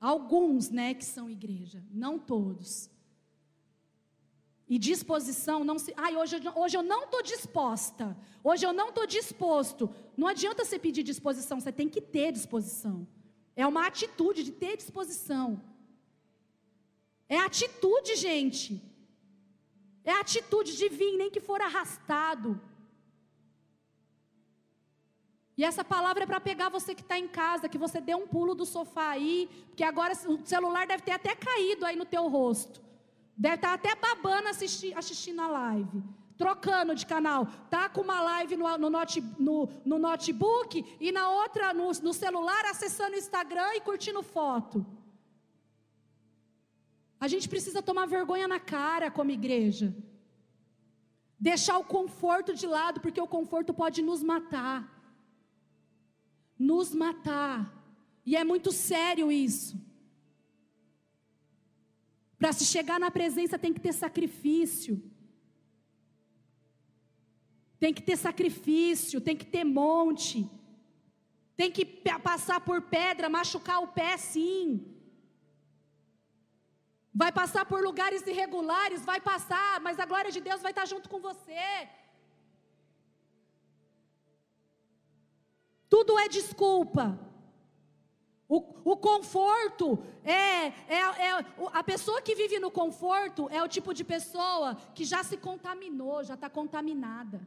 Alguns, 0.00 0.70
né, 0.70 0.94
que 0.94 1.04
são 1.04 1.30
igreja, 1.30 1.84
não 1.90 2.18
todos. 2.18 2.90
E 4.70 4.78
disposição 4.78 5.64
não 5.64 5.80
se. 5.80 5.92
Ai, 5.96 6.16
hoje, 6.16 6.36
hoje 6.54 6.76
eu 6.76 6.82
não 6.82 7.02
estou 7.02 7.20
disposta. 7.24 8.16
Hoje 8.44 8.64
eu 8.64 8.72
não 8.72 8.90
estou 8.90 9.04
disposto. 9.04 9.92
Não 10.16 10.28
adianta 10.28 10.64
você 10.64 10.78
pedir 10.78 11.02
disposição, 11.02 11.60
você 11.60 11.72
tem 11.72 11.88
que 11.88 12.00
ter 12.00 12.30
disposição. 12.30 13.04
É 13.56 13.66
uma 13.66 13.84
atitude 13.84 14.44
de 14.44 14.52
ter 14.52 14.76
disposição. 14.76 15.60
É 17.28 17.36
atitude, 17.38 18.14
gente. 18.14 18.80
É 20.04 20.12
atitude 20.12 20.76
de 20.76 20.88
vir, 20.88 21.16
nem 21.16 21.32
que 21.32 21.40
for 21.40 21.60
arrastado. 21.60 22.60
E 25.56 25.64
essa 25.64 25.82
palavra 25.82 26.22
é 26.22 26.26
para 26.26 26.40
pegar 26.40 26.68
você 26.68 26.94
que 26.94 27.02
está 27.02 27.18
em 27.18 27.26
casa, 27.26 27.68
que 27.68 27.76
você 27.76 28.00
dê 28.00 28.14
um 28.14 28.26
pulo 28.26 28.54
do 28.54 28.64
sofá 28.64 29.10
aí, 29.10 29.48
porque 29.66 29.82
agora 29.82 30.14
o 30.28 30.46
celular 30.46 30.86
deve 30.86 31.02
ter 31.02 31.10
até 31.10 31.34
caído 31.34 31.84
aí 31.84 31.96
no 31.96 32.06
teu 32.06 32.28
rosto. 32.28 32.80
Deve 33.40 33.54
estar 33.54 33.68
tá 33.68 33.74
até 33.74 33.94
babando 33.94 34.48
assisti, 34.48 34.92
assistindo 34.92 35.40
a 35.40 35.48
live. 35.48 36.02
Trocando 36.36 36.94
de 36.94 37.06
canal. 37.06 37.46
Tá 37.70 37.88
com 37.88 38.02
uma 38.02 38.20
live 38.20 38.54
no, 38.54 38.76
no, 38.76 38.90
note, 38.90 39.22
no, 39.38 39.66
no 39.82 39.98
notebook 39.98 40.84
e 41.00 41.10
na 41.10 41.30
outra 41.30 41.72
no, 41.72 41.90
no 41.90 42.12
celular 42.12 42.66
acessando 42.66 43.14
o 43.14 43.18
Instagram 43.18 43.76
e 43.76 43.80
curtindo 43.80 44.22
foto. 44.22 44.84
A 47.18 47.26
gente 47.28 47.48
precisa 47.48 47.82
tomar 47.82 48.06
vergonha 48.06 48.46
na 48.46 48.60
cara 48.60 49.10
como 49.10 49.30
igreja. 49.30 49.96
Deixar 51.38 51.78
o 51.78 51.84
conforto 51.84 52.54
de 52.54 52.66
lado, 52.66 53.00
porque 53.00 53.22
o 53.22 53.26
conforto 53.26 53.72
pode 53.72 54.02
nos 54.02 54.22
matar. 54.22 54.78
Nos 56.58 56.94
matar. 56.94 57.72
E 58.26 58.36
é 58.36 58.44
muito 58.44 58.70
sério 58.70 59.32
isso. 59.32 59.80
Para 62.40 62.52
se 62.58 62.64
chegar 62.74 62.98
na 62.98 63.10
presença 63.18 63.62
tem 63.64 63.72
que 63.76 63.84
ter 63.86 63.94
sacrifício. 64.04 64.94
Tem 67.78 67.92
que 67.96 68.02
ter 68.08 68.16
sacrifício, 68.16 69.20
tem 69.20 69.36
que 69.40 69.48
ter 69.54 69.64
monte. 69.80 70.38
Tem 71.56 71.70
que 71.70 71.84
passar 72.28 72.58
por 72.68 72.78
pedra, 72.96 73.28
machucar 73.28 73.78
o 73.82 73.92
pé 73.98 74.16
sim 74.16 74.64
vai 77.20 77.30
passar 77.32 77.64
por 77.66 77.82
lugares 77.82 78.26
irregulares, 78.26 79.04
vai 79.04 79.20
passar, 79.20 79.80
mas 79.80 79.98
a 79.98 80.06
glória 80.06 80.30
de 80.30 80.40
Deus 80.40 80.62
vai 80.62 80.72
estar 80.72 80.86
junto 80.86 81.08
com 81.08 81.20
você. 81.20 81.88
Tudo 85.88 86.18
é 86.18 86.28
desculpa. 86.28 87.18
O, 88.54 88.92
o 88.92 88.96
conforto 88.96 89.86
é, 90.24 90.66
é, 90.66 90.98
é, 91.28 91.46
a 91.72 91.84
pessoa 91.84 92.20
que 92.20 92.34
vive 92.34 92.58
no 92.58 92.70
conforto 92.70 93.48
é 93.48 93.62
o 93.62 93.68
tipo 93.68 93.94
de 93.94 94.04
pessoa 94.04 94.74
que 94.94 95.04
já 95.04 95.22
se 95.22 95.36
contaminou, 95.36 96.24
já 96.24 96.34
está 96.34 96.50
contaminada. 96.50 97.40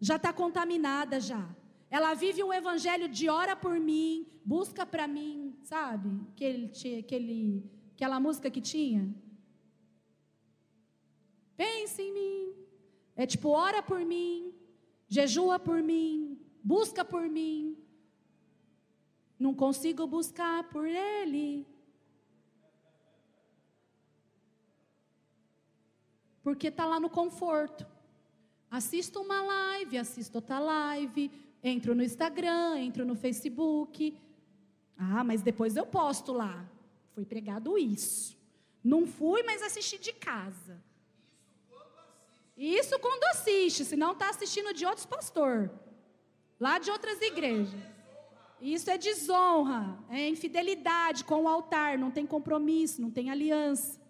Já 0.00 0.16
está 0.16 0.32
contaminada 0.32 1.20
já. 1.20 1.46
Ela 1.90 2.14
vive 2.14 2.42
um 2.42 2.52
evangelho 2.52 3.08
de 3.08 3.28
ora 3.28 3.54
por 3.54 3.78
mim, 3.78 4.26
busca 4.44 4.84
para 4.86 5.06
mim, 5.06 5.54
sabe? 5.62 6.08
Aquele, 6.32 6.72
aquele 6.98 7.70
Aquela 7.94 8.18
música 8.18 8.50
que 8.50 8.60
tinha. 8.60 9.14
Pense 11.56 12.02
em 12.02 12.12
mim. 12.12 12.54
É 13.14 13.24
tipo, 13.24 13.50
ora 13.50 13.80
por 13.80 14.00
mim, 14.00 14.52
jejua 15.06 15.60
por 15.60 15.80
mim, 15.80 16.36
busca 16.62 17.04
por 17.04 17.22
mim. 17.30 17.78
Não 19.44 19.52
consigo 19.52 20.06
buscar 20.06 20.64
por 20.70 20.86
Ele. 20.86 21.66
Porque 26.42 26.68
está 26.68 26.86
lá 26.86 26.98
no 26.98 27.10
conforto. 27.10 27.86
Assisto 28.70 29.20
uma 29.20 29.42
live, 29.42 29.98
assisto 29.98 30.38
outra 30.38 30.58
live, 30.58 31.30
entro 31.62 31.94
no 31.94 32.02
Instagram, 32.02 32.78
entro 32.78 33.04
no 33.04 33.14
Facebook. 33.14 34.18
Ah, 34.96 35.22
mas 35.22 35.42
depois 35.42 35.76
eu 35.76 35.84
posto 35.84 36.32
lá. 36.32 36.66
Foi 37.14 37.26
pregado 37.26 37.76
isso. 37.76 38.38
Não 38.82 39.06
fui, 39.06 39.42
mas 39.42 39.60
assisti 39.60 39.98
de 39.98 40.14
casa. 40.14 40.82
Isso 42.56 42.98
quando 42.98 43.24
assiste, 43.24 43.84
se 43.84 43.94
não 43.94 44.12
está 44.12 44.30
assistindo 44.30 44.72
de 44.72 44.86
outros 44.86 45.04
pastor, 45.04 45.70
lá 46.58 46.78
de 46.78 46.90
outras 46.90 47.20
igrejas. 47.20 47.93
Isso 48.64 48.90
é 48.90 48.96
desonra, 48.96 50.02
é 50.08 50.26
infidelidade 50.26 51.22
com 51.22 51.42
o 51.42 51.48
altar, 51.48 51.98
não 51.98 52.10
tem 52.10 52.26
compromisso, 52.26 53.02
não 53.02 53.10
tem 53.10 53.28
aliança. 53.28 54.00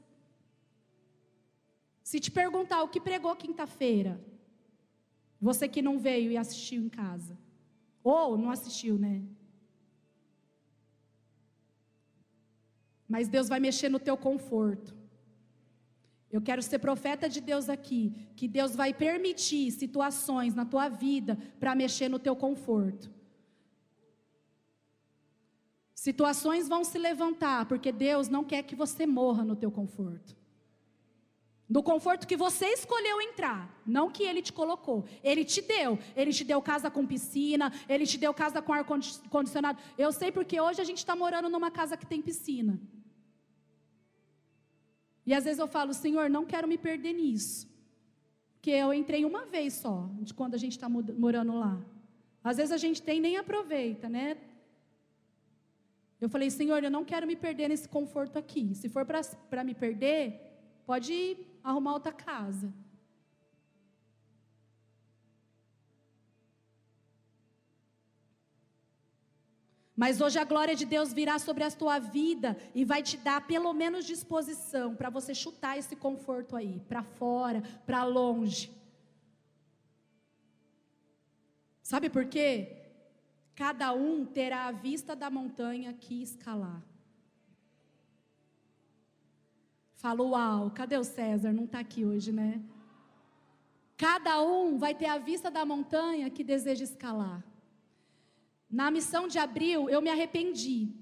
Se 2.04 2.20
te 2.20 2.30
perguntar 2.30 2.80
o 2.84 2.88
que 2.88 3.00
pregou 3.00 3.34
quinta-feira, 3.34 4.24
você 5.40 5.66
que 5.66 5.82
não 5.82 5.98
veio 5.98 6.30
e 6.30 6.36
assistiu 6.36 6.80
em 6.80 6.88
casa, 6.88 7.36
ou 8.04 8.38
não 8.38 8.48
assistiu, 8.48 8.96
né? 8.96 9.24
Mas 13.08 13.26
Deus 13.26 13.48
vai 13.48 13.58
mexer 13.58 13.88
no 13.88 13.98
teu 13.98 14.16
conforto. 14.16 14.94
Eu 16.30 16.40
quero 16.40 16.62
ser 16.62 16.78
profeta 16.78 17.28
de 17.28 17.40
Deus 17.40 17.68
aqui, 17.68 18.12
que 18.36 18.46
Deus 18.46 18.76
vai 18.76 18.94
permitir 18.94 19.72
situações 19.72 20.54
na 20.54 20.64
tua 20.64 20.88
vida 20.88 21.36
para 21.58 21.74
mexer 21.74 22.08
no 22.08 22.20
teu 22.20 22.36
conforto. 22.36 23.13
Situações 26.04 26.68
vão 26.68 26.84
se 26.84 26.98
levantar, 26.98 27.64
porque 27.64 27.90
Deus 27.90 28.28
não 28.28 28.44
quer 28.44 28.62
que 28.62 28.76
você 28.76 29.06
morra 29.06 29.42
no 29.42 29.56
teu 29.56 29.70
conforto. 29.70 30.36
No 31.66 31.82
conforto 31.82 32.26
que 32.26 32.36
você 32.36 32.66
escolheu 32.66 33.22
entrar, 33.22 33.74
não 33.86 34.10
que 34.10 34.22
ele 34.22 34.42
te 34.42 34.52
colocou. 34.52 35.06
Ele 35.22 35.46
te 35.46 35.62
deu. 35.62 35.98
Ele 36.14 36.30
te 36.30 36.44
deu 36.44 36.60
casa 36.60 36.90
com 36.90 37.06
piscina, 37.06 37.72
ele 37.88 38.04
te 38.04 38.18
deu 38.18 38.34
casa 38.34 38.60
com 38.60 38.74
ar 38.74 38.84
condicionado. 39.30 39.78
Eu 39.96 40.12
sei 40.12 40.30
porque 40.30 40.60
hoje 40.60 40.78
a 40.78 40.84
gente 40.84 40.98
está 40.98 41.16
morando 41.16 41.48
numa 41.48 41.70
casa 41.70 41.96
que 41.96 42.04
tem 42.04 42.20
piscina. 42.20 42.78
E 45.24 45.32
às 45.32 45.44
vezes 45.44 45.58
eu 45.58 45.66
falo, 45.66 45.94
Senhor, 45.94 46.28
não 46.28 46.44
quero 46.44 46.68
me 46.68 46.76
perder 46.76 47.14
nisso. 47.14 47.66
Porque 48.56 48.72
eu 48.72 48.92
entrei 48.92 49.24
uma 49.24 49.46
vez 49.46 49.72
só, 49.72 50.06
de 50.20 50.34
quando 50.34 50.54
a 50.54 50.58
gente 50.58 50.72
está 50.72 50.86
morando 50.86 51.54
lá. 51.54 51.82
Às 52.42 52.58
vezes 52.58 52.72
a 52.72 52.76
gente 52.76 53.00
tem 53.00 53.22
nem 53.22 53.38
aproveita, 53.38 54.06
né? 54.06 54.36
Eu 56.24 56.28
falei, 56.34 56.50
Senhor, 56.50 56.82
eu 56.82 56.90
não 56.90 57.04
quero 57.04 57.26
me 57.26 57.36
perder 57.36 57.68
nesse 57.68 57.86
conforto 57.86 58.38
aqui. 58.38 58.74
Se 58.74 58.88
for 58.88 59.04
para 59.04 59.62
me 59.62 59.74
perder, 59.74 60.22
pode 60.86 61.36
arrumar 61.62 61.92
outra 61.92 62.12
casa. 62.12 62.72
Mas 69.94 70.22
hoje 70.22 70.38
a 70.38 70.44
glória 70.44 70.74
de 70.74 70.86
Deus 70.86 71.12
virá 71.12 71.38
sobre 71.38 71.62
a 71.62 71.70
tua 71.70 71.98
vida 71.98 72.56
e 72.74 72.86
vai 72.86 73.02
te 73.02 73.18
dar 73.18 73.46
pelo 73.46 73.74
menos 73.74 74.06
disposição 74.06 74.96
para 74.96 75.10
você 75.10 75.34
chutar 75.34 75.76
esse 75.76 75.94
conforto 75.94 76.56
aí, 76.56 76.80
para 76.88 77.02
fora, 77.02 77.62
para 77.84 78.02
longe. 78.02 78.72
Sabe 81.82 82.08
por 82.08 82.24
quê? 82.24 82.83
Cada 83.54 83.92
um 83.92 84.24
terá 84.24 84.66
a 84.66 84.72
vista 84.72 85.14
da 85.14 85.30
montanha 85.30 85.92
que 85.92 86.22
escalar. 86.22 86.82
Falou, 89.94 90.30
uau, 90.30 90.70
cadê 90.70 90.98
o 90.98 91.04
César? 91.04 91.52
Não 91.52 91.64
está 91.64 91.78
aqui 91.78 92.04
hoje, 92.04 92.32
né? 92.32 92.62
Cada 93.96 94.42
um 94.42 94.76
vai 94.76 94.94
ter 94.94 95.06
a 95.06 95.18
vista 95.18 95.50
da 95.50 95.64
montanha 95.64 96.28
que 96.28 96.42
deseja 96.42 96.84
escalar. 96.84 97.42
Na 98.68 98.90
missão 98.90 99.28
de 99.28 99.38
abril, 99.38 99.88
eu 99.88 100.02
me 100.02 100.10
arrependi, 100.10 100.92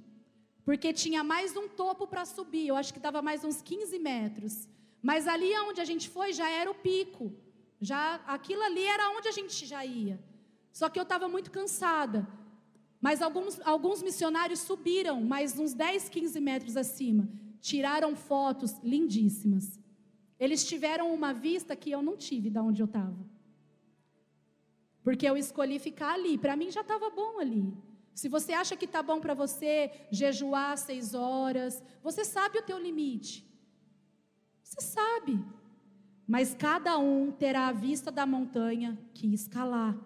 porque 0.65 0.93
tinha 0.93 1.25
mais 1.25 1.57
um 1.57 1.69
topo 1.69 2.07
para 2.07 2.27
subir, 2.27 2.69
eu 2.69 2.77
acho 2.77 2.93
que 2.93 3.01
dava 3.01 3.23
mais 3.23 3.45
uns 3.45 3.63
15 3.63 3.99
metros. 3.99 4.69
Mas 5.01 5.27
ali 5.27 5.53
onde 5.61 5.81
a 5.81 5.85
gente 5.85 6.09
foi 6.09 6.33
já 6.33 6.49
era 6.51 6.71
o 6.71 6.75
pico, 6.75 7.33
já 7.81 8.17
aquilo 8.27 8.63
ali 8.63 8.85
era 8.85 9.09
onde 9.11 9.27
a 9.27 9.33
gente 9.33 9.67
já 9.67 9.85
ia. 9.85 10.23
Só 10.71 10.89
que 10.89 10.99
eu 10.99 11.03
estava 11.03 11.29
muito 11.29 11.51
cansada. 11.51 12.29
Mas 13.03 13.21
alguns, 13.21 13.61
alguns 13.65 14.01
missionários 14.01 14.61
subiram 14.61 15.21
mais 15.21 15.59
uns 15.59 15.75
10, 15.75 16.09
15 16.09 16.41
metros 16.41 16.77
acima, 16.77 17.29
tiraram 17.61 18.15
fotos 18.15 18.79
lindíssimas. 18.81 19.81
Eles 20.39 20.65
tiveram 20.65 21.13
uma 21.13 21.35
vista 21.35 21.75
que 21.75 21.91
eu 21.91 22.01
não 22.01 22.17
tive 22.17 22.49
da 22.49 22.63
onde 22.63 22.81
eu 22.81 22.87
estava. 22.87 23.19
Porque 25.03 25.29
eu 25.29 25.37
escolhi 25.37 25.81
ficar 25.81 26.15
ali. 26.15 26.39
Para 26.39 26.55
mim 26.55 26.71
já 26.71 26.83
estava 26.83 27.11
bom 27.11 27.41
ali. 27.41 27.77
Se 28.15 28.29
você 28.29 28.53
acha 28.53 28.77
que 28.77 28.85
está 28.85 29.03
bom 29.03 29.21
para 29.21 29.35
você 29.35 29.91
jejuar 30.13 30.79
seis 30.79 31.13
horas, 31.13 31.83
você 32.05 32.25
sabe 32.25 32.59
o 32.59 32.63
teu 32.63 32.79
limite. 32.79 33.45
Você 34.63 34.81
sabe. 34.81 35.45
Mas 36.25 36.55
cada 36.55 36.99
um 36.99 37.33
terá 37.33 37.67
a 37.67 37.73
vista 37.73 38.13
da 38.13 38.25
montanha 38.25 38.97
que 39.13 39.35
escalar. 39.35 39.99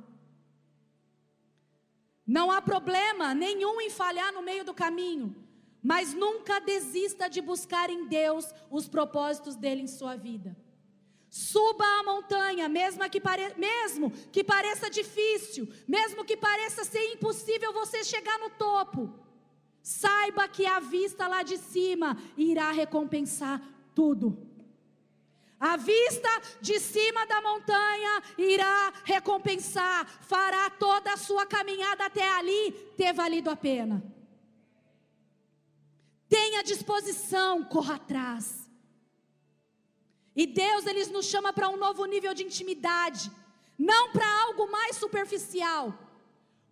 Não 2.27 2.51
há 2.51 2.61
problema 2.61 3.35
nenhum 3.35 3.81
em 3.81 3.89
falhar 3.89 4.33
no 4.33 4.43
meio 4.43 4.65
do 4.65 4.75
caminho. 4.75 5.35
Mas 5.83 6.13
nunca 6.13 6.59
desista 6.59 7.29
de 7.31 7.41
buscar 7.41 7.89
em 7.89 8.07
Deus 8.07 8.53
os 8.71 8.89
propósitos 8.89 9.55
dele 9.55 9.83
em 9.83 9.87
sua 9.87 10.17
vida. 10.17 10.57
Suba 11.31 11.85
a 11.85 12.03
montanha, 12.03 12.69
mesmo 12.69 13.09
que, 13.09 13.21
pare... 13.21 13.55
mesmo 13.57 14.11
que 14.33 14.43
pareça 14.43 14.91
difícil, 14.91 15.69
mesmo 15.87 16.25
que 16.25 16.37
pareça 16.37 16.83
ser 16.83 17.13
impossível 17.13 17.73
você 17.73 18.03
chegar 18.03 18.39
no 18.39 18.51
topo. 18.51 19.13
Saiba 19.83 20.49
que 20.49 20.67
a 20.67 20.81
vista 20.81 21.29
lá 21.29 21.45
de 21.45 21.59
cima 21.59 22.17
irá 22.37 22.73
recompensar 22.73 23.63
tudo. 23.95 24.37
A 25.59 25.77
vista 25.77 26.29
de 26.61 26.79
cima 26.79 27.27
da 27.27 27.41
montanha 27.41 28.23
irá 28.37 28.93
recompensar, 29.05 30.07
fará 30.23 30.69
toda 30.69 31.15
a 31.15 31.17
sua 31.17 31.47
caminhada 31.47 32.05
até 32.05 32.29
ali 32.29 32.73
ter 32.97 33.15
valido 33.15 33.49
a 33.49 33.57
pena. 33.57 34.03
Tenha 36.29 36.63
disposição, 36.63 37.65
corra 37.65 37.95
atrás. 37.95 38.69
E 40.35 40.47
Deus 40.47 40.87
ele 40.87 41.07
nos 41.07 41.25
chama 41.25 41.53
para 41.53 41.71
um 41.71 41.79
novo 41.79 42.05
nível 42.05 42.35
de 42.35 42.45
intimidade, 42.45 43.31
não 43.79 44.13
para 44.13 44.43
algo 44.43 44.71
mais 44.71 44.97
superficial. 44.97 45.95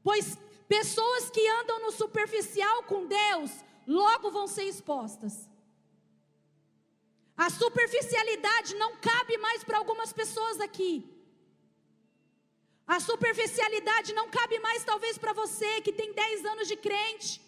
Pois 0.02 0.36
pessoas 0.68 1.30
que 1.30 1.48
andam 1.48 1.80
no 1.80 1.90
superficial 1.90 2.82
com 2.82 3.06
Deus, 3.06 3.50
logo 3.86 4.30
vão 4.30 4.46
ser 4.46 4.64
expostas. 4.64 5.48
A 7.36 7.50
superficialidade 7.50 8.74
não 8.76 8.96
cabe 8.96 9.36
mais 9.38 9.64
para 9.64 9.78
algumas 9.78 10.12
pessoas 10.12 10.60
aqui. 10.60 11.10
A 12.86 13.00
superficialidade 13.00 14.12
não 14.12 14.28
cabe 14.28 14.58
mais, 14.58 14.84
talvez, 14.84 15.16
para 15.18 15.32
você 15.32 15.80
que 15.80 15.92
tem 15.92 16.12
10 16.12 16.44
anos 16.44 16.68
de 16.68 16.76
crente, 16.76 17.40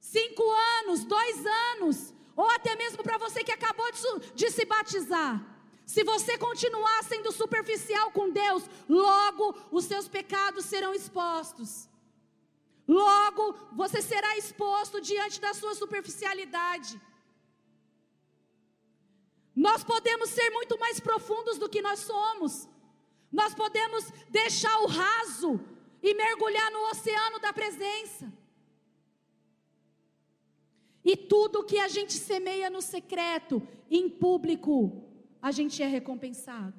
5 0.00 0.50
anos, 0.78 1.04
2 1.04 1.46
anos, 1.46 2.14
ou 2.36 2.48
até 2.48 2.74
mesmo 2.76 3.02
para 3.02 3.18
você 3.18 3.42
que 3.42 3.52
acabou 3.52 3.90
de, 3.92 4.32
de 4.34 4.50
se 4.50 4.64
batizar. 4.64 5.44
Se 5.84 6.04
você 6.04 6.38
continuar 6.38 7.02
sendo 7.04 7.32
superficial 7.32 8.12
com 8.12 8.30
Deus, 8.30 8.62
logo 8.88 9.58
os 9.72 9.84
seus 9.84 10.06
pecados 10.06 10.64
serão 10.64 10.94
expostos. 10.94 11.88
Logo 12.86 13.54
você 13.72 14.00
será 14.00 14.36
exposto 14.36 15.00
diante 15.00 15.40
da 15.40 15.52
sua 15.52 15.74
superficialidade. 15.74 17.00
Nós 19.60 19.84
podemos 19.84 20.30
ser 20.30 20.48
muito 20.50 20.78
mais 20.78 20.98
profundos 20.98 21.58
do 21.58 21.68
que 21.68 21.82
nós 21.82 21.98
somos. 21.98 22.66
Nós 23.30 23.54
podemos 23.54 24.10
deixar 24.30 24.74
o 24.80 24.86
raso 24.86 25.60
e 26.02 26.14
mergulhar 26.14 26.70
no 26.72 26.82
oceano 26.88 27.38
da 27.38 27.52
presença. 27.52 28.32
E 31.04 31.14
tudo 31.14 31.62
que 31.62 31.78
a 31.78 31.88
gente 31.88 32.14
semeia 32.14 32.70
no 32.70 32.80
secreto, 32.80 33.62
em 33.90 34.08
público, 34.08 35.04
a 35.42 35.50
gente 35.50 35.82
é 35.82 35.86
recompensado. 35.86 36.72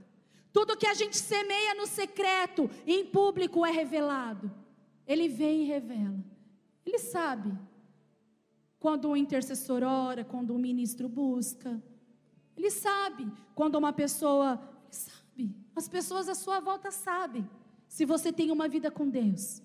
Tudo 0.52 0.76
que 0.76 0.88
a 0.88 0.96
gente 0.96 1.18
semeia 1.18 1.76
no 1.76 1.86
secreto, 1.86 2.68
em 2.88 3.06
público, 3.06 3.64
é 3.64 3.70
revelado. 3.70 4.52
Ele 5.06 5.28
vem 5.28 5.62
e 5.62 5.68
revela. 5.68 6.20
Ele 6.84 6.98
sabe. 6.98 7.56
Quando 8.80 9.08
um 9.08 9.16
intercessor 9.16 9.84
ora, 9.84 10.26
quando 10.26 10.52
um 10.56 10.58
ministro 10.58 11.08
busca. 11.08 11.80
Ele 12.62 12.70
sabe. 12.70 13.28
Quando 13.56 13.76
uma 13.76 13.92
pessoa. 13.92 14.62
Sabe. 14.92 15.56
As 15.76 15.90
pessoas 15.90 16.30
à 16.30 16.36
sua 16.36 16.60
volta 16.60 16.92
sabem. 16.92 17.50
Se 17.88 18.06
você 18.06 18.32
tem 18.32 18.52
uma 18.52 18.68
vida 18.68 18.92
com 18.92 19.10
Deus. 19.10 19.64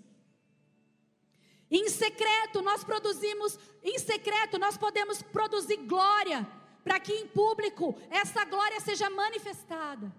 Em 1.70 1.90
secreto 1.90 2.62
nós 2.62 2.82
produzimos, 2.84 3.59
em 3.82 3.99
secreto 3.99 4.59
nós 4.59 4.78
podemos 4.78 5.20
produzir 5.20 5.78
glória, 5.78 6.47
para 6.84 6.99
que 6.99 7.12
em 7.12 7.26
público 7.26 7.97
essa 8.09 8.44
glória 8.44 8.80
seja 8.80 9.11
manifestada. 9.11 10.14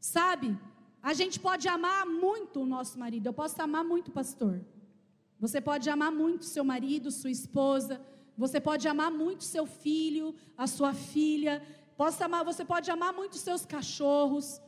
Sabe, 0.00 0.58
a 1.00 1.14
gente 1.14 1.38
pode 1.38 1.68
amar 1.68 2.04
muito 2.04 2.60
o 2.60 2.66
nosso 2.66 2.98
marido, 2.98 3.26
eu 3.26 3.32
posso 3.32 3.62
amar 3.62 3.84
muito 3.84 4.08
o 4.08 4.12
pastor. 4.12 4.60
Você 5.38 5.60
pode 5.60 5.88
amar 5.88 6.10
muito 6.10 6.44
seu 6.44 6.64
marido, 6.64 7.12
sua 7.12 7.30
esposa, 7.30 8.04
você 8.36 8.60
pode 8.60 8.86
amar 8.88 9.10
muito 9.10 9.44
seu 9.44 9.66
filho, 9.66 10.34
a 10.56 10.66
sua 10.66 10.92
filha, 10.94 11.62
posso 11.96 12.22
amar, 12.24 12.44
você 12.44 12.64
pode 12.64 12.90
amar 12.90 13.12
muito 13.12 13.36
seus 13.36 13.66
cachorros, 13.66 14.60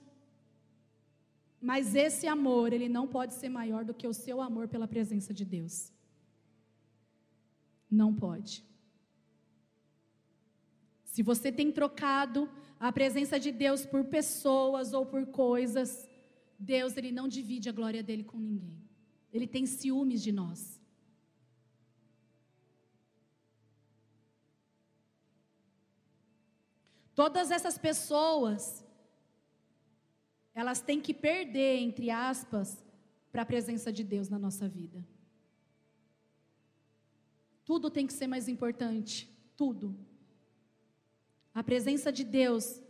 mas 1.60 1.94
esse 1.94 2.26
amor, 2.26 2.72
ele 2.72 2.88
não 2.88 3.06
pode 3.06 3.34
ser 3.34 3.48
maior 3.48 3.84
do 3.84 3.94
que 3.94 4.08
o 4.08 4.12
seu 4.12 4.40
amor 4.40 4.66
pela 4.66 4.88
presença 4.88 5.32
de 5.32 5.44
Deus. 5.44 5.92
Não 7.88 8.12
pode. 8.12 8.64
Se 11.04 11.22
você 11.22 11.52
tem 11.52 11.70
trocado 11.70 12.50
a 12.80 12.90
presença 12.90 13.38
de 13.38 13.52
Deus 13.52 13.86
por 13.86 14.04
pessoas 14.06 14.92
ou 14.92 15.06
por 15.06 15.26
coisas, 15.26 16.10
Deus 16.58 16.96
ele 16.96 17.12
não 17.12 17.28
divide 17.28 17.68
a 17.68 17.72
glória 17.72 18.02
dele 18.02 18.24
com 18.24 18.38
ninguém. 18.38 18.82
Ele 19.32 19.46
tem 19.46 19.64
ciúmes 19.64 20.20
de 20.20 20.32
nós. 20.32 20.81
Todas 27.22 27.52
essas 27.52 27.78
pessoas, 27.78 28.84
elas 30.52 30.80
têm 30.80 31.00
que 31.00 31.14
perder, 31.14 31.76
entre 31.78 32.10
aspas, 32.10 32.84
para 33.30 33.42
a 33.42 33.46
presença 33.52 33.92
de 33.92 34.02
Deus 34.02 34.28
na 34.28 34.40
nossa 34.40 34.66
vida. 34.68 35.06
Tudo 37.64 37.88
tem 37.96 38.08
que 38.08 38.12
ser 38.12 38.26
mais 38.26 38.48
importante, 38.48 39.30
tudo. 39.56 39.96
A 41.54 41.62
presença 41.62 42.10
de 42.10 42.24
Deus, 42.24 42.82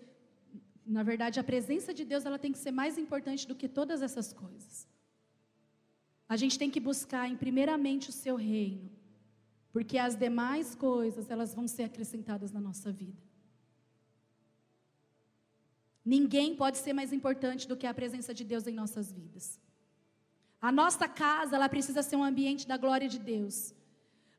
na 0.87 1.03
verdade, 1.03 1.39
a 1.39 1.45
presença 1.45 1.93
de 1.93 2.03
Deus, 2.03 2.25
ela 2.25 2.39
tem 2.39 2.53
que 2.53 2.59
ser 2.67 2.71
mais 2.71 2.97
importante 2.97 3.47
do 3.47 3.55
que 3.55 3.69
todas 3.69 4.01
essas 4.01 4.33
coisas. 4.33 4.89
A 6.27 6.39
gente 6.39 6.59
tem 6.59 6.71
que 6.71 6.81
buscar 6.81 7.29
em 7.29 7.37
primeiramente 7.37 8.09
o 8.09 8.13
seu 8.25 8.37
reino, 8.37 8.91
porque 9.71 9.99
as 9.99 10.17
demais 10.17 10.75
coisas, 10.75 11.31
elas 11.31 11.53
vão 11.53 11.69
ser 11.69 11.83
acrescentadas 11.83 12.51
na 12.51 12.63
nossa 12.63 12.91
vida. 12.91 13.32
Ninguém 16.05 16.55
pode 16.57 16.79
ser 16.79 16.93
mais 16.93 17.13
importante 17.13 17.67
do 17.69 17.77
que 17.77 17.87
a 17.87 17.95
presença 17.95 18.35
de 18.35 18.45
Deus 18.45 18.67
em 18.67 18.75
nossas 18.75 19.13
vidas. 19.13 19.61
A 20.61 20.71
nossa 20.73 21.09
casa, 21.09 21.57
ela 21.57 21.69
precisa 21.69 22.03
ser 22.03 22.17
um 22.17 22.25
ambiente 22.25 22.67
da 22.67 22.77
glória 22.77 23.09
de 23.09 23.19
Deus. 23.19 23.75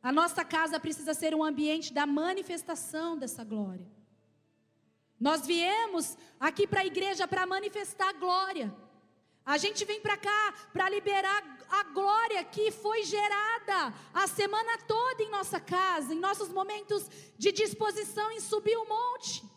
A 0.01 0.11
nossa 0.11 0.43
casa 0.43 0.80
precisa 0.80 1.14
ser 1.14 1.34
um 1.34 1.43
ambiente 1.43 1.93
da 1.93 2.05
manifestação 2.05 3.18
dessa 3.18 3.43
glória. 3.43 3.88
Nós 5.20 5.45
viemos 5.45 6.18
aqui 6.38 6.68
para 6.68 6.82
a 6.82 6.86
igreja 6.86 7.26
para 7.26 7.45
manifestar 7.45 8.09
a 8.09 8.14
glória. 8.14 8.76
A 9.45 9.57
gente 9.57 9.86
vem 9.86 10.01
para 10.01 10.18
cá 10.18 10.53
para 10.74 10.89
liberar 10.89 11.41
a 11.70 11.84
glória 11.86 12.43
que 12.43 12.72
foi 12.72 13.03
gerada 13.03 13.93
a 14.14 14.28
semana 14.28 14.78
toda 14.80 15.24
em 15.24 15.30
nossa 15.30 15.59
casa, 15.59 16.14
em 16.14 16.20
nossos 16.20 16.49
momentos 16.49 17.09
de 17.38 17.51
disposição 17.51 18.32
em 18.32 18.39
subir 18.39 18.78
o 18.78 18.88
monte. 18.88 19.53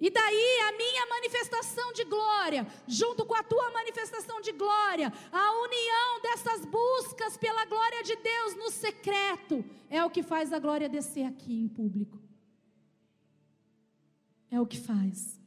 E 0.00 0.08
daí 0.08 0.60
a 0.68 0.72
minha 0.72 1.06
manifestação 1.06 1.92
de 1.92 2.04
glória, 2.04 2.66
junto 2.88 3.26
com 3.26 3.34
a 3.34 3.42
tua 3.42 3.70
manifestação 3.70 4.40
de 4.40 4.52
glória, 4.52 5.12
a 5.30 5.52
união 5.60 6.22
dessas 6.22 6.64
buscas 6.64 7.36
pela 7.36 7.66
glória 7.66 8.02
de 8.02 8.16
Deus 8.16 8.54
no 8.56 8.70
secreto, 8.70 9.62
é 9.90 10.02
o 10.02 10.08
que 10.08 10.22
faz 10.22 10.52
a 10.54 10.58
glória 10.58 10.88
descer 10.88 11.24
aqui 11.26 11.60
em 11.60 11.68
público. 11.68 12.18
É 14.50 14.58
o 14.58 14.66
que 14.66 14.78
faz. 14.78 15.38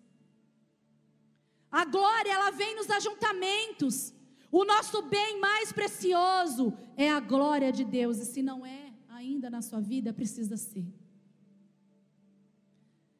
A 1.71 1.83
glória, 1.85 2.31
ela 2.31 2.51
vem 2.51 2.75
nos 2.75 2.89
ajuntamentos. 2.91 4.13
O 4.51 4.63
nosso 4.63 5.01
bem 5.01 5.39
mais 5.39 5.73
precioso 5.73 6.77
é 6.95 7.09
a 7.09 7.19
glória 7.19 7.71
de 7.71 7.83
Deus, 7.83 8.19
e 8.19 8.25
se 8.25 8.43
não 8.43 8.63
é 8.63 8.93
ainda 9.09 9.49
na 9.49 9.63
sua 9.63 9.81
vida, 9.81 10.13
precisa 10.13 10.57
ser. 10.57 10.85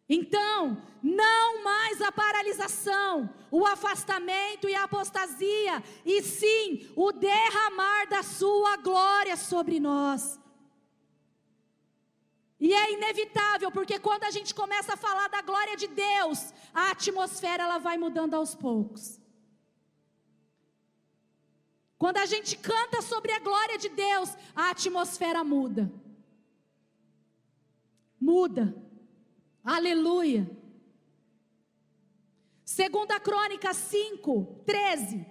Então, 0.08 0.82
não 1.01 1.64
mais 1.64 2.01
a 2.01 2.12
paralisação, 2.12 3.34
o 3.49 3.66
afastamento 3.66 4.68
e 4.68 4.76
a 4.76 4.84
apostasia, 4.84 5.82
e 6.06 6.22
sim 6.22 6.91
o 6.95 7.12
derramar 7.12 8.08
da 8.08 8.22
sua 8.22 8.78
glória 8.78 9.38
sobre 9.38 9.80
nós. 9.80 10.39
E 12.60 12.74
é 12.74 12.93
inevitável, 12.93 13.72
porque 13.72 13.99
quando 13.99 14.24
a 14.24 14.32
gente 14.32 14.54
começa 14.54 14.93
a 14.93 14.97
falar 14.97 15.28
da 15.30 15.41
glória 15.41 15.76
de 15.76 15.88
Deus, 15.88 16.54
a 16.74 16.91
atmosfera 16.91 17.64
ela 17.64 17.78
vai 17.78 17.97
mudando 17.97 18.36
aos 18.36 18.56
poucos. 18.56 19.20
Quando 21.97 22.18
a 22.18 22.26
gente 22.26 22.58
canta 22.58 23.01
sobre 23.01 23.32
a 23.32 23.39
glória 23.39 23.78
de 23.78 23.89
Deus, 23.89 24.30
a 24.56 24.70
atmosfera 24.70 25.43
muda. 25.43 25.91
Muda. 28.20 28.76
Aleluia. 29.64 30.45
Segunda 32.66 33.18
Crônica 33.18 33.74
5, 33.74 34.64
13. 34.66 35.26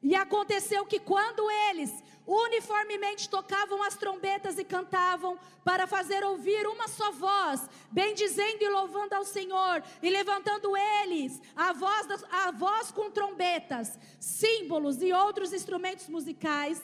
E 0.00 0.14
aconteceu 0.14 0.86
que 0.86 1.00
quando 1.00 1.50
eles 1.50 1.92
uniformemente 2.24 3.28
tocavam 3.28 3.82
as 3.82 3.96
trombetas 3.96 4.56
e 4.56 4.64
cantavam 4.64 5.36
para 5.64 5.88
fazer 5.88 6.22
ouvir 6.22 6.64
uma 6.68 6.86
só 6.86 7.10
voz, 7.10 7.68
bendizendo 7.90 8.62
e 8.62 8.68
louvando 8.68 9.16
ao 9.16 9.24
Senhor, 9.24 9.82
e 10.00 10.08
levantando 10.08 10.76
eles 10.76 11.40
a 11.56 11.72
voz, 11.72 12.06
a 12.30 12.52
voz 12.52 12.92
com 12.92 13.10
trombetas, 13.10 13.98
símbolos 14.20 15.02
e 15.02 15.12
outros 15.12 15.52
instrumentos 15.52 16.08
musicais, 16.08 16.80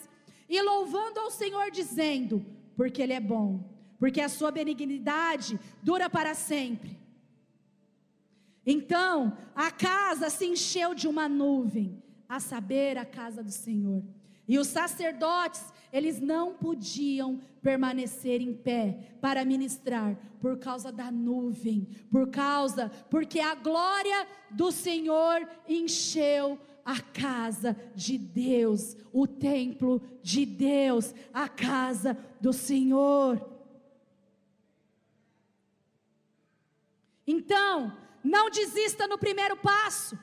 e 0.49 0.61
louvando 0.61 1.21
ao 1.21 1.31
Senhor, 1.31 1.71
dizendo: 1.71 2.45
Porque 2.77 3.01
Ele 3.01 3.13
é 3.13 3.21
bom 3.21 3.78
porque 3.99 4.21
a 4.21 4.29
sua 4.29 4.51
benignidade 4.51 5.59
dura 5.83 6.09
para 6.09 6.35
sempre. 6.35 6.99
Então, 8.65 9.37
a 9.55 9.71
casa 9.71 10.29
se 10.29 10.47
encheu 10.47 10.95
de 10.95 11.09
uma 11.09 11.29
nuvem, 11.29 12.03
a 12.29 12.39
saber, 12.39 12.99
a 12.99 13.05
casa 13.05 13.43
do 13.43 13.51
Senhor. 13.51 14.05
E 14.47 14.59
os 14.59 14.69
sacerdotes, 14.69 15.73
eles 15.93 16.21
não 16.21 16.55
podiam 16.55 17.41
permanecer 17.63 18.41
em 18.41 18.55
pé 18.55 19.17
para 19.21 19.45
ministrar 19.45 20.17
por 20.41 20.59
causa 20.59 20.93
da 20.93 21.11
nuvem, 21.11 21.89
por 22.11 22.31
causa, 22.31 22.91
porque 23.11 23.41
a 23.41 23.55
glória 23.55 24.27
do 24.51 24.71
Senhor 24.71 25.47
encheu 25.69 26.59
a 26.85 27.01
casa 27.01 27.77
de 27.95 28.17
Deus, 28.17 28.97
o 29.13 29.27
templo 29.27 30.01
de 30.23 30.47
Deus, 30.47 31.15
a 31.35 31.49
casa 31.49 32.17
do 32.41 32.53
Senhor. 32.53 33.58
Então, 37.37 37.95
não 38.25 38.49
desista 38.49 39.07
no 39.07 39.19
primeiro 39.19 39.55
passo. 39.59 40.19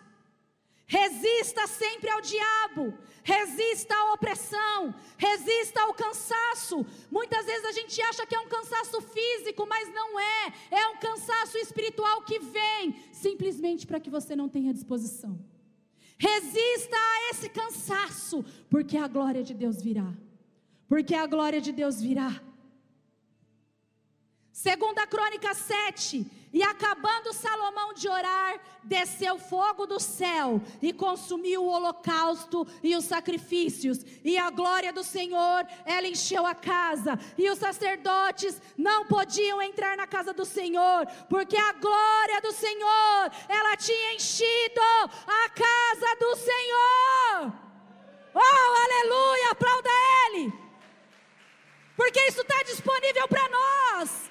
Resista 0.88 1.66
sempre 1.66 2.10
ao 2.12 2.22
diabo, 2.22 2.94
resista 3.24 3.96
à 3.96 4.14
opressão, 4.14 4.94
resista 5.18 5.82
ao 5.82 5.94
cansaço. 5.96 6.86
Muitas 7.10 7.46
vezes 7.46 7.66
a 7.66 7.72
gente 7.72 8.00
acha 8.04 8.26
que 8.26 8.36
é 8.36 8.40
um 8.40 8.48
cansaço 8.48 9.02
físico, 9.02 9.66
mas 9.68 9.92
não 9.92 10.20
é. 10.20 10.54
É 10.70 10.88
um 10.90 10.98
cansaço 10.98 11.58
espiritual 11.58 12.22
que 12.22 12.38
vem 12.40 12.96
simplesmente 13.12 13.88
para 13.88 14.00
que 14.00 14.12
você 14.12 14.36
não 14.36 14.48
tenha 14.48 14.74
disposição. 14.74 15.40
Resista 16.18 16.96
a 16.96 17.30
esse 17.32 17.50
cansaço, 17.50 18.46
porque 18.70 18.96
a 18.96 19.08
glória 19.08 19.44
de 19.44 19.56
Deus 19.56 19.82
virá. 19.82 20.14
Porque 20.88 21.16
a 21.16 21.26
glória 21.26 21.60
de 21.60 21.72
Deus 21.72 22.00
virá. 22.00 22.42
Segunda 24.52 25.06
Crônica 25.06 25.54
7, 25.54 26.26
e 26.56 26.64
acabando 26.64 27.34
Salomão 27.34 27.94
de 27.94 28.08
orar, 28.08 28.58
desceu 28.82 29.38
fogo 29.38 29.86
do 29.86 30.00
céu 30.00 30.62
e 30.82 30.94
consumiu 30.94 31.66
o 31.66 31.68
holocausto 31.68 32.66
e 32.82 32.96
os 32.96 33.04
sacrifícios, 33.04 34.06
e 34.24 34.38
a 34.38 34.50
glória 34.50 34.94
do 34.94 35.04
Senhor, 35.04 35.68
ela 35.86 36.08
encheu 36.08 36.46
a 36.46 36.56
casa, 36.56 37.20
e 37.38 37.50
os 37.50 37.60
sacerdotes 37.60 38.62
não 38.78 39.06
podiam 39.06 39.62
entrar 39.62 39.98
na 39.98 40.08
casa 40.08 40.32
do 40.32 40.46
Senhor, 40.46 41.06
porque 41.30 41.58
a 41.58 41.74
glória 41.74 42.40
do 42.40 42.54
Senhor, 42.54 43.32
ela 43.50 43.76
tinha 43.76 44.14
enchido 44.14 44.80
a 45.28 45.50
casa 45.50 46.16
do 46.22 46.36
Senhor. 46.38 47.54
Oh, 48.34 48.84
aleluia, 48.86 49.52
aplauda 49.52 49.90
Ele, 50.30 50.54
porque 51.98 52.22
isso 52.30 52.40
está 52.40 52.64
disponível 52.64 53.28
para 53.28 53.50
nós. 53.50 54.25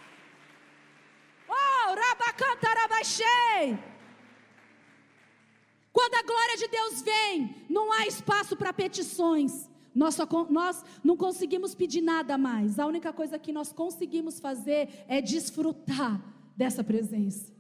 Quando 5.93 6.15
a 6.17 6.23
glória 6.23 6.57
de 6.57 6.69
Deus 6.69 7.03
vem, 7.03 7.65
não 7.69 7.93
há 7.93 8.07
espaço 8.07 8.57
para 8.57 8.73
petições. 8.73 9.71
Nós, 9.95 10.17
só, 10.17 10.27
nós 10.51 10.85
não 11.05 11.17
conseguimos 11.17 11.75
pedir 11.75 12.01
nada 12.01 12.37
mais. 12.37 12.79
A 12.79 12.87
única 12.87 13.13
coisa 13.13 13.39
que 13.39 13.53
nós 13.53 13.73
conseguimos 13.73 14.41
fazer 14.41 15.05
é 15.07 15.21
desfrutar 15.21 16.21
dessa 16.57 16.83
presença. 16.83 17.53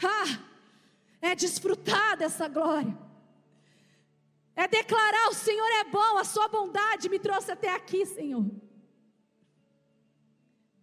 Ah, 0.00 0.40
é 1.20 1.34
desfrutar 1.34 2.16
dessa 2.16 2.46
glória. 2.46 2.96
É 4.54 4.68
declarar: 4.68 5.28
o 5.28 5.34
Senhor 5.34 5.66
é 5.80 5.84
bom, 5.84 6.18
a 6.18 6.24
sua 6.24 6.46
bondade 6.46 7.08
me 7.08 7.18
trouxe 7.18 7.50
até 7.50 7.74
aqui, 7.74 8.06
Senhor. 8.06 8.48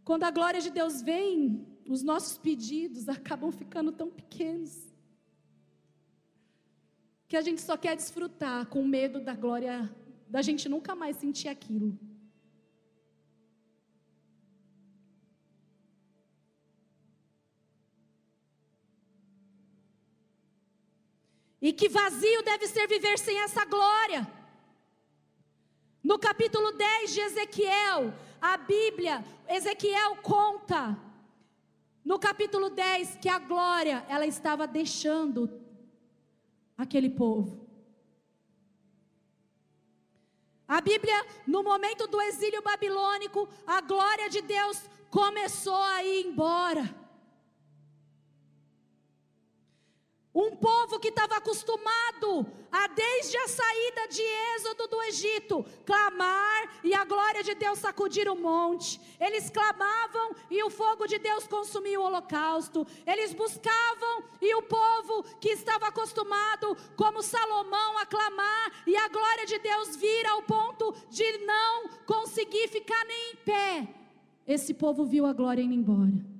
Quando 0.04 0.24
a 0.24 0.32
glória 0.32 0.60
de 0.60 0.70
Deus 0.70 1.02
vem, 1.02 1.66
os 1.86 2.04
nossos 2.04 2.38
pedidos 2.38 3.10
acabam 3.10 3.52
ficando 3.52 3.92
tão 3.92 4.10
pequenos 4.10 4.92
que 7.28 7.38
a 7.38 7.42
gente 7.42 7.62
só 7.62 7.78
quer 7.78 7.96
desfrutar 7.96 8.66
com 8.66 8.84
medo 8.84 9.22
da 9.22 9.34
glória, 9.34 9.90
da 10.28 10.42
gente 10.42 10.68
nunca 10.68 10.94
mais 10.94 11.16
sentir 11.16 11.48
aquilo. 11.48 11.98
E 21.62 21.72
que 21.72 21.88
vazio 21.88 22.44
deve 22.44 22.68
ser 22.68 22.88
viver 22.88 23.18
sem 23.20 23.40
essa 23.40 23.64
glória. 23.64 24.28
No 26.04 26.18
capítulo 26.18 26.72
10 26.72 27.14
de 27.14 27.20
Ezequiel, 27.22 28.14
a 28.42 28.58
Bíblia, 28.58 29.24
Ezequiel 29.48 30.18
conta 30.18 31.00
no 32.04 32.20
capítulo 32.20 32.70
10 32.70 33.18
que 33.22 33.30
a 33.30 33.39
glória 33.39 34.06
ela 34.08 34.26
estava 34.26 34.68
deixando 34.68 35.49
aquele 36.78 37.10
povo. 37.10 37.70
A 40.68 40.80
Bíblia, 40.80 41.26
no 41.45 41.64
momento 41.64 42.08
do 42.08 42.22
exílio 42.22 42.62
babilônico, 42.62 43.47
a 43.68 43.82
glória 43.82 44.30
de 44.30 44.41
Deus 44.41 44.82
começou 45.10 45.76
a 45.84 46.04
ir 46.04 46.28
embora. 46.28 47.01
Um 50.34 50.56
povo 50.56 50.98
que 50.98 51.10
estava 51.10 51.36
acostumado 51.36 52.46
a, 52.72 52.88
desde 52.88 53.38
a 53.38 53.48
saída 53.50 54.08
de 54.08 54.22
Êxodo 54.56 54.88
do 54.88 55.02
Egito, 55.04 55.66
clamar 55.86 56.80
e 56.82 56.94
a 56.94 57.04
glória 57.04 57.44
de 57.44 57.54
Deus 57.54 57.80
sacudir 57.80 58.30
o 58.30 58.36
monte. 58.36 59.02
Eles 59.20 59.50
clamavam 59.50 60.34
e 60.50 60.64
o 60.64 60.70
fogo 60.70 61.06
de 61.06 61.20
Deus 61.20 61.46
consumia 61.48 62.00
o 62.00 62.04
holocausto. 62.04 62.88
Eles 63.06 63.34
buscavam 63.34 64.24
e 64.42 64.56
o 64.56 64.62
povo 64.62 65.24
que 65.42 65.50
estava 65.50 65.88
acostumado, 65.88 66.78
como 66.96 67.22
Salomão, 67.22 67.98
a 67.98 68.06
clamar 68.06 68.72
e 68.88 68.96
a 68.96 69.10
glória 69.10 69.46
de 69.46 69.60
Deus 69.60 69.98
vir 69.98 70.26
ao 70.28 70.44
ponto 70.44 70.96
de 71.10 71.40
não 71.40 71.90
conseguir 72.06 72.70
ficar 72.70 73.04
nem 73.04 73.34
em 73.34 73.36
pé. 73.36 73.88
Esse 74.48 74.74
povo 74.74 75.04
viu 75.04 75.26
a 75.26 75.34
glória 75.34 75.62
indo 75.62 75.74
embora. 75.74 76.31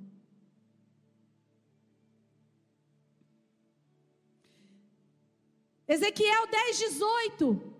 Ezequiel 5.92 6.46
10, 6.46 6.78
18. 6.78 7.72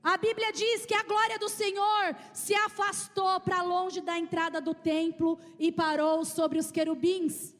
A 0.00 0.16
Bíblia 0.16 0.52
diz 0.52 0.86
que 0.86 0.94
a 0.94 1.02
glória 1.02 1.40
do 1.40 1.48
Senhor 1.48 2.16
se 2.32 2.54
afastou 2.54 3.40
para 3.40 3.62
longe 3.62 4.00
da 4.00 4.16
entrada 4.16 4.60
do 4.60 4.72
templo 4.72 5.40
e 5.58 5.72
parou 5.72 6.24
sobre 6.24 6.60
os 6.60 6.70
querubins. 6.70 7.52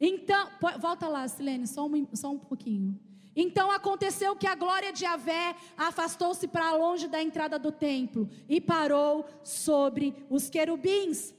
Então, 0.00 0.48
volta 0.78 1.06
lá, 1.06 1.28
Silene, 1.28 1.66
só 1.66 1.86
um, 1.86 2.08
só 2.14 2.30
um 2.30 2.38
pouquinho. 2.38 2.98
Então 3.36 3.70
aconteceu 3.70 4.34
que 4.34 4.46
a 4.46 4.54
glória 4.54 4.90
de 4.90 5.00
Javé 5.00 5.54
afastou-se 5.76 6.48
para 6.48 6.74
longe 6.74 7.06
da 7.06 7.22
entrada 7.22 7.58
do 7.58 7.70
templo 7.70 8.26
e 8.48 8.58
parou 8.58 9.26
sobre 9.44 10.14
os 10.30 10.48
querubins. 10.48 11.34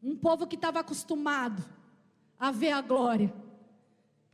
Um 0.00 0.16
povo 0.16 0.46
que 0.46 0.54
estava 0.54 0.78
acostumado 0.78 1.64
a 2.38 2.52
ver 2.52 2.70
a 2.70 2.80
glória. 2.80 3.34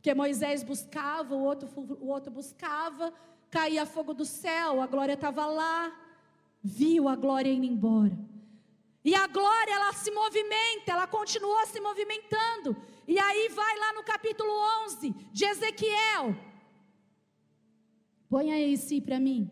Porque 0.09 0.17
Moisés 0.17 0.63
buscava, 0.63 1.35
o 1.35 1.43
outro, 1.43 1.69
o 2.01 2.07
outro 2.07 2.31
buscava, 2.31 3.13
caía 3.51 3.85
fogo 3.85 4.11
do 4.11 4.25
céu, 4.25 4.81
a 4.81 4.87
glória 4.87 5.13
estava 5.13 5.45
lá, 5.45 5.95
viu 6.63 7.07
a 7.07 7.15
glória 7.15 7.51
indo 7.51 7.67
embora. 7.67 8.17
E 9.05 9.13
a 9.13 9.27
glória, 9.27 9.71
ela 9.71 9.93
se 9.93 10.09
movimenta, 10.09 10.93
ela 10.93 11.05
continua 11.05 11.63
se 11.67 11.79
movimentando. 11.79 12.75
E 13.07 13.19
aí 13.19 13.49
vai 13.49 13.77
lá 13.77 13.93
no 13.93 14.03
capítulo 14.03 14.51
11 14.85 15.11
de 15.31 15.45
Ezequiel. 15.45 16.35
Põe 18.27 18.51
aí 18.51 18.73
esse 18.73 18.99
para 18.99 19.19
mim. 19.19 19.47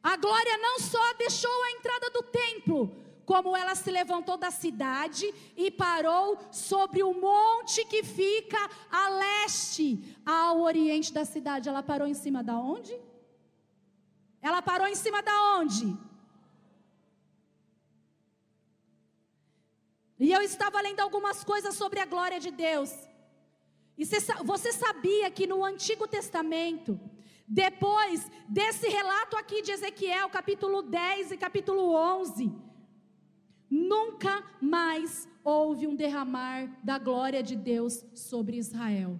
A 0.00 0.16
glória 0.18 0.56
não 0.58 0.78
só 0.78 1.14
deixou 1.14 1.64
a 1.64 1.72
entrada 1.72 2.10
do 2.10 2.22
templo, 2.22 2.94
como 3.30 3.56
ela 3.56 3.76
se 3.76 3.92
levantou 3.92 4.36
da 4.36 4.50
cidade 4.50 5.24
e 5.56 5.70
parou 5.70 6.36
sobre 6.50 7.00
o 7.04 7.12
monte 7.14 7.84
que 7.84 8.02
fica 8.02 8.58
a 8.90 9.08
leste, 9.08 10.16
ao 10.26 10.60
oriente 10.62 11.12
da 11.12 11.24
cidade. 11.24 11.68
Ela 11.68 11.80
parou 11.80 12.08
em 12.08 12.14
cima 12.22 12.42
da 12.42 12.58
onde? 12.58 12.92
Ela 14.42 14.60
parou 14.60 14.88
em 14.88 14.96
cima 14.96 15.22
da 15.22 15.58
onde? 15.58 15.96
E 20.18 20.32
eu 20.32 20.42
estava 20.42 20.80
lendo 20.80 20.98
algumas 20.98 21.44
coisas 21.44 21.76
sobre 21.76 22.00
a 22.00 22.06
glória 22.06 22.40
de 22.40 22.50
Deus. 22.50 22.92
E 23.96 24.04
você 24.44 24.72
sabia 24.72 25.30
que 25.30 25.46
no 25.46 25.64
Antigo 25.64 26.08
Testamento, 26.08 26.98
depois 27.46 28.28
desse 28.48 28.88
relato 28.88 29.36
aqui 29.36 29.62
de 29.62 29.70
Ezequiel, 29.70 30.28
capítulo 30.30 30.82
10 30.82 31.30
e 31.30 31.36
capítulo 31.36 31.94
11, 31.94 32.69
Nunca 33.70 34.44
mais 34.60 35.28
houve 35.44 35.86
um 35.86 35.94
derramar 35.94 36.68
da 36.82 36.98
glória 36.98 37.42
de 37.42 37.54
Deus 37.54 38.04
sobre 38.14 38.56
Israel. 38.56 39.18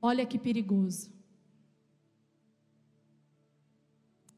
Olha 0.00 0.24
que 0.24 0.38
perigoso. 0.38 1.10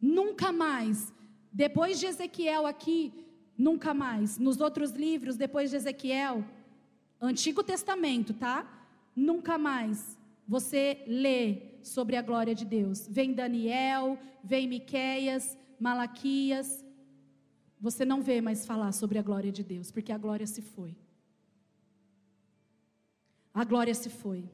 Nunca 0.01 0.51
mais, 0.51 1.13
depois 1.53 2.01
de 2.01 2.07
Ezequiel 2.07 2.67
aqui, 2.67 3.13
nunca 3.59 3.93
mais. 3.93 4.39
Nos 4.39 4.59
outros 4.59 4.93
livros, 4.93 5.37
depois 5.37 5.69
de 5.69 5.77
Ezequiel, 5.77 6.43
Antigo 7.21 7.63
Testamento, 7.63 8.33
tá? 8.33 8.89
Nunca 9.15 9.59
mais 9.59 10.19
você 10.49 11.05
lê 11.07 11.79
sobre 11.83 12.17
a 12.17 12.23
glória 12.23 12.55
de 12.55 12.65
Deus. 12.65 13.07
Vem 13.07 13.35
Daniel, 13.35 14.19
vem 14.43 14.67
Miqueias, 14.67 15.59
Malaquias, 15.79 16.83
você 17.81 18.05
não 18.05 18.21
vê 18.23 18.41
mais 18.43 18.67
falar 18.67 18.93
sobre 18.93 19.19
a 19.19 19.23
glória 19.23 19.51
de 19.51 19.65
Deus, 19.65 19.91
porque 19.91 20.13
a 20.13 20.19
glória 20.19 20.47
se 20.47 20.61
foi. 20.61 20.95
A 23.55 23.65
glória 23.65 23.95
se 23.95 24.11
foi. 24.11 24.49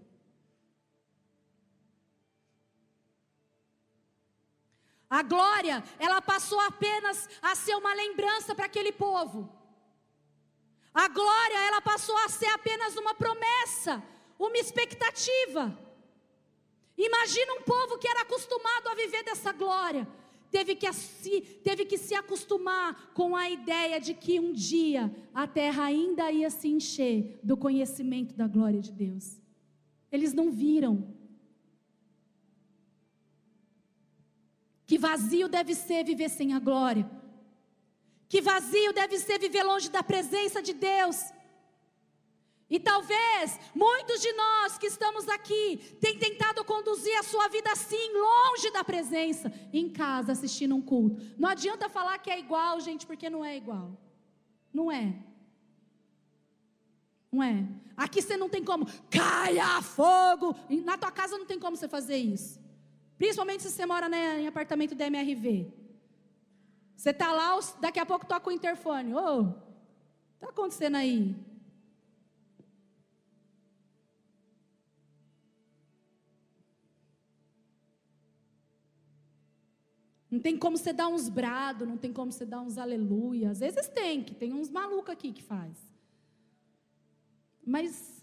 A 5.11 5.23
glória, 5.23 5.83
ela 5.99 6.23
passou 6.23 6.61
apenas 6.61 7.29
a 7.43 7.55
ser 7.55 7.75
uma 7.75 7.93
lembrança 7.95 8.55
para 8.55 8.67
aquele 8.67 8.93
povo. 8.93 9.53
A 10.95 11.09
glória, 11.09 11.59
ela 11.67 11.81
passou 11.81 12.17
a 12.19 12.29
ser 12.29 12.47
apenas 12.47 12.97
uma 12.97 13.15
promessa, 13.15 14.03
uma 14.39 14.57
expectativa. 14.57 15.77
Imagina 16.97 17.55
um 17.55 17.63
povo 17.63 17.99
que 17.99 18.09
era 18.09 18.23
acostumado 18.23 18.89
a 18.89 18.95
viver 18.95 19.23
dessa 19.25 19.53
glória 19.53 20.07
teve 20.51 20.75
que, 20.75 20.91
se, 20.93 21.41
teve 21.63 21.85
que 21.85 21.99
se 21.99 22.15
acostumar 22.15 23.13
com 23.13 23.37
a 23.37 23.51
ideia 23.51 24.01
de 24.01 24.15
que 24.15 24.41
um 24.41 24.53
dia 24.53 25.15
a 25.35 25.47
terra 25.47 25.85
ainda 25.85 26.31
ia 26.31 26.51
se 26.51 26.69
encher 26.69 27.39
do 27.43 27.57
conhecimento 27.57 28.35
da 28.35 28.47
glória 28.47 28.81
de 28.81 28.93
Deus. 28.93 29.41
Eles 30.11 30.33
não 30.33 30.51
viram. 30.51 31.15
Que 34.87 34.97
vazio 34.97 35.49
deve 35.49 35.75
ser 35.75 36.05
viver 36.05 36.31
sem 36.31 36.53
a 36.53 36.59
glória. 36.59 37.11
Que 38.29 38.41
vazio 38.41 38.93
deve 38.93 39.19
ser 39.19 39.39
viver 39.39 39.63
longe 39.63 39.91
da 39.91 40.03
presença 40.03 40.63
de 40.63 40.73
Deus. 40.73 41.17
E 42.69 42.81
talvez 42.81 43.61
muitos 43.75 44.21
de 44.21 44.33
nós 44.33 44.77
que 44.77 44.87
estamos 44.87 45.29
aqui 45.29 45.97
têm 46.01 46.19
tentado 46.19 46.65
conduzir 46.65 47.17
a 47.17 47.23
sua 47.23 47.47
vida 47.49 47.71
assim, 47.71 48.13
longe 48.13 48.71
da 48.73 48.83
presença, 48.83 49.53
em 49.73 49.89
casa, 49.89 50.33
assistindo 50.33 50.75
um 50.75 50.83
culto. 50.83 51.23
Não 51.39 51.49
adianta 51.49 51.89
falar 51.89 52.19
que 52.19 52.31
é 52.31 52.39
igual, 52.39 52.81
gente, 52.81 53.07
porque 53.07 53.31
não 53.31 53.45
é 53.45 53.57
igual. 53.57 53.97
Não 54.73 54.91
é. 54.91 55.15
Não 57.31 57.41
é. 57.41 57.69
Aqui 57.97 58.21
você 58.21 58.37
não 58.37 58.49
tem 58.49 58.65
como, 58.65 58.87
caia 59.11 59.81
fogo. 59.81 60.57
Na 60.85 60.99
tua 60.99 61.13
casa 61.13 61.39
não 61.39 61.47
tem 61.47 61.61
como 61.61 61.77
você 61.77 61.89
fazer 61.89 62.17
isso. 62.17 62.61
Principalmente 63.17 63.63
se 63.63 63.71
você 63.71 63.87
mora 63.87 64.09
né, 64.09 64.41
em 64.41 64.47
apartamento 64.49 64.95
da 64.95 65.07
MRV. 65.07 65.73
Você 66.97 67.11
está 67.11 67.33
lá, 67.33 67.59
daqui 67.81 68.01
a 68.01 68.07
pouco 68.07 68.27
toca 68.27 68.49
o 68.49 68.53
interfone. 68.53 69.15
Ô, 69.15 69.19
oh, 69.19 69.43
está 70.35 70.49
acontecendo 70.49 70.97
aí? 70.97 71.37
Não 80.37 80.43
tem 80.43 80.55
como 80.59 80.77
você 80.77 80.93
dar 80.93 81.09
uns 81.09 81.31
brados, 81.31 81.89
não 81.89 81.97
tem 81.97 82.13
como 82.13 82.31
você 82.31 82.45
dar 82.45 82.61
uns 82.61 82.77
aleluia. 82.77 83.53
Às 83.53 83.61
vezes 83.61 83.89
tem, 83.89 84.23
que 84.23 84.35
tem 84.35 84.53
uns 84.53 84.69
malucos 84.69 85.09
aqui 85.09 85.33
que 85.33 85.43
faz. 85.43 85.75
Mas 87.75 88.23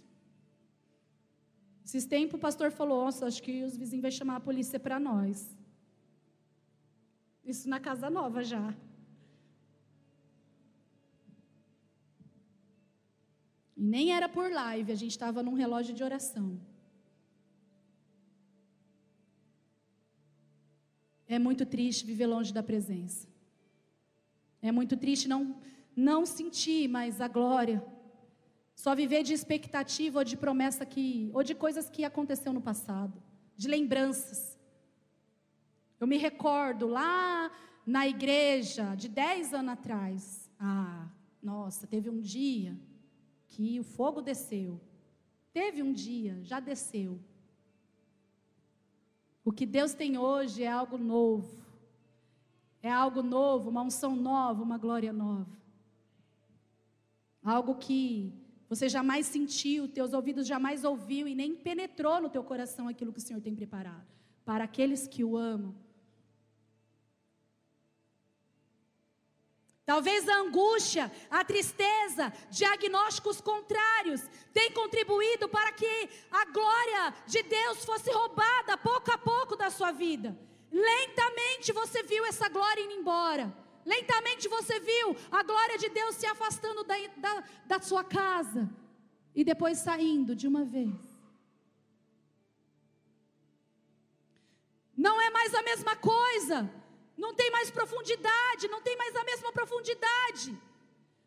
esses 1.84 2.05
tempos 2.05 2.36
o 2.36 2.38
pastor 2.47 2.70
falou, 2.72 3.05
nossa, 3.05 3.26
acho 3.26 3.41
que 3.41 3.64
os 3.64 3.76
vizinhos 3.76 4.03
vão 4.03 4.11
chamar 4.11 4.36
a 4.36 4.39
polícia 4.39 4.80
para 4.80 4.99
nós. 4.99 5.57
Isso 7.43 7.68
na 7.68 7.80
casa 7.80 8.11
nova 8.11 8.43
já. 8.43 8.76
E 13.76 13.84
nem 13.84 14.14
era 14.14 14.30
por 14.30 14.51
live, 14.51 14.91
a 14.91 14.95
gente 14.95 15.11
estava 15.18 15.41
num 15.41 15.55
relógio 15.55 15.95
de 15.95 16.03
oração. 16.03 16.59
É 21.34 21.39
muito 21.39 21.65
triste 21.65 22.05
viver 22.05 22.27
longe 22.27 22.53
da 22.53 22.61
presença. 22.61 23.27
É 24.61 24.71
muito 24.71 24.95
triste 24.95 25.27
não, 25.27 25.55
não 25.95 26.25
sentir 26.25 26.88
mais 26.88 27.19
a 27.19 27.27
glória. 27.27 27.84
Só 28.75 28.95
viver 28.95 29.23
de 29.23 29.34
expectativa 29.34 30.19
ou 30.19 30.23
de 30.23 30.38
promessa 30.38 30.86
que, 30.86 31.31
ou 31.34 31.43
de 31.43 31.55
coisas 31.55 31.89
que 31.89 32.05
aconteceu 32.05 32.53
no 32.53 32.61
passado, 32.61 33.21
de 33.57 33.67
lembranças. 33.67 34.57
Eu 35.99 36.05
me 36.05 36.17
recordo 36.17 36.88
lá 36.88 37.51
na 37.86 38.07
igreja 38.07 38.95
de 38.95 39.09
10 39.09 39.53
anos 39.53 39.73
atrás. 39.73 40.51
Ah, 40.59 41.07
nossa, 41.41 41.88
teve 41.88 42.09
um 42.09 42.19
dia 42.19 42.77
que 43.47 43.79
o 43.79 43.84
fogo 43.84 44.21
desceu. 44.21 44.79
Teve 45.51 45.81
um 45.81 45.93
dia, 45.93 46.39
já 46.43 46.59
desceu. 46.59 47.19
O 49.43 49.51
que 49.51 49.65
Deus 49.65 49.93
tem 49.93 50.17
hoje 50.17 50.63
é 50.63 50.71
algo 50.71 50.97
novo. 50.97 51.61
É 52.81 52.91
algo 52.91 53.21
novo, 53.21 53.69
uma 53.69 53.81
unção 53.81 54.15
nova, 54.15 54.61
uma 54.61 54.77
glória 54.77 55.13
nova. 55.13 55.57
Algo 57.43 57.75
que 57.75 58.33
você 58.69 58.89
jamais 58.89 59.25
sentiu, 59.25 59.87
teus 59.87 60.13
ouvidos 60.13 60.47
jamais 60.47 60.83
ouviu 60.83 61.27
e 61.27 61.35
nem 61.35 61.55
penetrou 61.55 62.21
no 62.21 62.29
teu 62.29 62.43
coração 62.43 62.87
aquilo 62.87 63.11
que 63.11 63.19
o 63.19 63.21
Senhor 63.21 63.41
tem 63.41 63.53
preparado 63.55 64.05
para 64.45 64.63
aqueles 64.63 65.07
que 65.07 65.23
o 65.23 65.37
amam. 65.37 65.73
Talvez 69.86 70.29
a 70.29 70.38
angústia, 70.38 71.11
a 71.29 71.43
tristeza, 71.43 72.31
diagnósticos 72.49 73.41
contrários 73.41 74.21
tenham 74.53 74.71
contribuído 74.71 75.49
para 75.49 75.73
que 75.73 76.09
a 76.31 76.45
glória 76.45 77.13
de 77.27 77.43
Deus 77.43 77.84
fosse 77.84 78.09
roubada 78.09 78.77
pouco 78.77 79.11
a 79.11 79.17
pouco 79.17 79.57
da 79.57 79.69
sua 79.69 79.91
vida. 79.91 80.38
Lentamente 80.71 81.73
você 81.73 82.01
viu 82.03 82.25
essa 82.25 82.47
glória 82.47 82.81
indo 82.81 82.93
embora. 82.93 83.53
Lentamente 83.86 84.47
você 84.47 84.79
viu 84.79 85.17
a 85.29 85.43
glória 85.43 85.77
de 85.77 85.89
Deus 85.89 86.15
se 86.15 86.25
afastando 86.25 86.86
da, 86.86 86.95
da, 87.17 87.43
da 87.65 87.79
sua 87.79 88.05
casa 88.05 88.69
e 89.36 89.43
depois 89.43 89.79
saindo 89.79 90.34
de 90.34 90.47
uma 90.47 90.63
vez. 90.63 90.95
Não 94.95 95.19
é 95.19 95.29
mais 95.29 95.53
a 95.53 95.61
mesma 95.61 95.97
coisa 95.97 96.71
não 97.18 97.34
tem 97.34 97.49
mais 97.51 97.70
profundidade, 97.70 98.68
não 98.68 98.82
tem 98.82 98.95
mais 98.97 99.16
a 99.16 99.24
mesma 99.24 99.51
profundidade. 99.51 100.57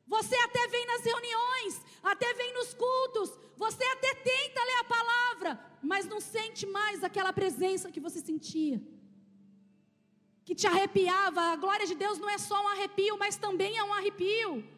Você 0.07 0.37
até 0.37 0.69
vem 0.69 0.87
nas 0.87 1.03
reuniões, 1.05 1.81
até 2.03 2.33
vem 2.35 2.53
nos 2.55 2.73
cultos, 2.75 3.31
você 3.57 3.85
até 3.85 4.15
tenta 4.15 4.65
ler 4.65 4.79
a 4.81 4.85
palavra, 4.85 5.61
mas 5.83 6.07
não 6.07 6.21
sente 6.21 6.65
mais 6.67 7.03
aquela 7.03 7.33
presença 7.33 7.91
que 7.91 8.01
você 8.01 8.21
sentia, 8.21 8.81
que 10.45 10.55
te 10.55 10.67
arrepiava. 10.67 11.41
A 11.41 11.57
glória 11.57 11.87
de 11.87 11.95
Deus 11.95 12.19
não 12.19 12.31
é 12.31 12.39
só 12.39 12.63
um 12.63 12.69
arrepio, 12.69 13.19
mas 13.19 13.37
também 13.37 13.77
é 13.77 13.83
um 13.83 13.93
arrepio. 13.93 14.76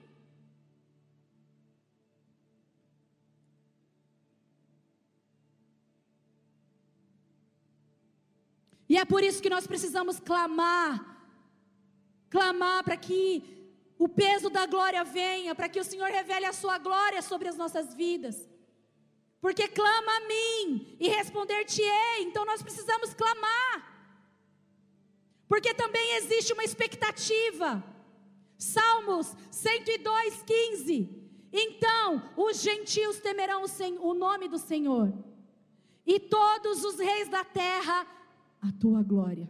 E 8.89 8.97
é 8.97 9.05
por 9.05 9.23
isso 9.23 9.43
que 9.43 9.51
nós 9.51 9.67
precisamos 9.67 10.19
clamar 10.19 11.19
clamar 12.31 12.85
para 12.85 12.97
que 12.97 13.43
o 13.99 14.09
peso 14.09 14.49
da 14.49 14.65
glória 14.67 15.03
venha, 15.03 15.55
para 15.55 15.69
que 15.69 15.81
o 15.81 15.85
Senhor 15.85 16.09
revele 16.09 16.47
a 16.47 16.53
sua 16.53 16.79
glória 16.79 17.21
sobre 17.21 17.49
as 17.49 17.57
nossas 17.57 17.95
vidas. 17.95 18.49
Porque 19.41 19.69
clama 19.69 20.17
a 20.17 20.21
mim 20.21 20.97
e 21.01 21.09
responder-te-ei. 21.09 22.23
Então 22.23 22.45
nós 22.45 22.63
precisamos 22.63 23.15
clamar. 23.15 23.97
Porque 25.49 25.73
também 25.75 26.17
existe 26.17 26.53
uma 26.53 26.65
expectativa. 26.65 27.83
Salmos 28.57 29.35
102, 29.51 30.43
15. 30.43 31.09
Então 31.53 32.23
os 32.37 32.61
gentios 32.61 33.19
temerão 33.21 33.65
o, 33.65 34.09
o 34.09 34.15
nome 34.15 34.49
do 34.49 34.59
Senhor, 34.59 35.13
e 36.05 36.21
todos 36.21 36.85
os 36.85 36.99
reis 36.99 37.29
da 37.29 37.43
terra 37.43 38.07
a 38.61 38.73
tua 38.73 39.03
glória. 39.03 39.49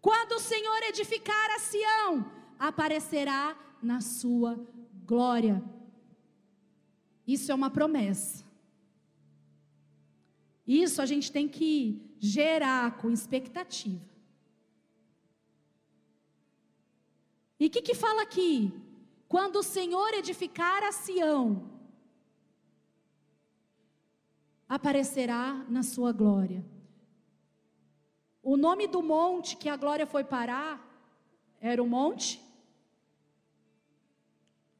Quando 0.00 0.32
o 0.32 0.40
Senhor 0.40 0.82
edificar 0.84 1.50
a 1.50 1.58
Sião, 1.58 2.30
aparecerá 2.58 3.56
na 3.82 4.00
sua 4.00 4.58
glória. 5.04 5.62
Isso 7.26 7.50
é 7.50 7.54
uma 7.54 7.70
promessa. 7.70 8.44
Isso 10.66 11.00
a 11.02 11.06
gente 11.06 11.30
tem 11.30 11.48
que 11.48 12.00
gerar 12.18 12.98
com 12.98 13.10
expectativa. 13.10 14.12
E 17.58 17.66
o 17.66 17.70
que, 17.70 17.82
que 17.82 17.94
fala 17.94 18.22
aqui? 18.22 18.72
Quando 19.28 19.56
o 19.56 19.62
Senhor 19.62 20.12
edificar 20.14 20.82
a 20.82 20.92
Sião, 20.92 21.70
aparecerá 24.68 25.64
na 25.68 25.82
sua 25.82 26.12
glória. 26.12 26.64
O 28.42 28.56
nome 28.56 28.86
do 28.86 29.02
monte 29.02 29.56
que 29.56 29.68
a 29.68 29.76
glória 29.76 30.06
foi 30.06 30.24
parar 30.24 30.80
era 31.60 31.82
o 31.82 31.86
monte? 31.86 32.42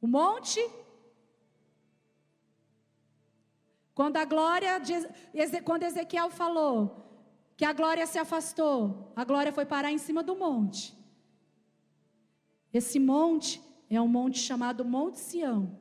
O 0.01 0.07
monte? 0.07 0.59
Quando 3.95 4.17
a 4.17 4.25
glória, 4.25 4.81
quando 5.63 5.83
Ezequiel 5.83 6.29
falou 6.29 7.03
que 7.55 7.63
a 7.63 7.71
glória 7.71 8.05
se 8.05 8.17
afastou, 8.17 9.13
a 9.15 9.23
glória 9.23 9.53
foi 9.53 9.65
parar 9.65 9.91
em 9.91 9.97
cima 9.97 10.21
do 10.23 10.35
monte. 10.35 10.93
Esse 12.73 12.99
monte 12.99 13.61
é 13.89 14.01
um 14.01 14.07
monte 14.07 14.39
chamado 14.39 14.83
Monte 14.83 15.19
Sião. 15.19 15.79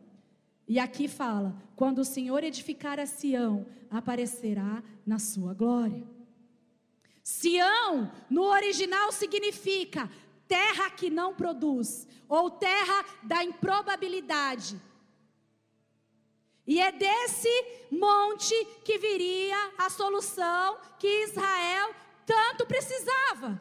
E 0.68 0.78
aqui 0.78 1.08
fala: 1.08 1.60
quando 1.74 1.98
o 1.98 2.04
Senhor 2.04 2.44
edificar 2.44 3.00
a 3.00 3.06
Sião, 3.06 3.66
aparecerá 3.90 4.84
na 5.04 5.18
sua 5.18 5.54
glória. 5.54 6.06
Sião, 7.22 8.12
no 8.28 8.42
original, 8.44 9.12
significa 9.12 10.10
terra 10.48 10.90
que 10.90 11.08
não 11.08 11.34
produz, 11.34 12.06
ou 12.28 12.50
terra 12.50 13.04
da 13.22 13.44
improbabilidade. 13.44 14.80
E 16.66 16.80
é 16.80 16.92
desse 16.92 17.48
monte 17.90 18.54
que 18.84 18.98
viria 18.98 19.72
a 19.78 19.90
solução 19.90 20.78
que 20.98 21.24
Israel 21.24 21.94
tanto 22.24 22.66
precisava. 22.66 23.60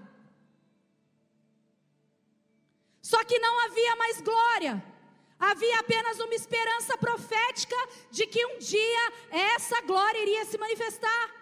Só 3.01 3.23
que 3.23 3.39
não 3.39 3.59
havia 3.65 3.95
mais 3.95 4.21
glória, 4.21 4.83
havia 5.39 5.79
apenas 5.79 6.19
uma 6.19 6.33
esperança 6.35 6.97
profética 6.97 7.75
de 8.11 8.27
que 8.27 8.45
um 8.45 8.59
dia 8.59 9.13
essa 9.31 9.81
glória 9.81 10.21
iria 10.21 10.45
se 10.45 10.57
manifestar. 10.57 11.40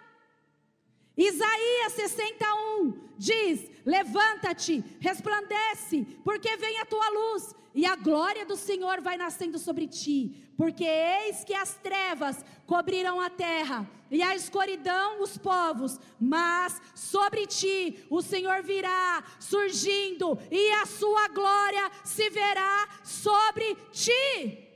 Isaías 1.20 1.92
61 1.92 2.98
diz: 3.18 3.70
Levanta-te, 3.84 4.82
resplandece, 4.98 6.06
porque 6.24 6.56
vem 6.56 6.78
a 6.78 6.86
tua 6.86 7.06
luz, 7.10 7.54
e 7.74 7.84
a 7.84 7.94
glória 7.94 8.46
do 8.46 8.56
Senhor 8.56 9.02
vai 9.02 9.18
nascendo 9.18 9.58
sobre 9.58 9.86
ti. 9.86 10.50
Porque 10.56 10.84
eis 10.84 11.44
que 11.44 11.52
as 11.52 11.74
trevas 11.74 12.42
cobrirão 12.66 13.20
a 13.20 13.28
terra, 13.28 13.86
e 14.10 14.22
a 14.22 14.34
escuridão 14.34 15.20
os 15.20 15.36
povos, 15.36 16.00
mas 16.18 16.80
sobre 16.94 17.46
ti 17.46 18.02
o 18.08 18.22
Senhor 18.22 18.62
virá 18.62 19.22
surgindo, 19.38 20.38
e 20.50 20.70
a 20.72 20.86
sua 20.86 21.28
glória 21.28 21.90
se 22.02 22.30
verá 22.30 22.88
sobre 23.04 23.74
ti. 23.92 24.66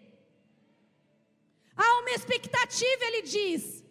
Há 1.74 2.00
uma 2.00 2.10
expectativa, 2.10 3.04
ele 3.06 3.22
diz. 3.22 3.83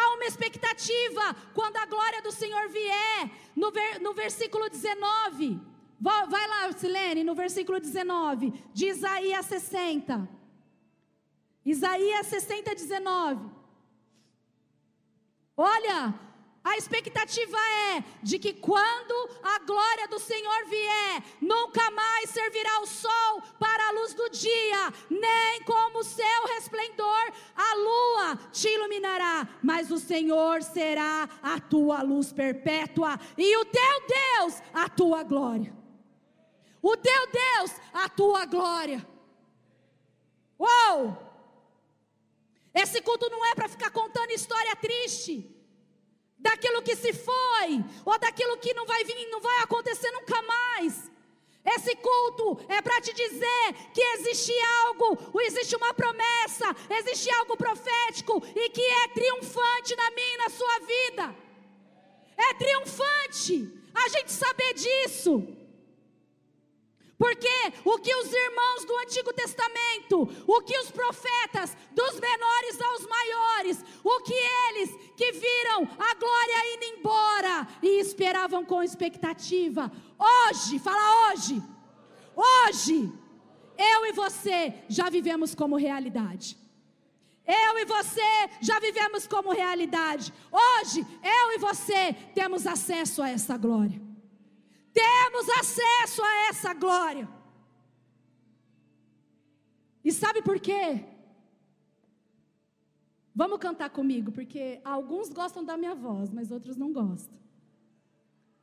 Há 0.00 0.14
uma 0.14 0.26
expectativa 0.26 1.34
quando 1.52 1.76
a 1.76 1.86
glória 1.86 2.22
do 2.22 2.30
Senhor 2.30 2.68
vier, 2.68 3.30
no, 3.56 3.72
ver, 3.72 4.00
no 4.00 4.14
versículo 4.14 4.70
19. 4.70 5.60
Vai 6.00 6.46
lá, 6.46 6.70
Silene, 6.72 7.24
no 7.24 7.34
versículo 7.34 7.80
19, 7.80 8.52
de 8.72 8.86
Isaías 8.86 9.46
60. 9.46 10.28
Isaías 11.64 12.26
60, 12.28 12.74
19. 12.76 13.50
Olha, 15.56 16.14
a 16.68 16.76
expectativa 16.76 17.56
é 17.96 18.04
de 18.22 18.38
que 18.38 18.52
quando 18.52 19.30
a 19.42 19.58
glória 19.60 20.06
do 20.08 20.18
Senhor 20.18 20.66
vier, 20.66 21.22
nunca 21.40 21.90
mais 21.90 22.28
servirá 22.28 22.80
o 22.80 22.86
sol 22.86 23.42
para 23.58 23.88
a 23.88 23.92
luz 23.92 24.12
do 24.12 24.28
dia, 24.28 24.92
nem 25.08 25.62
como 25.62 26.04
seu 26.04 26.46
resplendor 26.54 27.32
a 27.56 27.74
lua 27.74 28.36
te 28.52 28.68
iluminará, 28.68 29.48
mas 29.62 29.90
o 29.90 29.98
Senhor 29.98 30.62
será 30.62 31.26
a 31.42 31.58
tua 31.58 32.02
luz 32.02 32.34
perpétua 32.34 33.18
e 33.38 33.56
o 33.56 33.64
teu 33.64 34.06
Deus 34.06 34.62
a 34.74 34.90
tua 34.90 35.22
glória. 35.22 35.74
O 36.82 36.96
teu 36.98 37.26
Deus 37.28 37.72
a 37.94 38.08
tua 38.10 38.44
glória. 38.44 39.06
Uou! 40.58 41.16
Esse 42.74 43.00
culto 43.00 43.30
não 43.30 43.44
é 43.46 43.54
para 43.54 43.68
ficar 43.68 43.90
contando 43.90 44.30
história 44.32 44.76
triste 44.76 45.57
daquilo 46.38 46.82
que 46.82 46.94
se 46.94 47.12
foi, 47.12 47.84
ou 48.04 48.18
daquilo 48.18 48.56
que 48.58 48.72
não 48.74 48.86
vai 48.86 49.02
vir, 49.04 49.28
não 49.30 49.40
vai 49.40 49.58
acontecer 49.62 50.10
nunca 50.12 50.40
mais. 50.42 51.10
Esse 51.64 51.94
culto 51.96 52.64
é 52.68 52.80
para 52.80 53.00
te 53.00 53.12
dizer 53.12 53.74
que 53.92 54.00
existe 54.00 54.52
algo, 54.86 55.40
existe 55.42 55.76
uma 55.76 55.92
promessa, 55.92 56.74
existe 56.98 57.30
algo 57.34 57.56
profético 57.56 58.42
e 58.54 58.70
que 58.70 58.80
é 58.80 59.08
triunfante 59.08 59.94
na 59.96 60.10
minha 60.12 60.34
e 60.34 60.38
na 60.38 60.48
sua 60.48 60.78
vida. 60.78 61.36
É 62.36 62.54
triunfante 62.54 63.70
a 63.94 64.08
gente 64.08 64.32
saber 64.32 64.72
disso. 64.74 65.57
Porque 67.18 67.72
o 67.84 67.98
que 67.98 68.14
os 68.14 68.32
irmãos 68.32 68.84
do 68.84 68.96
Antigo 68.98 69.32
Testamento, 69.32 70.22
o 70.46 70.62
que 70.62 70.78
os 70.78 70.88
profetas, 70.88 71.76
dos 71.92 72.20
menores 72.20 72.80
aos 72.80 73.06
maiores, 73.06 73.84
o 74.04 74.20
que 74.20 74.34
eles 74.68 74.90
que 75.16 75.32
viram 75.32 75.82
a 75.98 76.14
glória 76.14 76.74
indo 76.74 76.84
embora 76.96 77.68
e 77.82 77.98
esperavam 77.98 78.64
com 78.64 78.84
expectativa, 78.84 79.90
hoje, 80.16 80.78
fala 80.78 81.32
hoje, 81.32 81.60
hoje, 82.36 83.12
eu 83.76 84.06
e 84.06 84.12
você 84.12 84.74
já 84.88 85.10
vivemos 85.10 85.56
como 85.56 85.74
realidade. 85.74 86.56
Eu 87.44 87.78
e 87.78 87.84
você 87.84 88.48
já 88.60 88.78
vivemos 88.78 89.26
como 89.26 89.52
realidade. 89.52 90.32
Hoje, 90.52 91.04
eu 91.24 91.52
e 91.52 91.58
você 91.58 92.12
temos 92.32 92.64
acesso 92.64 93.22
a 93.22 93.30
essa 93.30 93.56
glória 93.56 94.07
temos 94.98 95.48
acesso 95.60 96.22
a 96.22 96.48
essa 96.48 96.74
glória. 96.74 97.28
E 100.04 100.10
sabe 100.10 100.42
por 100.42 100.58
quê? 100.58 101.04
Vamos 103.34 103.58
cantar 103.58 103.90
comigo, 103.90 104.32
porque 104.32 104.80
alguns 104.84 105.28
gostam 105.28 105.64
da 105.64 105.76
minha 105.76 105.94
voz, 105.94 106.30
mas 106.30 106.50
outros 106.50 106.76
não 106.76 106.92
gostam. 106.92 107.38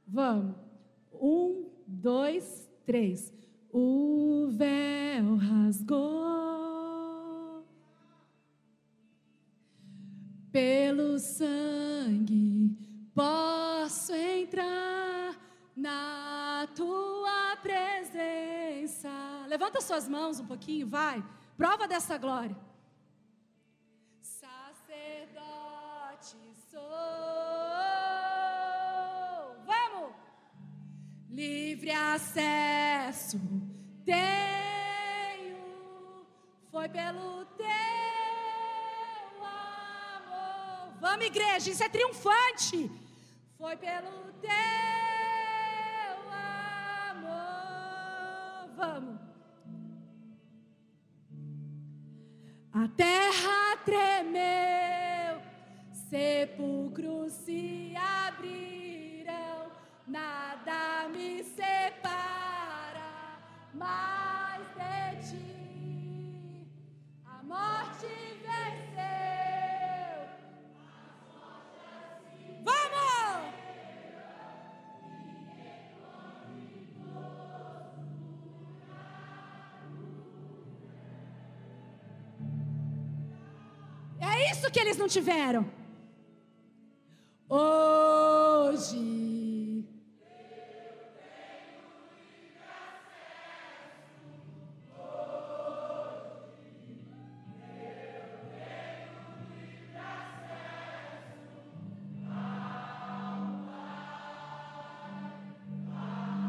Vamos. 0.05 0.57
Um, 1.13 1.69
dois, 1.87 2.69
três. 2.85 3.33
O 3.71 4.47
véu 4.51 5.35
rasgou 5.35 6.35
pelo 10.51 11.17
sangue. 11.19 12.77
Posso 13.13 14.13
entrar 14.13 15.44
na 15.75 16.67
tua 16.75 17.57
presença. 17.61 19.09
Levanta 19.47 19.81
suas 19.81 20.07
mãos 20.07 20.39
um 20.39 20.45
pouquinho, 20.45 20.87
vai. 20.87 21.23
Prova 21.57 21.87
dessa 21.87 22.17
glória. 22.17 22.55
Sacerdote 24.21 25.27
sou. 26.69 26.81
Vamos. 29.65 30.13
Livre 31.29 31.91
acesso 31.91 33.39
tenho. 34.05 35.57
Foi 36.71 36.87
pelo 36.87 37.45
teu 37.57 37.65
amor. 39.41 40.93
Vamos, 41.01 41.25
igreja, 41.25 41.71
isso 41.71 41.83
é 41.83 41.89
triunfante. 41.89 42.91
Foi 43.57 43.75
pelo 43.75 44.31
teu 44.41 44.94
A 52.77 52.89
terra 52.89 53.77
tremeu, 53.85 55.41
sepulcros 56.09 57.31
se 57.31 57.93
abriram, 57.95 59.71
nada 60.05 61.07
me 61.07 61.41
separa 61.41 63.39
mais 63.73 64.34
isso 84.51 84.71
que 84.71 84.79
eles 84.79 84.97
não 84.97 85.07
tiveram. 85.07 85.65
Hoje. 87.49 89.25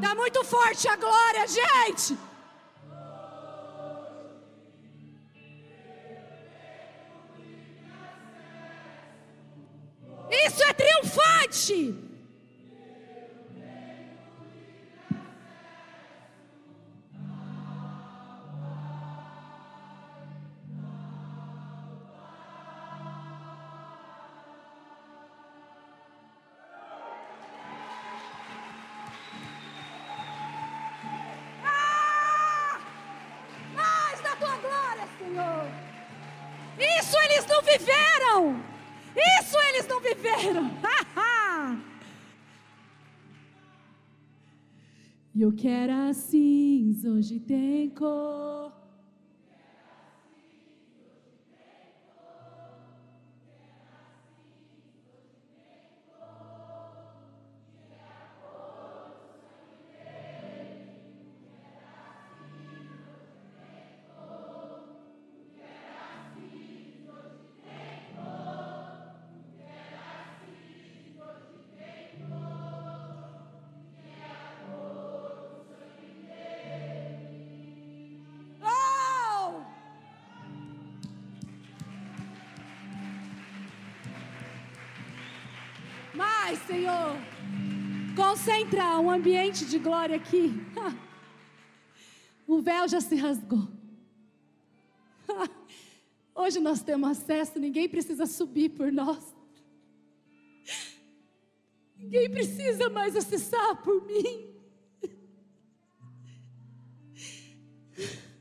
Tá 0.00 0.14
muito 0.14 0.44
forte 0.44 0.88
a 0.88 0.96
glória, 0.96 1.46
gente. 1.46 2.18
Triunfante. 11.66 12.05
O 45.46 45.52
que 45.52 45.68
era 45.68 46.12
cinza 46.12 47.08
hoje 47.08 47.38
tem 47.38 47.88
cor. 47.90 48.45
Concentra 88.46 89.00
um 89.00 89.10
ambiente 89.10 89.66
de 89.66 89.76
glória 89.76 90.14
aqui. 90.14 90.52
O 92.48 92.62
véu 92.62 92.86
já 92.86 93.00
se 93.00 93.16
rasgou. 93.16 93.66
Hoje 96.32 96.60
nós 96.60 96.80
temos 96.80 97.10
acesso, 97.10 97.58
ninguém 97.58 97.88
precisa 97.88 98.24
subir 98.24 98.68
por 98.68 98.92
nós. 98.92 99.34
Ninguém 101.96 102.30
precisa 102.30 102.88
mais 102.88 103.16
acessar 103.16 103.82
por 103.82 104.06
mim. 104.06 104.54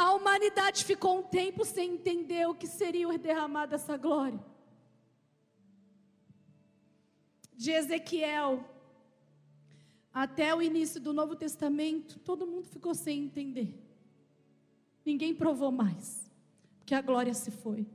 A 0.00 0.14
humanidade 0.14 0.82
ficou 0.82 1.18
um 1.18 1.22
tempo 1.22 1.62
sem 1.62 1.92
entender 1.92 2.48
o 2.48 2.54
que 2.54 2.66
seria 2.66 3.06
o 3.06 3.18
derramar 3.18 3.66
dessa 3.66 3.98
glória. 3.98 4.42
De 7.54 7.70
Ezequiel 7.70 8.64
até 10.10 10.54
o 10.54 10.62
início 10.62 10.98
do 10.98 11.12
Novo 11.12 11.36
Testamento, 11.36 12.18
todo 12.20 12.46
mundo 12.46 12.66
ficou 12.66 12.94
sem 12.94 13.24
entender. 13.24 13.78
Ninguém 15.04 15.34
provou 15.34 15.70
mais, 15.70 16.32
porque 16.78 16.94
a 16.94 17.02
glória 17.02 17.34
se 17.34 17.50
foi. 17.50 17.86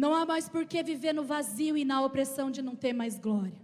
Não 0.00 0.14
há 0.14 0.24
mais 0.24 0.48
por 0.48 0.64
que 0.64 0.82
viver 0.82 1.12
no 1.12 1.24
vazio 1.24 1.76
e 1.76 1.84
na 1.84 2.02
opressão 2.02 2.50
de 2.50 2.62
não 2.62 2.74
ter 2.74 2.94
mais 2.94 3.18
glória. 3.18 3.60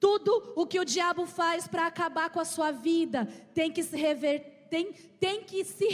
Tudo 0.00 0.52
o 0.56 0.66
que 0.66 0.80
o 0.80 0.84
diabo 0.84 1.26
faz 1.26 1.68
para 1.68 1.86
acabar 1.86 2.28
com 2.28 2.40
a 2.40 2.44
sua 2.44 2.72
vida 2.72 3.24
tem 3.54 3.70
que 3.70 3.84
se 3.84 3.96
reverter, 3.96 4.66
tem, 4.68 4.92
tem 5.20 5.44
que 5.44 5.64
se 5.64 5.86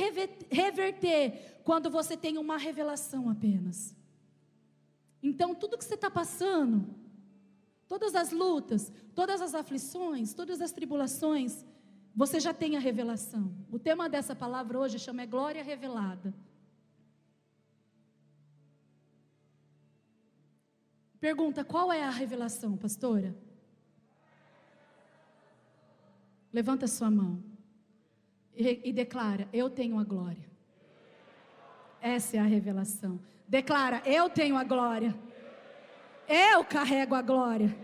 reverter 0.50 1.60
quando 1.62 1.90
você 1.90 2.16
tem 2.16 2.38
uma 2.38 2.56
revelação 2.56 3.28
apenas. 3.28 3.94
Então, 5.22 5.54
tudo 5.54 5.76
que 5.76 5.84
você 5.84 5.92
está 5.92 6.10
passando, 6.10 6.86
todas 7.86 8.14
as 8.14 8.32
lutas, 8.32 8.90
todas 9.14 9.42
as 9.42 9.54
aflições, 9.54 10.32
todas 10.32 10.62
as 10.62 10.72
tribulações, 10.72 11.66
você 12.16 12.40
já 12.40 12.54
tem 12.54 12.78
a 12.78 12.80
revelação. 12.80 13.54
O 13.70 13.78
tema 13.78 14.08
dessa 14.08 14.34
palavra 14.34 14.78
hoje 14.78 14.98
chama 14.98 15.20
é 15.20 15.26
Glória 15.26 15.62
Revelada. 15.62 16.32
Pergunta: 21.20 21.62
qual 21.62 21.92
é 21.92 22.02
a 22.02 22.10
revelação, 22.10 22.76
pastora? 22.76 23.34
Levanta 26.52 26.86
sua 26.86 27.10
mão 27.10 27.42
e, 28.56 28.88
e 28.88 28.92
declara: 28.92 29.48
Eu 29.52 29.68
tenho 29.68 29.98
a 29.98 30.04
glória. 30.04 30.48
Essa 32.00 32.38
é 32.38 32.40
a 32.40 32.44
revelação. 32.44 33.20
Declara: 33.46 34.02
Eu 34.06 34.30
tenho 34.30 34.56
a 34.56 34.64
glória. 34.64 35.14
Eu 36.26 36.64
carrego 36.64 37.14
a 37.14 37.22
glória. 37.22 37.76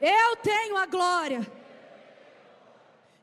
Eu 0.00 0.36
tenho 0.36 0.76
a 0.76 0.86
glória. 0.86 1.40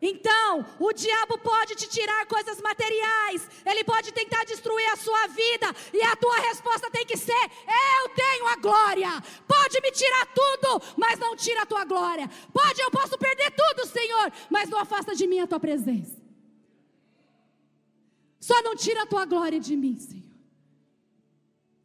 Então, 0.05 0.65
o 0.81 0.91
diabo 0.91 1.37
pode 1.37 1.75
te 1.75 1.87
tirar 1.87 2.25
coisas 2.25 2.59
materiais, 2.59 3.47
ele 3.65 3.85
pode 3.85 4.11
tentar 4.11 4.43
destruir 4.43 4.85
a 4.91 4.97
sua 4.97 5.27
vida, 5.27 5.67
e 5.93 6.01
a 6.01 6.13
tua 6.17 6.39
resposta 6.41 6.91
tem 6.91 7.05
que 7.05 7.15
ser: 7.15 7.43
Eu 8.01 8.09
tenho 8.09 8.45
a 8.47 8.57
glória. 8.57 9.09
Pode 9.47 9.79
me 9.79 9.91
tirar 9.93 10.25
tudo, 10.25 10.83
mas 10.97 11.17
não 11.17 11.37
tira 11.37 11.61
a 11.61 11.65
tua 11.65 11.85
glória. 11.85 12.29
Pode, 12.51 12.81
eu 12.81 12.91
posso 12.91 13.17
perder 13.17 13.49
tudo, 13.51 13.87
Senhor, 13.87 14.29
mas 14.49 14.69
não 14.69 14.77
afasta 14.77 15.15
de 15.15 15.25
mim 15.25 15.39
a 15.39 15.47
tua 15.47 15.59
presença. 15.59 16.21
Só 18.41 18.61
não 18.61 18.75
tira 18.75 19.03
a 19.03 19.05
tua 19.05 19.23
glória 19.23 19.57
de 19.57 19.73
mim, 19.73 19.97
Senhor. 19.97 20.35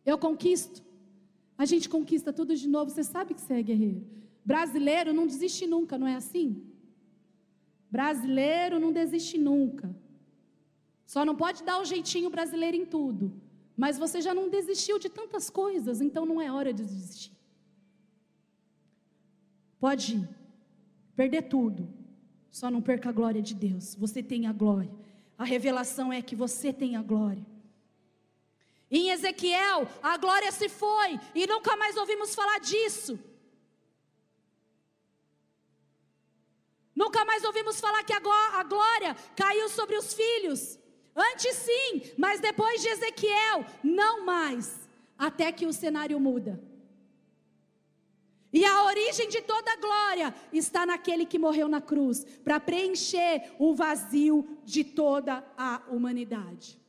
Eu 0.05 0.19
conquisto. 0.19 0.83
A 1.57 1.65
gente 1.65 1.89
conquista 1.89 2.33
tudo 2.33 2.57
de 2.57 2.67
novo. 2.67 2.91
Você 2.91 3.05
sabe 3.05 3.33
que 3.33 3.41
você 3.41 3.55
é 3.55 3.63
guerreiro. 3.63 4.05
Brasileiro 4.45 5.13
não 5.13 5.25
desiste 5.25 5.69
nunca, 5.69 5.97
não 5.97 6.09
é 6.09 6.17
assim? 6.17 6.69
Brasileiro 7.91 8.79
não 8.79 8.93
desiste 8.93 9.39
nunca. 9.39 9.95
Só 11.07 11.25
não 11.25 11.35
pode 11.35 11.63
dar 11.63 11.81
o 11.81 11.85
jeitinho 11.85 12.29
brasileiro 12.29 12.77
em 12.77 12.85
tudo. 12.85 13.33
Mas 13.77 13.97
você 13.97 14.21
já 14.21 14.35
não 14.35 14.51
desistiu 14.51 14.99
de 14.99 15.09
tantas 15.09 15.49
coisas, 15.49 16.01
então 16.01 16.27
não 16.27 16.41
é 16.41 16.51
hora 16.51 16.73
de 16.73 16.85
desistir. 16.85 17.33
Pode 19.79 20.29
perder 21.15 21.43
tudo, 21.43 21.89
só 22.51 22.71
não 22.71 22.83
perca 22.83 23.09
a 23.09 23.13
glória 23.13 23.41
de 23.41 23.55
Deus. 23.55 23.95
Você 23.95 24.23
tem 24.23 24.47
a 24.47 24.53
glória. 24.53 24.91
A 25.39 25.45
revelação 25.45 26.13
é 26.13 26.21
que 26.21 26.35
você 26.35 26.73
tem 26.73 26.97
a 26.97 27.03
glória. 27.03 27.47
Em 28.91 29.11
Ezequiel, 29.11 29.87
a 30.03 30.17
glória 30.17 30.51
se 30.51 30.69
foi 30.69 31.21
e 31.35 31.47
nunca 31.47 31.77
mais 31.77 31.97
ouvimos 31.97 32.35
falar 32.35 32.59
disso. 32.59 33.19
Nunca 37.01 37.25
mais 37.25 37.45
ouvimos 37.45 37.79
falar 37.79 38.03
que 38.03 38.13
a 38.13 38.19
glória 38.65 39.17
caiu 39.37 39.69
sobre 39.69 39.97
os 39.97 40.13
filhos. 40.13 40.77
Antes 41.15 41.55
sim, 41.55 42.03
mas 42.17 42.41
depois 42.41 42.83
de 42.83 42.89
Ezequiel, 42.89 43.65
não 43.85 44.25
mais. 44.25 44.89
Até 45.17 45.53
que 45.53 45.65
o 45.65 45.73
cenário 45.73 46.19
muda. 46.19 46.61
E 48.53 48.65
a 48.65 48.85
origem 48.85 49.29
de 49.29 49.41
toda 49.43 49.73
a 49.73 49.77
glória 49.77 50.35
está 50.53 50.85
naquele 50.85 51.25
que 51.25 51.39
morreu 51.39 51.69
na 51.69 51.81
cruz, 51.81 52.25
para 52.43 52.59
preencher 52.59 53.53
o 53.61 53.77
vazio 53.77 54.59
de 54.65 54.83
toda 54.83 55.45
a 55.57 55.81
humanidade. 55.89 56.81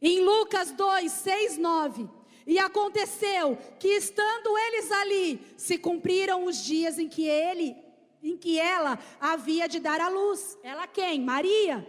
Em 0.00 0.20
Lucas 0.20 0.70
2, 0.70 1.10
6, 1.10 1.58
9. 1.58 2.08
E 2.46 2.60
aconteceu 2.60 3.58
que 3.80 3.88
estando 3.88 4.56
eles 4.56 4.92
ali, 4.92 5.40
se 5.56 5.76
cumpriram 5.76 6.44
os 6.44 6.64
dias 6.64 6.96
em 6.96 7.08
que 7.08 7.26
ele, 7.26 7.87
em 8.22 8.36
que 8.36 8.58
ela 8.58 8.98
havia 9.20 9.68
de 9.68 9.78
dar 9.80 10.00
à 10.00 10.08
luz. 10.08 10.58
Ela 10.62 10.86
quem? 10.86 11.20
Maria. 11.20 11.86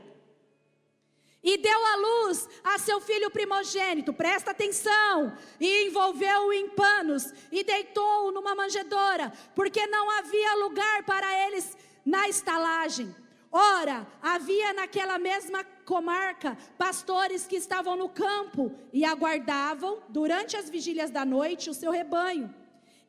E 1.42 1.58
deu 1.58 1.86
à 1.86 1.96
luz 1.96 2.50
a 2.64 2.78
seu 2.78 3.00
filho 3.00 3.32
primogênito, 3.32 4.12
presta 4.12 4.52
atenção, 4.52 5.38
e 5.60 5.88
envolveu-o 5.88 6.52
em 6.52 6.70
panos 6.70 7.34
e 7.50 7.64
deitou-o 7.64 8.32
numa 8.32 8.54
manjedoura, 8.54 9.32
porque 9.56 9.88
não 9.88 10.12
havia 10.12 10.56
lugar 10.56 11.04
para 11.04 11.48
eles 11.48 11.78
na 12.06 12.28
estalagem. 12.28 13.16
Ora, 13.52 14.06
havia 14.22 14.74
naquela 14.74 15.18
mesma 15.18 15.64
comarca 15.86 16.58
pastores 16.78 17.48
que 17.48 17.56
estavam 17.56 17.96
no 17.96 18.10
campo 18.10 18.72
e 18.94 19.04
aguardavam, 19.06 20.04
durante 20.10 20.56
as 20.56 20.70
vigílias 20.70 21.10
da 21.10 21.26
noite, 21.26 21.70
o 21.70 21.74
seu 21.74 21.90
rebanho. 21.90 22.54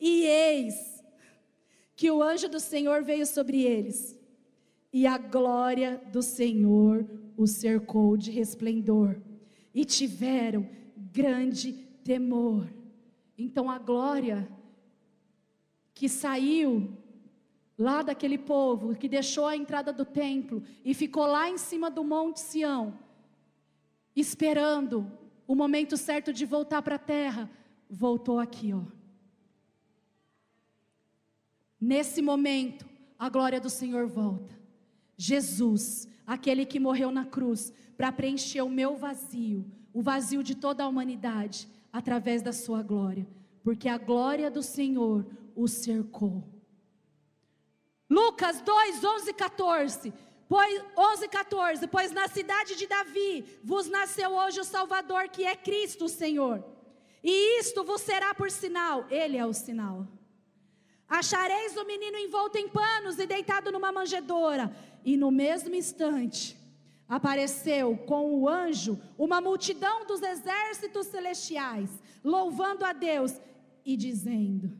E 0.00 0.24
eis 0.24 0.89
que 2.00 2.10
o 2.10 2.22
anjo 2.22 2.48
do 2.48 2.58
Senhor 2.58 3.04
veio 3.04 3.26
sobre 3.26 3.62
eles, 3.62 4.18
e 4.90 5.06
a 5.06 5.18
glória 5.18 6.00
do 6.10 6.22
Senhor 6.22 7.06
o 7.36 7.46
cercou 7.46 8.16
de 8.16 8.30
resplendor, 8.30 9.20
e 9.74 9.84
tiveram 9.84 10.66
grande 10.96 11.74
temor. 12.02 12.72
Então 13.36 13.70
a 13.70 13.78
glória 13.78 14.48
que 15.92 16.08
saiu 16.08 16.90
lá 17.76 18.00
daquele 18.00 18.38
povo 18.38 18.96
que 18.96 19.06
deixou 19.06 19.46
a 19.46 19.54
entrada 19.54 19.92
do 19.92 20.06
templo 20.06 20.62
e 20.82 20.94
ficou 20.94 21.26
lá 21.26 21.50
em 21.50 21.58
cima 21.58 21.90
do 21.90 22.02
monte 22.02 22.40
Sião, 22.40 22.98
esperando 24.16 25.06
o 25.46 25.54
momento 25.54 25.98
certo 25.98 26.32
de 26.32 26.46
voltar 26.46 26.80
para 26.80 26.94
a 26.94 26.98
terra, 26.98 27.50
voltou 27.90 28.38
aqui, 28.38 28.72
ó. 28.72 28.99
Nesse 31.80 32.20
momento, 32.20 32.86
a 33.18 33.28
glória 33.28 33.60
do 33.60 33.70
Senhor 33.70 34.06
volta. 34.06 34.58
Jesus, 35.16 36.06
aquele 36.26 36.66
que 36.66 36.78
morreu 36.78 37.10
na 37.10 37.24
cruz 37.24 37.72
para 37.96 38.12
preencher 38.12 38.62
o 38.62 38.68
meu 38.68 38.96
vazio, 38.96 39.64
o 39.92 40.02
vazio 40.02 40.42
de 40.42 40.54
toda 40.54 40.84
a 40.84 40.88
humanidade, 40.88 41.68
através 41.92 42.42
da 42.42 42.52
sua 42.52 42.82
glória, 42.82 43.26
porque 43.62 43.88
a 43.88 43.98
glória 43.98 44.50
do 44.50 44.62
Senhor 44.62 45.26
o 45.54 45.66
cercou. 45.66 46.44
Lucas 48.08 48.60
2, 48.60 49.04
11 49.04 49.32
14. 49.32 50.12
Pois, 50.48 50.82
11, 50.96 51.28
14. 51.28 51.86
Pois 51.86 52.10
na 52.10 52.26
cidade 52.26 52.74
de 52.74 52.86
Davi 52.86 53.44
vos 53.62 53.88
nasceu 53.88 54.32
hoje 54.32 54.58
o 54.58 54.64
Salvador, 54.64 55.28
que 55.28 55.44
é 55.44 55.54
Cristo 55.54 56.06
o 56.06 56.08
Senhor. 56.08 56.64
E 57.22 57.60
isto 57.60 57.84
vos 57.84 58.00
será 58.00 58.34
por 58.34 58.50
sinal. 58.50 59.06
Ele 59.10 59.36
é 59.36 59.46
o 59.46 59.52
sinal. 59.52 60.08
Achareis 61.10 61.76
o 61.76 61.84
menino 61.84 62.16
envolto 62.16 62.56
em 62.56 62.68
panos 62.68 63.18
e 63.18 63.26
deitado 63.26 63.70
numa 63.70 63.92
manjedoura. 63.92 64.74
E 65.04 65.16
no 65.16 65.30
mesmo 65.30 65.74
instante 65.74 66.56
apareceu 67.06 67.98
com 68.06 68.32
o 68.34 68.48
anjo 68.48 68.98
uma 69.18 69.40
multidão 69.40 70.06
dos 70.06 70.22
exércitos 70.22 71.08
celestiais, 71.08 71.90
louvando 72.24 72.84
a 72.84 72.94
Deus 72.94 73.38
e 73.84 73.96
dizendo: 73.96 74.72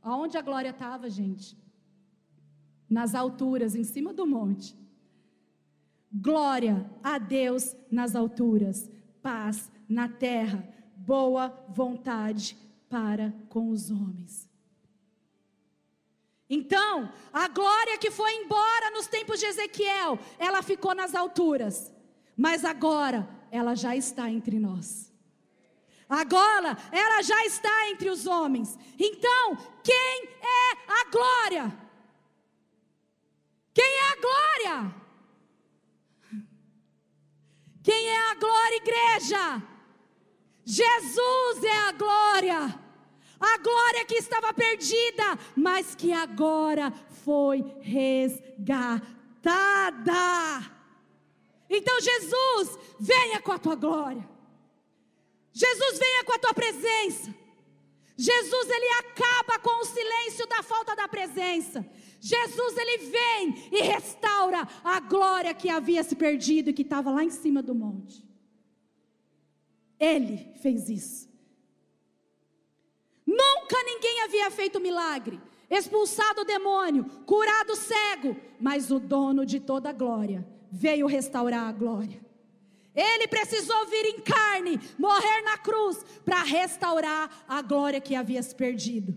Aonde 0.00 0.38
a 0.38 0.42
glória 0.42 0.70
estava, 0.70 1.10
gente? 1.10 1.56
nas 2.88 3.14
alturas, 3.14 3.74
em 3.74 3.84
cima 3.84 4.12
do 4.14 4.26
monte. 4.26 4.74
Glória 6.10 6.90
a 7.02 7.18
Deus 7.18 7.76
nas 7.90 8.16
alturas, 8.16 8.90
paz 9.20 9.70
na 9.88 10.08
terra, 10.08 10.66
boa 10.96 11.48
vontade 11.68 12.56
para 12.88 13.32
com 13.48 13.68
os 13.68 13.90
homens. 13.90 14.47
Então, 16.50 17.12
a 17.32 17.46
glória 17.48 17.98
que 17.98 18.10
foi 18.10 18.32
embora 18.36 18.90
nos 18.90 19.06
tempos 19.06 19.38
de 19.38 19.46
Ezequiel, 19.46 20.18
ela 20.38 20.62
ficou 20.62 20.94
nas 20.94 21.14
alturas, 21.14 21.92
mas 22.36 22.64
agora 22.64 23.28
ela 23.50 23.74
já 23.74 23.94
está 23.94 24.30
entre 24.30 24.58
nós. 24.58 25.12
Agora 26.08 26.76
ela 26.90 27.22
já 27.22 27.44
está 27.44 27.90
entre 27.90 28.08
os 28.08 28.26
homens. 28.26 28.78
Então, 28.98 29.56
quem 29.84 30.28
é 30.40 30.72
a 30.88 31.10
glória? 31.10 31.78
Quem 33.74 33.84
é 33.84 34.10
a 34.10 34.16
glória? 34.16 34.94
Quem 37.82 38.08
é 38.08 38.30
a 38.30 38.34
glória, 38.34 38.76
igreja? 38.76 39.62
Jesus 40.64 41.64
é 41.64 41.78
a 41.88 41.92
glória. 41.92 42.87
A 43.40 43.58
glória 43.58 44.04
que 44.04 44.16
estava 44.16 44.52
perdida, 44.52 45.38
mas 45.56 45.94
que 45.94 46.12
agora 46.12 46.92
foi 47.24 47.64
resgatada. 47.80 49.12
Então, 51.70 52.00
Jesus, 52.00 52.78
venha 52.98 53.40
com 53.40 53.52
a 53.52 53.58
tua 53.58 53.74
glória. 53.74 54.28
Jesus, 55.52 55.98
venha 55.98 56.24
com 56.24 56.32
a 56.32 56.38
tua 56.38 56.54
presença. 56.54 57.34
Jesus 58.16 58.68
ele 58.68 58.88
acaba 58.98 59.60
com 59.60 59.80
o 59.80 59.84
silêncio 59.84 60.46
da 60.48 60.62
falta 60.62 60.96
da 60.96 61.06
presença. 61.06 61.88
Jesus 62.20 62.76
ele 62.76 62.98
vem 62.98 63.68
e 63.70 63.82
restaura 63.82 64.66
a 64.82 64.98
glória 64.98 65.54
que 65.54 65.68
havia 65.68 66.02
se 66.02 66.16
perdido 66.16 66.70
e 66.70 66.72
que 66.72 66.82
estava 66.82 67.12
lá 67.12 67.22
em 67.22 67.30
cima 67.30 67.62
do 67.62 67.76
monte. 67.76 68.24
Ele 70.00 70.52
fez 70.60 70.88
isso. 70.88 71.27
Nunca 73.28 73.76
ninguém 73.84 74.22
havia 74.22 74.50
feito 74.50 74.80
milagre, 74.80 75.38
expulsado 75.68 76.40
o 76.40 76.44
demônio, 76.46 77.04
curado 77.26 77.74
o 77.74 77.76
cego, 77.76 78.34
mas 78.58 78.90
o 78.90 78.98
dono 78.98 79.44
de 79.44 79.60
toda 79.60 79.90
a 79.90 79.92
glória 79.92 80.48
veio 80.72 81.06
restaurar 81.06 81.68
a 81.68 81.72
glória. 81.72 82.24
Ele 82.94 83.28
precisou 83.28 83.84
vir 83.84 84.06
em 84.06 84.20
carne, 84.20 84.80
morrer 84.98 85.42
na 85.42 85.58
cruz, 85.58 86.02
para 86.24 86.42
restaurar 86.42 87.44
a 87.46 87.60
glória 87.60 88.00
que 88.00 88.14
havia 88.14 88.42
se 88.42 88.54
perdido. 88.54 89.14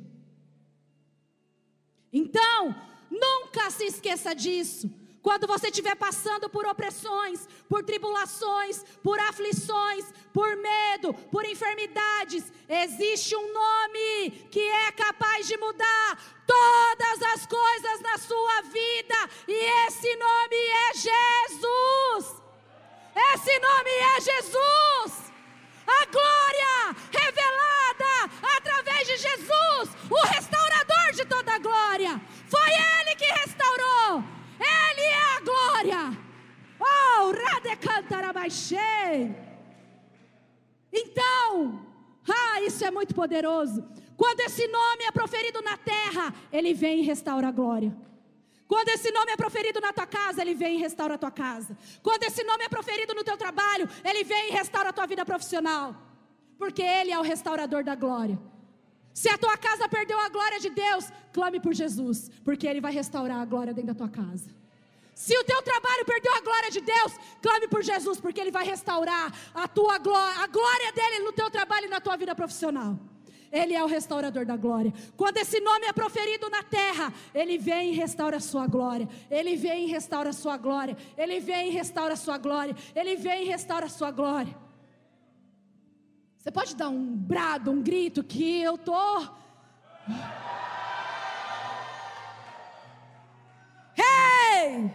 Então, 2.11 2.75
nunca 3.09 3.71
se 3.71 3.85
esqueça 3.85 4.35
disso. 4.35 4.91
Quando 5.21 5.45
você 5.45 5.67
estiver 5.67 5.95
passando 5.95 6.49
por 6.49 6.65
opressões, 6.65 7.47
por 7.69 7.83
tribulações, 7.83 8.83
por 9.03 9.19
aflições, 9.19 10.05
por 10.33 10.55
medo, 10.55 11.13
por 11.31 11.45
enfermidades, 11.45 12.51
existe 12.67 13.35
um 13.35 13.53
nome 13.53 14.31
que 14.49 14.59
é 14.59 14.91
capaz 14.91 15.47
de 15.47 15.55
mudar 15.57 16.41
todas 16.45 17.21
as 17.33 17.45
coisas 17.45 18.01
na 18.01 18.17
sua 18.17 18.61
vida, 18.63 19.29
e 19.47 19.87
esse 19.87 20.15
nome 20.15 20.55
é 20.55 20.93
Jesus. 20.93 22.41
Esse 23.33 23.59
nome 23.59 23.91
é 23.91 24.21
Jesus. 24.21 25.31
A 25.85 26.05
glória 26.05 26.95
revelada 27.11 28.31
através 28.57 29.07
de 29.07 29.17
Jesus, 29.17 29.89
o 30.09 30.27
restaurador 30.33 31.11
de 31.13 31.25
toda 31.25 31.53
a 31.53 31.59
glória. 31.59 32.21
Foi 32.49 32.69
Ele 32.69 33.15
que 33.15 33.25
restaurou. 33.25 34.23
Ele 34.59 34.90
é 34.90 34.90
glória. 35.81 36.17
Oh, 36.79 37.31
Radecantarabaixei. 37.31 39.35
Então, 40.91 41.85
ah, 42.27 42.61
isso 42.61 42.85
é 42.85 42.91
muito 42.91 43.15
poderoso. 43.15 43.83
Quando 44.17 44.41
esse 44.41 44.67
nome 44.67 45.03
é 45.03 45.11
proferido 45.11 45.61
na 45.61 45.77
terra, 45.77 46.33
ele 46.51 46.73
vem 46.73 46.99
e 46.99 47.03
restaura 47.03 47.47
a 47.47 47.51
glória. 47.51 47.95
Quando 48.67 48.89
esse 48.89 49.11
nome 49.11 49.31
é 49.31 49.37
proferido 49.37 49.81
na 49.81 49.91
tua 49.91 50.07
casa, 50.07 50.41
ele 50.41 50.53
vem 50.53 50.77
e 50.77 50.81
restaura 50.81 51.15
a 51.15 51.17
tua 51.17 51.31
casa. 51.31 51.77
Quando 52.01 52.23
esse 52.23 52.43
nome 52.43 52.63
é 52.63 52.69
proferido 52.69 53.13
no 53.13 53.23
teu 53.23 53.35
trabalho, 53.35 53.89
ele 54.03 54.23
vem 54.23 54.49
e 54.49 54.51
restaura 54.51 54.89
a 54.89 54.93
tua 54.93 55.05
vida 55.05 55.25
profissional. 55.25 55.95
Porque 56.57 56.81
ele 56.81 57.11
é 57.11 57.19
o 57.19 57.23
restaurador 57.23 57.83
da 57.83 57.95
glória. 57.95 58.39
Se 59.13 59.27
a 59.27 59.37
tua 59.37 59.57
casa 59.57 59.89
perdeu 59.89 60.17
a 60.19 60.29
glória 60.29 60.59
de 60.59 60.69
Deus, 60.69 61.11
clame 61.33 61.59
por 61.59 61.73
Jesus, 61.73 62.29
porque 62.45 62.65
ele 62.65 62.79
vai 62.79 62.93
restaurar 62.93 63.41
a 63.41 63.45
glória 63.45 63.73
dentro 63.73 63.93
da 63.93 63.95
tua 63.95 64.09
casa. 64.09 64.60
Se 65.13 65.37
o 65.37 65.43
teu 65.43 65.61
trabalho 65.61 66.05
perdeu 66.05 66.33
a 66.35 66.41
glória 66.41 66.71
de 66.71 66.81
Deus, 66.81 67.13
clame 67.41 67.67
por 67.67 67.83
Jesus, 67.83 68.19
porque 68.19 68.39
ele 68.39 68.51
vai 68.51 68.65
restaurar 68.65 69.31
a 69.53 69.67
tua 69.67 69.97
glória, 69.97 70.41
a 70.41 70.47
glória 70.47 70.91
dele 70.93 71.19
no 71.19 71.31
teu 71.31 71.49
trabalho 71.49 71.85
e 71.85 71.89
na 71.89 72.01
tua 72.01 72.17
vida 72.17 72.33
profissional. 72.33 72.97
Ele 73.51 73.73
é 73.73 73.83
o 73.83 73.87
restaurador 73.87 74.45
da 74.45 74.55
glória. 74.55 74.93
Quando 75.17 75.37
esse 75.37 75.59
nome 75.59 75.85
é 75.85 75.91
proferido 75.91 76.49
na 76.49 76.63
terra, 76.63 77.13
Ele 77.35 77.57
vem 77.57 77.91
e 77.91 77.95
restaura 77.95 78.37
a 78.37 78.39
sua 78.39 78.65
glória. 78.65 79.09
Ele 79.29 79.57
vem 79.57 79.85
e 79.85 79.91
restaura 79.91 80.29
a 80.29 80.33
sua 80.33 80.55
glória. 80.55 80.95
Ele 81.17 81.39
vem 81.41 81.67
e 81.67 81.71
restaura 81.71 82.13
a 82.13 82.17
sua 82.17 82.37
glória. 82.37 82.75
Ele 82.95 83.17
vem 83.17 83.43
e 83.43 83.49
restaura 83.49 83.87
a 83.87 83.89
sua 83.89 84.09
glória. 84.09 84.55
Você 86.37 86.49
pode 86.49 86.75
dar 86.75 86.87
um 86.89 87.15
brado, 87.15 87.69
um 87.69 87.83
grito 87.83 88.23
que 88.23 88.61
eu 88.61 88.77
tô. 88.77 89.27
Hey! 93.97 94.91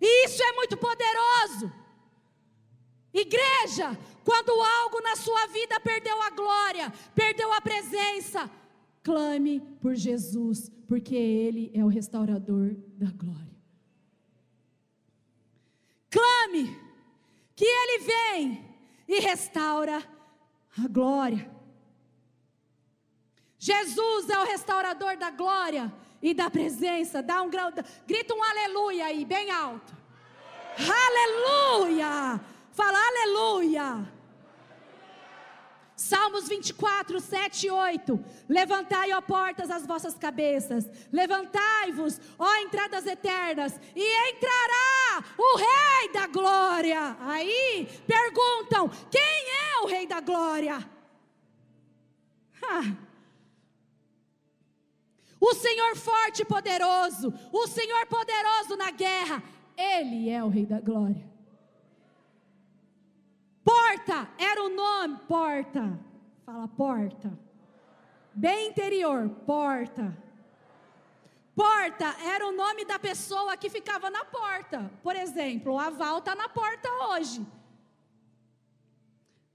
Isso 0.00 0.42
é 0.42 0.52
muito 0.52 0.76
poderoso. 0.76 1.72
Igreja, 3.12 3.96
quando 4.24 4.50
algo 4.50 5.00
na 5.00 5.14
sua 5.14 5.46
vida 5.46 5.78
perdeu 5.78 6.20
a 6.20 6.30
glória, 6.30 6.92
perdeu 7.14 7.52
a 7.52 7.60
presença, 7.60 8.50
clame 9.02 9.60
por 9.80 9.94
Jesus, 9.94 10.68
porque 10.88 11.14
Ele 11.14 11.70
é 11.72 11.84
o 11.84 11.88
restaurador 11.88 12.74
da 12.98 13.10
glória. 13.12 13.54
Clame 16.10 16.76
que 17.54 17.64
Ele 17.64 17.98
vem 18.04 18.76
e 19.06 19.20
restaura 19.20 20.02
a 20.76 20.88
glória. 20.88 21.53
Jesus 23.64 24.28
é 24.28 24.38
o 24.38 24.44
restaurador 24.44 25.16
da 25.16 25.30
glória 25.30 25.90
e 26.20 26.34
da 26.34 26.50
presença. 26.50 27.22
Dá 27.22 27.40
um 27.40 27.48
grita 28.06 28.34
um 28.34 28.44
aleluia 28.44 29.06
aí, 29.06 29.24
bem 29.24 29.50
alto. 29.50 29.90
Aleluia! 30.76 32.38
Fala 32.72 32.98
aleluia. 32.98 34.06
Salmos 35.96 36.46
24, 36.46 37.18
7 37.18 37.66
e 37.66 37.70
8. 37.70 38.24
Levantai, 38.50 39.14
ó 39.14 39.22
portas, 39.22 39.70
as 39.70 39.86
vossas 39.86 40.12
cabeças. 40.12 40.84
Levantai-vos, 41.10 42.20
ó 42.38 42.56
entradas 42.56 43.06
eternas. 43.06 43.80
E 43.96 44.30
entrará 44.30 45.24
o 45.38 45.56
Rei 45.56 46.12
da 46.12 46.26
Glória. 46.26 47.16
Aí 47.18 47.88
perguntam: 48.06 48.90
quem 49.10 49.22
é 49.22 49.80
o 49.80 49.86
Rei 49.86 50.06
da 50.06 50.20
Glória? 50.20 50.86
O 55.46 55.52
Senhor 55.52 55.94
forte 55.94 56.40
e 56.40 56.44
poderoso. 56.46 57.30
O 57.52 57.66
Senhor 57.66 58.06
poderoso 58.06 58.76
na 58.78 58.90
guerra. 58.90 59.42
Ele 59.76 60.30
é 60.30 60.42
o 60.42 60.48
Rei 60.48 60.64
da 60.64 60.80
Glória. 60.80 61.30
Porta 63.62 64.26
era 64.38 64.64
o 64.64 64.70
nome, 64.70 65.18
porta. 65.28 66.00
Fala 66.46 66.66
porta. 66.66 67.38
Bem 68.32 68.68
interior, 68.68 69.28
porta. 69.44 70.16
Porta 71.54 72.16
era 72.22 72.48
o 72.48 72.52
nome 72.52 72.86
da 72.86 72.98
pessoa 72.98 73.54
que 73.54 73.68
ficava 73.68 74.08
na 74.08 74.24
porta. 74.24 74.90
Por 75.02 75.14
exemplo, 75.14 75.78
a 75.78 75.90
Val 75.90 76.20
está 76.20 76.34
na 76.34 76.48
porta 76.48 76.88
hoje. 77.10 77.46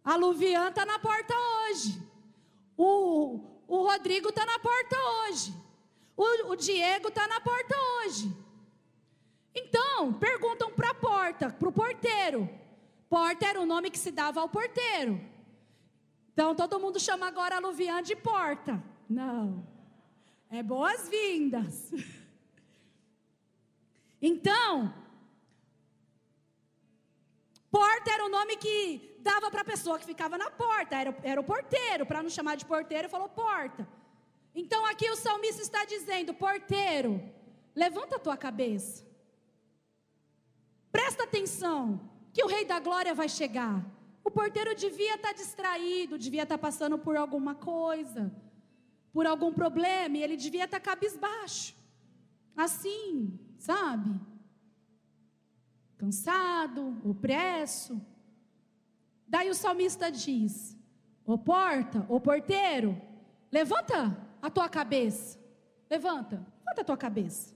A 0.04 0.16
Luvian 0.16 0.70
está 0.70 0.86
na 0.86 1.00
porta 1.00 1.34
hoje. 1.34 2.00
O, 2.78 3.40
o 3.68 3.88
Rodrigo 3.88 4.30
está 4.30 4.46
na 4.46 4.60
porta 4.60 4.96
hoje. 4.96 5.69
O, 6.22 6.52
o 6.52 6.56
Diego 6.58 7.08
está 7.08 7.26
na 7.30 7.40
porta 7.40 7.74
hoje. 7.80 8.30
Então, 9.56 10.12
perguntam 10.16 10.70
para 10.70 10.90
a 10.90 10.94
porta, 10.94 11.50
para 11.50 11.70
o 11.70 11.72
porteiro: 11.72 12.50
Porta 13.10 13.46
era 13.48 13.62
o 13.62 13.66
nome 13.66 13.90
que 13.90 13.98
se 13.98 14.12
dava 14.12 14.42
ao 14.42 14.50
porteiro. 14.50 15.18
Então 16.34 16.54
todo 16.54 16.80
mundo 16.80 17.00
chama 17.00 17.26
agora 17.26 17.56
a 17.56 17.60
Luvian 17.60 18.04
de 18.04 18.18
porta. 18.18 18.84
Não. 19.10 19.66
É 20.50 20.62
boas-vindas. 20.62 21.92
Então, 24.22 24.94
porta 27.72 28.12
era 28.12 28.26
o 28.26 28.28
nome 28.28 28.58
que 28.58 29.18
dava 29.20 29.50
para 29.50 29.62
a 29.62 29.64
pessoa 29.64 29.98
que 29.98 30.06
ficava 30.06 30.38
na 30.38 30.52
porta, 30.52 30.98
era, 30.98 31.18
era 31.24 31.40
o 31.40 31.44
porteiro, 31.46 32.06
para 32.06 32.22
não 32.22 32.30
chamar 32.30 32.58
de 32.58 32.66
porteiro, 32.66 33.08
falou 33.08 33.30
porta. 33.30 33.88
Então 34.60 34.86
aqui 34.86 35.10
o 35.10 35.16
salmista 35.16 35.62
está 35.62 35.86
dizendo: 35.86 36.34
porteiro, 36.34 37.12
levanta 37.74 38.18
a 38.18 38.20
tua 38.20 38.36
cabeça, 38.36 39.06
presta 40.92 41.24
atenção, 41.24 41.82
que 42.34 42.44
o 42.44 42.48
Rei 42.48 42.66
da 42.66 42.78
Glória 42.78 43.14
vai 43.14 43.30
chegar. 43.30 43.86
O 44.22 44.30
porteiro 44.30 44.76
devia 44.76 45.16
estar 45.16 45.32
distraído, 45.32 46.20
devia 46.20 46.44
estar 46.44 46.58
passando 46.58 46.98
por 47.00 47.16
alguma 47.16 47.56
coisa, 47.56 48.32
por 49.14 49.26
algum 49.26 49.54
problema, 49.54 50.18
e 50.18 50.24
ele 50.24 50.36
devia 50.36 50.66
estar 50.66 50.82
cabisbaixo. 50.82 51.74
Assim, 52.56 53.40
sabe? 53.58 54.20
Cansado, 55.98 57.02
opresso. 57.06 58.06
Daí 59.26 59.50
o 59.50 59.56
salmista 59.56 60.12
diz: 60.12 60.78
Ô 61.26 61.38
porta, 61.38 62.06
ô 62.10 62.20
porteiro, 62.20 63.02
levanta 63.50 64.29
a 64.42 64.50
tua 64.50 64.70
cabeça. 64.70 65.40
Levanta, 65.90 66.36
levanta 66.60 66.82
a 66.82 66.84
tua 66.84 66.98
cabeça. 66.98 67.54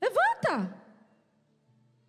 Levanta. 0.00 0.86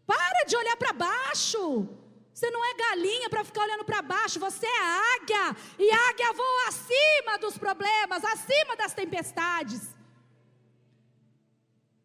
Para 0.05 0.45
de 0.45 0.55
olhar 0.55 0.77
para 0.77 0.93
baixo. 0.93 1.87
Você 2.33 2.51
não 2.51 2.63
é 2.63 2.73
galinha 2.75 3.29
para 3.29 3.43
ficar 3.43 3.63
olhando 3.63 3.83
para 3.83 4.01
baixo, 4.01 4.39
você 4.39 4.65
é 4.65 5.15
águia. 5.15 5.55
E 5.79 5.91
águia 5.91 6.33
voa 6.33 6.67
acima 6.67 7.37
dos 7.39 7.57
problemas, 7.57 8.23
acima 8.23 8.75
das 8.75 8.93
tempestades. 8.93 9.95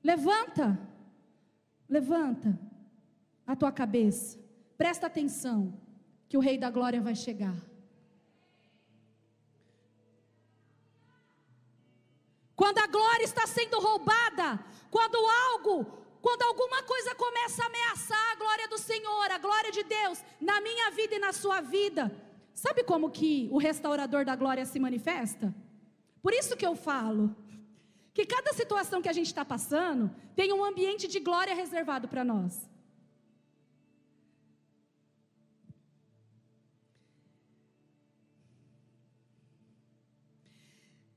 Levanta, 0.03 0.81
levanta 1.89 2.59
a 3.47 3.55
tua 3.55 3.71
cabeça, 3.71 4.39
presta 4.77 5.07
atenção, 5.07 5.79
que 6.29 6.37
o 6.37 6.41
Rei 6.41 6.57
da 6.57 6.71
Glória 6.71 7.01
vai 7.01 7.15
chegar. 7.15 7.55
Quando 12.63 12.79
a 12.79 12.87
glória 12.87 13.25
está 13.25 13.45
sendo 13.45 13.81
roubada, 13.81 14.65
quando 14.89 15.17
algo, 15.51 15.85
quando 16.21 16.43
alguma 16.43 16.81
coisa 16.85 17.13
começa 17.13 17.61
a 17.61 17.67
ameaçar 17.67 18.31
a 18.31 18.37
glória 18.37 18.69
do 18.69 18.79
Senhor, 18.79 19.29
a 19.33 19.37
glória 19.37 19.73
de 19.73 19.83
Deus 19.83 20.23
na 20.41 20.61
minha 20.61 20.89
vida 20.93 21.17
e 21.17 21.19
na 21.19 21.33
sua 21.33 21.61
vida. 21.61 22.17
Sabe 22.55 22.85
como 22.85 23.11
que 23.11 23.49
o 23.51 23.59
restaurador 23.59 24.25
da 24.25 24.37
glória 24.37 24.65
se 24.65 24.79
manifesta? 24.79 25.53
Por 26.23 26.33
isso 26.33 26.57
que 26.57 26.65
eu 26.65 26.77
falo 26.77 27.35
que 28.15 28.25
cada 28.25 28.53
situação 28.53 29.03
que 29.03 29.09
a 29.09 29.13
gente 29.13 29.27
está 29.27 29.45
passando 29.45 30.09
tem 30.37 30.53
um 30.53 30.65
ambiente 30.65 31.09
de 31.09 31.19
glória 31.19 31.57
reservado 31.57 32.07
para 32.07 32.23
nós. 32.23 32.71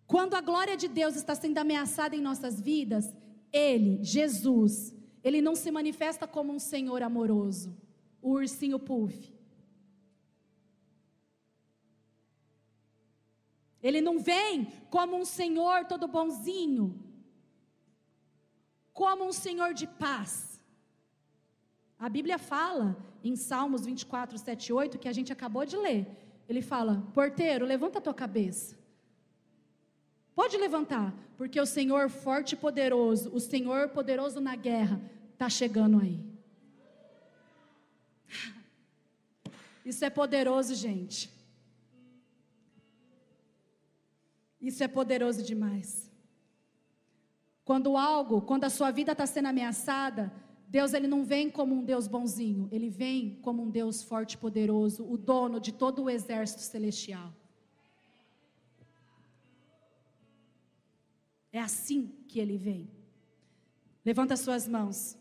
Quando 0.07 0.35
a 0.35 0.41
glória 0.41 0.77
de 0.77 0.87
Deus 0.87 1.15
está 1.15 1.33
sendo 1.33 1.57
ameaçada 1.57 2.15
em 2.15 2.21
nossas 2.21 2.61
vidas, 2.61 3.15
Ele, 3.51 4.03
Jesus, 4.03 4.93
Ele 5.23 5.41
não 5.41 5.55
se 5.55 5.71
manifesta 5.71 6.27
como 6.27 6.53
um 6.53 6.59
Senhor 6.59 7.01
amoroso, 7.01 7.75
o 8.21 8.31
ursinho 8.31 8.77
puff. 8.77 9.33
Ele 13.81 14.01
não 14.01 14.19
vem 14.19 14.65
como 14.89 15.15
um 15.15 15.25
Senhor 15.25 15.85
todo 15.85 16.07
bonzinho, 16.07 16.99
como 18.93 19.25
um 19.25 19.31
Senhor 19.31 19.73
de 19.73 19.85
paz. 19.85 20.59
A 21.97 22.09
Bíblia 22.09 22.37
fala 22.37 22.97
em 23.23 23.35
Salmos 23.35 23.85
24, 23.85 24.37
7 24.37 24.73
8, 24.73 24.99
que 24.99 25.07
a 25.07 25.13
gente 25.13 25.31
acabou 25.31 25.65
de 25.65 25.77
ler. 25.77 26.07
Ele 26.47 26.61
fala: 26.61 27.07
Porteiro, 27.13 27.65
levanta 27.65 27.99
a 27.99 28.01
tua 28.01 28.13
cabeça. 28.13 28.84
Pode 30.35 30.57
levantar, 30.57 31.13
porque 31.37 31.59
o 31.59 31.65
Senhor 31.65 32.09
forte 32.09 32.53
e 32.53 32.57
poderoso, 32.57 33.33
o 33.33 33.39
Senhor 33.39 33.87
poderoso 33.89 34.41
na 34.41 34.55
guerra, 34.55 35.01
está 35.31 35.49
chegando 35.49 36.01
aí. 36.01 36.19
Isso 39.85 40.03
é 40.03 40.09
poderoso, 40.09 40.75
gente. 40.75 41.33
Isso 44.59 44.83
é 44.83 44.87
poderoso 44.89 45.41
demais. 45.41 46.11
Quando 47.63 47.95
algo, 47.97 48.41
quando 48.41 48.65
a 48.65 48.69
sua 48.69 48.91
vida 48.91 49.13
está 49.13 49.25
sendo 49.25 49.47
ameaçada, 49.47 50.33
Deus 50.67 50.93
ele 50.93 51.07
não 51.07 51.23
vem 51.23 51.49
como 51.49 51.73
um 51.73 51.83
Deus 51.83 52.07
bonzinho, 52.07 52.67
ele 52.71 52.89
vem 52.89 53.39
como 53.41 53.63
um 53.63 53.69
Deus 53.69 54.03
forte 54.03 54.33
e 54.33 54.37
poderoso, 54.37 55.09
o 55.09 55.17
dono 55.17 55.59
de 55.59 55.71
todo 55.71 56.03
o 56.03 56.09
exército 56.09 56.61
celestial. 56.61 57.31
É 61.55 61.61
assim 61.61 62.13
que 62.27 62.37
ele 62.37 62.57
vem. 62.57 62.91
Levanta 64.03 64.35
suas 64.35 64.67
mãos. 64.67 65.17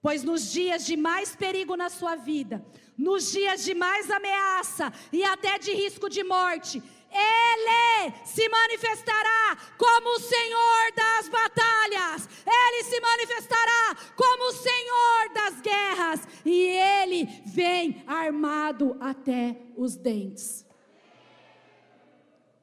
Pois 0.00 0.22
nos 0.22 0.50
dias 0.50 0.86
de 0.86 0.96
mais 0.96 1.36
perigo 1.36 1.76
na 1.76 1.90
sua 1.90 2.16
vida, 2.16 2.64
nos 2.96 3.30
dias 3.30 3.62
de 3.62 3.74
mais 3.74 4.10
ameaça 4.10 4.90
e 5.12 5.22
até 5.22 5.58
de 5.58 5.70
risco 5.74 6.08
de 6.08 6.24
morte, 6.24 6.82
ele 7.12 8.14
se 8.24 8.48
manifestará 8.48 9.58
como 9.76 10.16
o 10.16 10.20
Senhor 10.20 10.92
das 10.96 11.28
batalhas, 11.28 12.28
Ele 12.46 12.84
se 12.84 12.98
manifestará 12.98 13.96
como 14.16 14.44
o 14.44 14.52
Senhor 14.52 15.28
das 15.34 15.60
guerras, 15.60 16.28
e 16.42 16.54
Ele 16.64 17.26
vem 17.44 18.02
armado 18.06 18.96
até 18.98 19.60
os 19.76 19.94
dentes. 19.94 20.64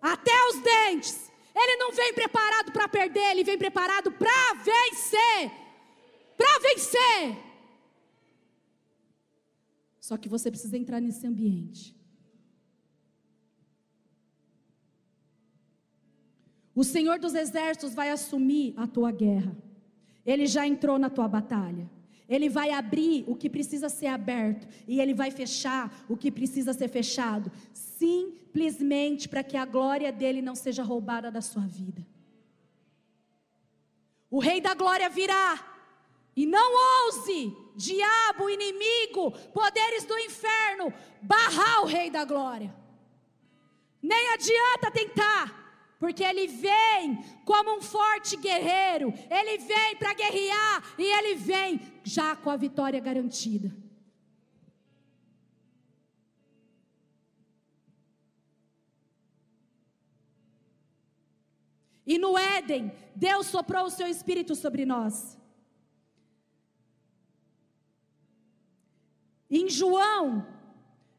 Até 0.02 0.48
os 0.50 0.60
dentes. 0.62 1.35
Ele 1.56 1.78
não 1.78 1.92
vem 1.94 2.14
preparado 2.14 2.72
para 2.72 2.88
perder, 2.88 3.32
ele 3.32 3.44
vem 3.44 3.58
preparado 3.58 4.12
para 4.12 4.54
vencer. 4.56 5.52
Para 6.38 6.60
vencer. 6.60 7.38
Só 10.02 10.18
que 10.18 10.28
você 10.28 10.52
precisa 10.52 10.78
entrar 10.78 11.00
nesse 11.00 11.26
ambiente. 11.26 11.96
O 16.76 16.84
Senhor 16.84 17.18
dos 17.18 17.34
Exércitos 17.34 17.94
vai 17.94 18.12
assumir 18.12 18.74
a 18.76 18.86
tua 18.86 19.10
guerra. 19.10 19.56
Ele 20.26 20.46
já 20.46 20.68
entrou 20.68 21.00
na 21.00 21.10
tua 21.10 21.28
batalha. 21.28 21.90
Ele 22.28 22.50
vai 22.50 22.72
abrir 22.72 23.24
o 23.28 23.36
que 23.36 23.50
precisa 23.50 23.88
ser 23.88 24.08
aberto 24.08 24.68
e 24.88 25.00
ele 25.00 25.14
vai 25.14 25.32
fechar 25.32 26.06
o 26.10 26.18
que 26.18 26.32
precisa 26.32 26.74
ser 26.74 26.90
fechado, 26.90 27.52
simplesmente 28.56 29.28
para 29.28 29.44
que 29.44 29.58
a 29.58 29.66
glória 29.66 30.14
dele 30.14 30.42
não 30.42 30.56
seja 30.56 30.82
roubada 30.82 31.30
da 31.30 31.42
sua 31.42 31.64
vida. 31.68 32.08
O 34.32 34.40
Rei 34.40 34.62
da 34.62 34.74
Glória 34.74 35.10
virá 35.10 35.60
e 36.34 36.46
não 36.46 36.72
ouse, 37.06 37.54
diabo, 37.76 38.50
inimigo, 38.50 39.32
poderes 39.54 40.06
do 40.06 40.18
inferno, 40.20 40.94
barrar 41.22 41.82
o 41.82 41.86
Rei 41.86 42.10
da 42.10 42.24
Glória. 42.24 42.74
Nem 44.02 44.30
adianta 44.30 44.90
tentar 44.90 45.64
porque 46.00 46.24
ele 46.24 46.48
vem 46.48 47.24
como 47.44 47.78
um 47.78 47.82
forte 47.82 48.38
guerreiro, 48.38 49.14
ele 49.30 49.58
vem 49.58 49.96
para 49.98 50.14
guerrear 50.14 50.94
e 50.98 51.04
ele 51.04 51.36
vem 51.36 51.82
já 52.04 52.36
com 52.38 52.50
a 52.50 52.56
vitória 52.56 53.00
garantida. 53.02 53.85
E 62.06 62.18
no 62.18 62.38
Éden, 62.38 62.92
Deus 63.16 63.48
soprou 63.48 63.86
o 63.86 63.90
seu 63.90 64.08
espírito 64.08 64.56
sobre 64.56 64.86
nós. 64.86 65.38
Em 69.50 69.70
João 69.70 70.46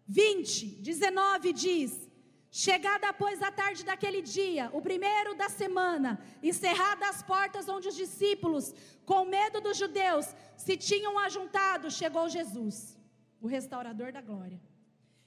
20, 0.06 0.66
19 0.82 1.52
diz: 1.52 2.08
Chegada, 2.50 3.12
pois, 3.12 3.42
a 3.42 3.50
tarde 3.50 3.84
daquele 3.84 4.22
dia, 4.22 4.70
o 4.72 4.80
primeiro 4.80 5.34
da 5.34 5.48
semana, 5.48 6.20
encerradas 6.42 7.08
as 7.08 7.22
portas 7.22 7.68
onde 7.68 7.88
os 7.88 7.96
discípulos, 7.96 8.74
com 9.04 9.24
medo 9.24 9.60
dos 9.60 9.76
judeus, 9.76 10.26
se 10.56 10.76
tinham 10.76 11.18
ajuntado, 11.18 11.90
chegou 11.90 12.28
Jesus, 12.28 12.96
o 13.40 13.46
restaurador 13.46 14.12
da 14.12 14.20
glória. 14.20 14.60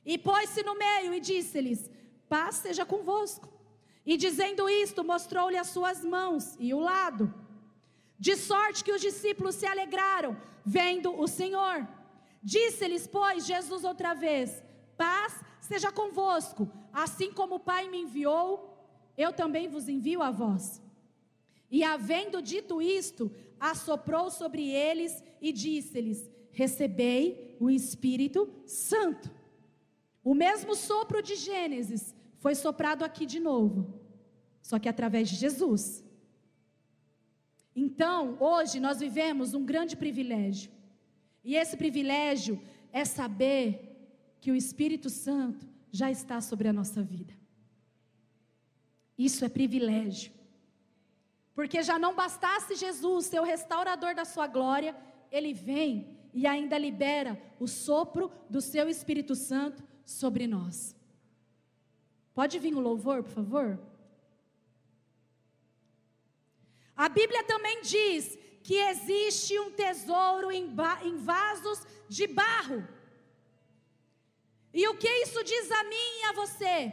E 0.05 0.17
pôs-se 0.17 0.63
no 0.63 0.75
meio 0.75 1.13
e 1.13 1.19
disse-lhes: 1.19 1.89
Paz 2.27 2.55
seja 2.55 2.85
convosco. 2.85 3.58
E 4.11 4.17
dizendo 4.17 4.67
isto, 4.67 5.03
mostrou-lhe 5.03 5.55
as 5.55 5.67
suas 5.67 6.03
mãos 6.03 6.55
e 6.59 6.73
o 6.73 6.79
lado. 6.79 7.31
De 8.17 8.35
sorte 8.35 8.83
que 8.83 8.91
os 8.91 8.99
discípulos 8.99 9.53
se 9.53 9.67
alegraram, 9.67 10.35
vendo 10.65 11.13
o 11.15 11.27
Senhor. 11.27 11.87
Disse-lhes, 12.41 13.05
pois, 13.05 13.45
Jesus 13.45 13.83
outra 13.83 14.15
vez: 14.15 14.63
Paz 14.97 15.39
seja 15.61 15.91
convosco. 15.91 16.67
Assim 16.91 17.31
como 17.31 17.57
o 17.57 17.59
Pai 17.59 17.87
me 17.87 17.99
enviou, 17.99 18.75
eu 19.15 19.31
também 19.31 19.67
vos 19.67 19.87
envio 19.87 20.23
a 20.23 20.31
vós. 20.31 20.81
E 21.69 21.83
havendo 21.83 22.41
dito 22.41 22.81
isto, 22.81 23.31
assoprou 23.59 24.31
sobre 24.31 24.71
eles 24.71 25.23
e 25.39 25.51
disse-lhes: 25.51 26.27
Recebei 26.51 27.55
o 27.59 27.69
Espírito 27.69 28.51
Santo. 28.65 29.29
O 30.23 30.33
mesmo 30.33 30.73
sopro 30.75 31.21
de 31.21 31.35
Gênesis 31.35 32.15
foi 32.39 32.55
soprado 32.55 33.03
aqui 33.03 33.25
de 33.25 33.39
novo, 33.39 33.98
só 34.61 34.77
que 34.79 34.89
através 34.89 35.29
de 35.29 35.35
Jesus. 35.35 36.03
Então, 37.75 38.37
hoje 38.39 38.79
nós 38.79 38.99
vivemos 38.99 39.53
um 39.53 39.65
grande 39.65 39.95
privilégio. 39.95 40.71
E 41.43 41.55
esse 41.55 41.77
privilégio 41.77 42.61
é 42.91 43.05
saber 43.05 43.89
que 44.41 44.51
o 44.51 44.55
Espírito 44.55 45.09
Santo 45.09 45.67
já 45.91 46.11
está 46.11 46.41
sobre 46.41 46.67
a 46.67 46.73
nossa 46.73 47.01
vida. 47.01 47.33
Isso 49.17 49.43
é 49.43 49.49
privilégio. 49.49 50.31
Porque 51.53 51.83
já 51.83 51.99
não 51.99 52.15
bastasse 52.15 52.75
Jesus 52.75 53.25
ser 53.25 53.39
o 53.39 53.43
restaurador 53.43 54.15
da 54.15 54.23
sua 54.23 54.47
glória, 54.47 54.95
ele 55.31 55.53
vem 55.53 56.17
e 56.33 56.47
ainda 56.47 56.77
libera 56.77 57.41
o 57.59 57.67
sopro 57.67 58.31
do 58.49 58.61
seu 58.61 58.87
Espírito 58.87 59.35
Santo 59.35 59.83
sobre 60.05 60.47
nós. 60.47 60.95
Pode 62.33 62.57
vir 62.59 62.73
o 62.73 62.79
louvor, 62.79 63.23
por 63.23 63.31
favor? 63.31 63.79
A 66.99 67.07
Bíblia 67.07 67.41
também 67.45 67.81
diz 67.81 68.37
que 68.61 68.75
existe 68.75 69.57
um 69.57 69.71
tesouro 69.71 70.51
em, 70.51 70.65
em 71.03 71.15
vasos 71.15 71.87
de 72.09 72.27
barro. 72.27 72.85
E 74.73 74.85
o 74.85 74.97
que 74.97 75.07
isso 75.07 75.41
diz 75.41 75.71
a 75.71 75.83
mim 75.85 76.09
e 76.19 76.23
a 76.25 76.33
você? 76.33 76.91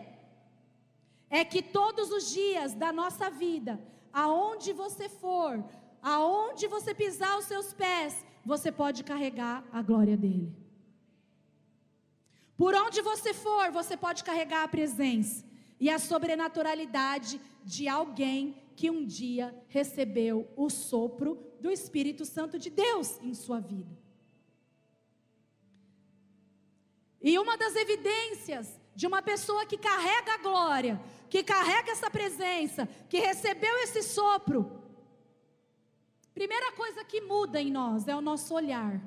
É 1.29 1.45
que 1.45 1.61
todos 1.61 2.13
os 2.13 2.31
dias 2.31 2.73
da 2.73 2.93
nossa 2.93 3.29
vida, 3.29 3.81
aonde 4.13 4.73
você 4.73 5.09
for, 5.09 5.53
aonde 6.01 6.69
você 6.69 6.95
pisar 6.95 7.37
os 7.37 7.47
seus 7.47 7.73
pés, 7.73 8.25
você 8.45 8.71
pode 8.71 9.03
carregar 9.03 9.65
a 9.73 9.83
glória 9.83 10.17
dele. 10.17 10.55
Por 12.57 12.77
onde 12.77 13.03
você 13.03 13.35
for, 13.35 13.73
você 13.73 13.97
pode 13.97 14.23
carregar 14.23 14.63
a 14.63 14.69
presença 14.69 15.45
e 15.81 15.91
a 15.91 15.99
sobrenaturalidade 15.99 17.41
de 17.65 17.89
alguém 17.89 18.65
que 18.77 18.91
um 18.91 19.05
dia 19.05 19.55
recebeu 19.69 20.47
o 20.55 20.69
sopro 20.69 21.43
do 21.61 21.71
Espírito 21.71 22.25
Santo 22.27 22.59
de 22.59 22.69
Deus 22.69 23.19
em 23.23 23.35
sua 23.35 23.59
vida. 23.59 23.97
E 27.23 27.39
uma 27.39 27.57
das 27.57 27.75
evidências 27.75 28.79
de 28.95 29.07
uma 29.07 29.23
pessoa 29.23 29.67
que 29.67 29.79
carrega 29.79 30.35
a 30.35 30.39
glória, 30.39 31.01
que 31.29 31.43
carrega 31.43 31.91
essa 31.91 32.11
presença, 32.11 32.87
que 33.09 33.19
recebeu 33.19 33.75
esse 33.79 34.03
sopro, 34.03 34.81
primeira 36.35 36.71
coisa 36.73 37.03
que 37.03 37.23
muda 37.23 37.61
em 37.61 37.73
nós 37.73 38.07
é 38.07 38.15
o 38.15 38.21
nosso 38.21 38.55
olhar. 38.55 39.01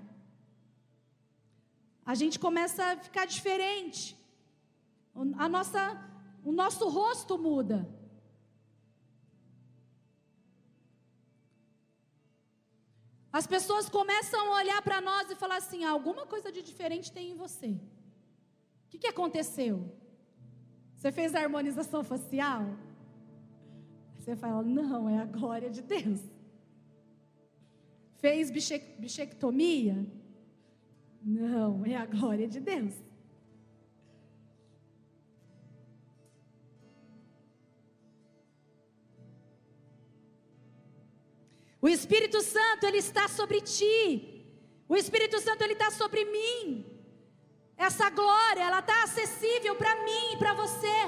A 2.04 2.16
gente 2.16 2.40
começa 2.40 2.84
a 2.84 2.98
ficar 2.98 3.26
diferente. 3.26 4.18
A 5.38 5.48
nossa, 5.48 5.82
o 6.44 6.52
nosso 6.52 6.90
rosto 6.90 7.38
muda. 7.38 7.88
As 13.40 13.48
pessoas 13.48 13.88
começam 13.88 14.42
a 14.52 14.58
olhar 14.58 14.82
para 14.82 15.00
nós 15.00 15.32
e 15.32 15.36
falar 15.44 15.58
assim: 15.64 15.86
alguma 15.86 16.26
coisa 16.26 16.52
de 16.52 16.62
diferente 16.62 17.10
tem 17.10 17.32
em 17.32 17.36
você. 17.36 17.68
O 17.68 18.90
que, 18.90 18.98
que 19.04 19.08
aconteceu? 19.08 19.76
Você 20.94 21.10
fez 21.10 21.34
a 21.34 21.40
harmonização 21.40 22.04
facial? 22.04 22.64
Você 24.18 24.36
fala: 24.36 24.62
não, 24.62 25.08
é 25.08 25.20
a 25.20 25.26
glória 25.38 25.70
de 25.70 25.82
Deus. 25.82 26.20
Fez 28.18 28.52
bichectomia? 28.52 30.06
Não, 31.22 31.86
é 31.86 31.96
a 31.96 32.06
glória 32.06 32.48
de 32.56 32.60
Deus. 32.60 32.94
O 41.82 41.88
Espírito 41.88 42.42
Santo, 42.42 42.86
ele 42.86 42.98
está 42.98 43.28
sobre 43.28 43.62
ti. 43.62 44.46
O 44.88 44.96
Espírito 44.96 45.40
Santo, 45.40 45.62
ele 45.64 45.74
está 45.74 45.90
sobre 45.92 46.26
mim. 46.26 46.86
Essa 47.78 48.10
glória, 48.10 48.64
ela 48.64 48.80
está 48.80 49.04
acessível 49.04 49.76
para 49.76 50.04
mim 50.04 50.34
e 50.34 50.38
para 50.38 50.54
você. 50.54 51.00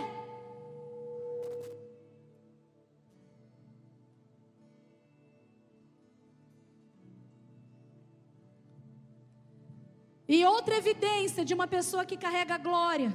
E 10.34 10.46
outra 10.46 10.78
evidência 10.78 11.44
de 11.44 11.54
uma 11.54 11.68
pessoa 11.68 12.06
que 12.06 12.16
carrega 12.16 12.58
glória, 12.58 13.12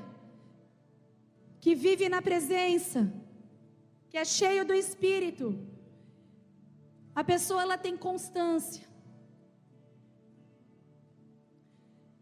que 1.62 1.74
vive 1.74 2.10
na 2.10 2.20
presença, 2.20 3.10
que 4.10 4.18
é 4.18 4.24
cheio 4.24 4.66
do 4.66 4.74
Espírito, 4.74 5.58
a 7.20 7.24
pessoa 7.24 7.62
ela 7.62 7.78
tem 7.78 7.96
constância. 7.96 8.86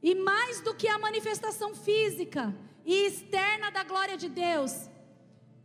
E 0.01 0.15
mais 0.15 0.61
do 0.67 0.73
que 0.81 0.87
a 0.87 0.99
manifestação 1.07 1.71
física 1.75 2.43
e 2.85 2.95
externa 3.09 3.71
da 3.77 3.83
glória 3.83 4.17
de 4.17 4.29
Deus, 4.29 4.73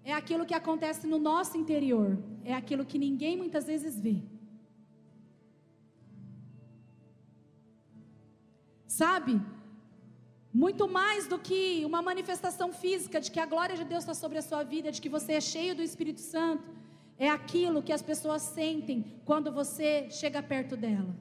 é 0.03 0.13
aquilo 0.13 0.47
que 0.49 0.55
acontece 0.61 1.05
no 1.05 1.19
nosso 1.19 1.55
interior, 1.57 2.17
é 2.43 2.55
aquilo 2.55 2.87
que 2.91 2.97
ninguém 2.97 3.37
muitas 3.37 3.67
vezes 3.67 3.99
vê. 3.99 4.17
Sabe? 8.87 9.39
Muito 10.51 10.87
mais 10.87 11.27
do 11.27 11.37
que 11.37 11.85
uma 11.85 12.01
manifestação 12.01 12.73
física 12.73 13.21
de 13.21 13.29
que 13.29 13.39
a 13.39 13.45
glória 13.45 13.75
de 13.77 13.83
Deus 13.83 14.03
está 14.03 14.15
sobre 14.15 14.39
a 14.39 14.41
sua 14.41 14.63
vida, 14.63 14.91
de 14.91 15.01
que 15.03 15.15
você 15.17 15.33
é 15.33 15.41
cheio 15.41 15.75
do 15.75 15.83
Espírito 15.83 16.21
Santo, 16.21 16.78
é 17.19 17.29
aquilo 17.29 17.83
que 17.83 17.91
as 17.91 18.01
pessoas 18.01 18.41
sentem 18.41 19.21
quando 19.25 19.51
você 19.51 20.09
chega 20.09 20.41
perto 20.41 20.77
dela. 20.77 21.13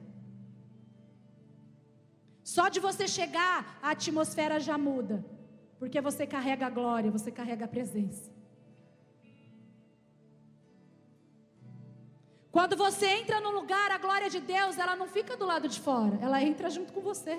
Só 2.41 2.69
de 2.69 2.79
você 2.79 3.05
chegar, 3.07 3.77
a 3.81 3.91
atmosfera 3.91 4.59
já 4.61 4.77
muda, 4.77 5.23
porque 5.77 5.99
você 5.99 6.25
carrega 6.25 6.65
a 6.65 6.69
glória, 6.69 7.11
você 7.11 7.29
carrega 7.31 7.65
a 7.65 7.67
presença. 7.67 8.31
Quando 12.49 12.75
você 12.75 13.05
entra 13.05 13.39
no 13.41 13.51
lugar, 13.51 13.91
a 13.91 13.97
glória 13.97 14.29
de 14.29 14.39
Deus, 14.39 14.77
ela 14.77 14.95
não 14.95 15.07
fica 15.07 15.35
do 15.37 15.45
lado 15.45 15.67
de 15.67 15.79
fora, 15.79 16.17
ela 16.21 16.41
entra 16.41 16.69
junto 16.69 16.93
com 16.93 17.01
você. 17.01 17.37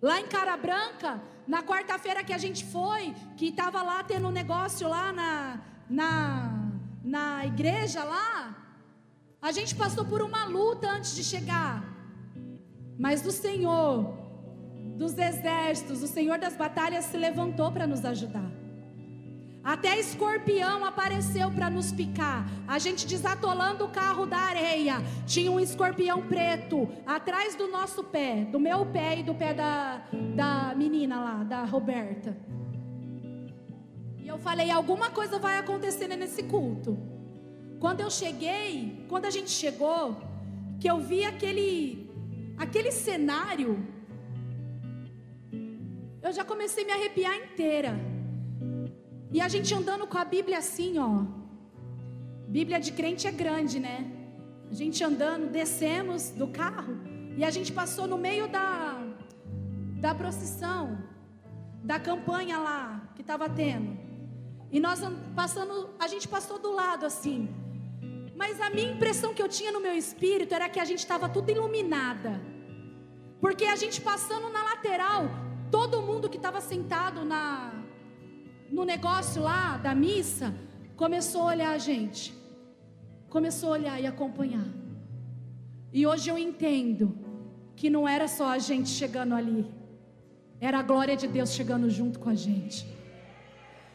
Lá 0.00 0.20
em 0.20 0.28
Cara 0.28 0.56
Branca, 0.56 1.22
na 1.46 1.62
quarta-feira 1.62 2.22
que 2.22 2.32
a 2.32 2.38
gente 2.38 2.64
foi, 2.64 3.14
que 3.36 3.46
estava 3.48 3.82
lá 3.82 4.02
tendo 4.02 4.28
um 4.28 4.30
negócio 4.30 4.88
lá 4.88 5.12
na, 5.12 5.60
na, 5.88 6.70
na 7.02 7.46
igreja 7.46 8.04
lá, 8.04 8.56
a 9.40 9.50
gente 9.50 9.74
passou 9.74 10.04
por 10.04 10.22
uma 10.22 10.44
luta 10.44 10.88
antes 10.88 11.14
de 11.14 11.24
chegar. 11.24 11.82
Mas 12.98 13.26
o 13.26 13.32
Senhor 13.32 14.16
dos 14.96 15.18
exércitos, 15.18 16.02
o 16.02 16.06
Senhor 16.06 16.38
das 16.38 16.54
batalhas 16.54 17.06
se 17.06 17.16
levantou 17.16 17.72
para 17.72 17.86
nos 17.86 18.04
ajudar. 18.04 18.61
Até 19.64 19.96
escorpião 19.98 20.84
apareceu 20.84 21.48
para 21.50 21.70
nos 21.70 21.92
picar. 21.92 22.44
A 22.66 22.80
gente 22.80 23.06
desatolando 23.06 23.84
o 23.84 23.88
carro 23.88 24.26
da 24.26 24.38
areia. 24.38 24.96
Tinha 25.24 25.52
um 25.52 25.60
escorpião 25.60 26.22
preto 26.22 26.88
atrás 27.06 27.54
do 27.54 27.68
nosso 27.68 28.02
pé, 28.02 28.44
do 28.44 28.58
meu 28.58 28.84
pé 28.86 29.20
e 29.20 29.22
do 29.22 29.34
pé 29.34 29.54
da, 29.54 30.02
da 30.34 30.74
menina 30.74 31.20
lá, 31.20 31.44
da 31.44 31.64
Roberta. 31.64 32.36
E 34.18 34.26
eu 34.26 34.36
falei: 34.38 34.68
alguma 34.68 35.10
coisa 35.10 35.38
vai 35.38 35.58
acontecer 35.58 36.08
nesse 36.08 36.42
culto. 36.42 36.98
Quando 37.78 38.00
eu 38.00 38.10
cheguei, 38.10 39.06
quando 39.08 39.26
a 39.26 39.30
gente 39.30 39.50
chegou, 39.50 40.16
que 40.80 40.90
eu 40.90 40.98
vi 40.98 41.24
aquele, 41.24 42.10
aquele 42.58 42.90
cenário, 42.90 43.86
eu 46.20 46.32
já 46.32 46.44
comecei 46.44 46.82
a 46.82 46.86
me 46.86 46.92
arrepiar 46.92 47.36
inteira. 47.36 48.11
E 49.32 49.40
a 49.40 49.48
gente 49.48 49.74
andando 49.74 50.06
com 50.06 50.18
a 50.18 50.24
Bíblia 50.24 50.58
assim, 50.58 50.98
ó. 50.98 51.24
Bíblia 52.48 52.78
de 52.78 52.92
crente 52.92 53.26
é 53.26 53.32
grande, 53.32 53.80
né? 53.80 54.10
A 54.70 54.74
gente 54.74 55.02
andando, 55.02 55.50
descemos 55.50 56.30
do 56.30 56.48
carro 56.48 56.94
e 57.36 57.44
a 57.44 57.50
gente 57.50 57.72
passou 57.72 58.06
no 58.06 58.18
meio 58.18 58.46
da 58.48 58.98
da 60.04 60.12
procissão, 60.14 60.98
da 61.82 61.98
campanha 61.98 62.58
lá 62.58 63.08
que 63.14 63.20
estava 63.20 63.48
tendo. 63.48 63.96
E 64.70 64.80
nós 64.80 65.00
passando, 65.34 65.90
a 65.98 66.08
gente 66.08 66.26
passou 66.26 66.58
do 66.58 66.72
lado 66.72 67.06
assim. 67.06 67.48
Mas 68.34 68.60
a 68.60 68.68
minha 68.68 68.90
impressão 68.92 69.32
que 69.32 69.42
eu 69.42 69.48
tinha 69.48 69.70
no 69.70 69.80
meu 69.80 69.94
espírito 69.94 70.54
era 70.54 70.68
que 70.68 70.80
a 70.80 70.84
gente 70.84 70.98
estava 70.98 71.28
tudo 71.28 71.50
iluminada. 71.50 72.40
Porque 73.40 73.64
a 73.64 73.76
gente 73.76 74.00
passando 74.00 74.48
na 74.50 74.62
lateral, 74.64 75.30
todo 75.70 76.02
mundo 76.02 76.28
que 76.28 76.36
estava 76.36 76.60
sentado 76.60 77.24
na 77.24 77.81
no 78.72 78.84
negócio 78.84 79.42
lá 79.42 79.76
da 79.76 79.94
missa, 79.94 80.54
começou 80.96 81.42
a 81.42 81.46
olhar 81.52 81.72
a 81.74 81.78
gente, 81.78 82.34
começou 83.28 83.68
a 83.68 83.72
olhar 83.72 84.00
e 84.00 84.06
acompanhar. 84.06 84.66
E 85.92 86.06
hoje 86.06 86.30
eu 86.30 86.38
entendo 86.38 87.14
que 87.76 87.90
não 87.90 88.08
era 88.08 88.26
só 88.26 88.48
a 88.48 88.58
gente 88.58 88.88
chegando 88.88 89.34
ali, 89.34 89.70
era 90.58 90.78
a 90.78 90.82
glória 90.82 91.14
de 91.14 91.28
Deus 91.28 91.52
chegando 91.52 91.90
junto 91.90 92.18
com 92.18 92.30
a 92.30 92.34
gente. 92.34 92.90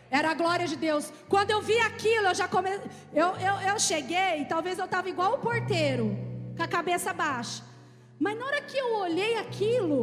Era 0.09 0.31
a 0.31 0.33
glória 0.33 0.67
de 0.67 0.77
Deus. 0.77 1.11
Quando 1.27 1.51
eu 1.51 1.61
vi 1.61 1.77
aquilo, 1.79 2.27
eu 2.27 2.35
já 2.35 2.47
come... 2.47 2.69
eu, 3.13 3.29
eu, 3.47 3.55
eu 3.71 3.79
cheguei, 3.79 4.45
talvez 4.45 4.77
eu 4.77 4.85
estava 4.85 5.09
igual 5.09 5.33
o 5.33 5.39
porteiro, 5.39 6.15
com 6.55 6.63
a 6.63 6.67
cabeça 6.67 7.11
baixa. 7.11 7.63
Mas 8.19 8.37
na 8.37 8.45
hora 8.45 8.61
que 8.61 8.77
eu 8.77 8.99
olhei 8.99 9.37
aquilo, 9.37 9.99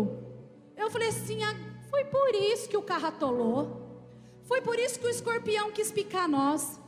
eu 0.77 0.91
falei 0.91 1.09
assim: 1.09 1.43
ah, 1.43 1.55
foi 1.91 2.05
por 2.05 2.35
isso 2.35 2.69
que 2.69 2.77
o 2.77 2.83
carro 2.83 3.07
atolou. 3.07 3.84
Foi 4.45 4.61
por 4.61 4.79
isso 4.79 4.99
que 4.99 5.07
o 5.07 5.11
escorpião 5.11 5.73
quis 5.73 5.91
picar 5.91 6.29
nós. 6.29 6.81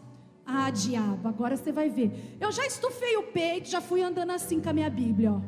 Ah, 0.45 0.71
diabo, 0.71 1.27
agora 1.29 1.57
você 1.57 1.73
vai 1.73 1.89
ver. 1.89 2.37
Eu 2.41 2.53
já 2.53 2.65
estufei 2.65 3.17
o 3.17 3.25
peito, 3.25 3.69
já 3.69 3.81
fui 3.81 4.03
andando 4.03 4.31
assim 4.31 4.61
com 4.61 4.71
a 4.71 4.73
minha 4.73 4.89
Bíblia, 4.89 5.33
ó. 5.33 5.41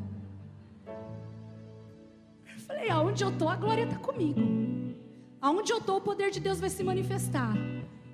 Eu 2.52 2.58
falei, 2.66 2.90
aonde 2.90 3.22
eu 3.22 3.30
estou, 3.30 3.48
a 3.48 3.56
glória 3.56 3.84
está 3.84 3.96
comigo. 3.96 4.40
Aonde 5.40 5.72
eu 5.72 5.78
estou, 5.78 5.98
o 5.98 6.00
poder 6.00 6.30
de 6.30 6.40
Deus 6.40 6.58
vai 6.58 6.68
se 6.68 6.82
manifestar. 6.82 7.54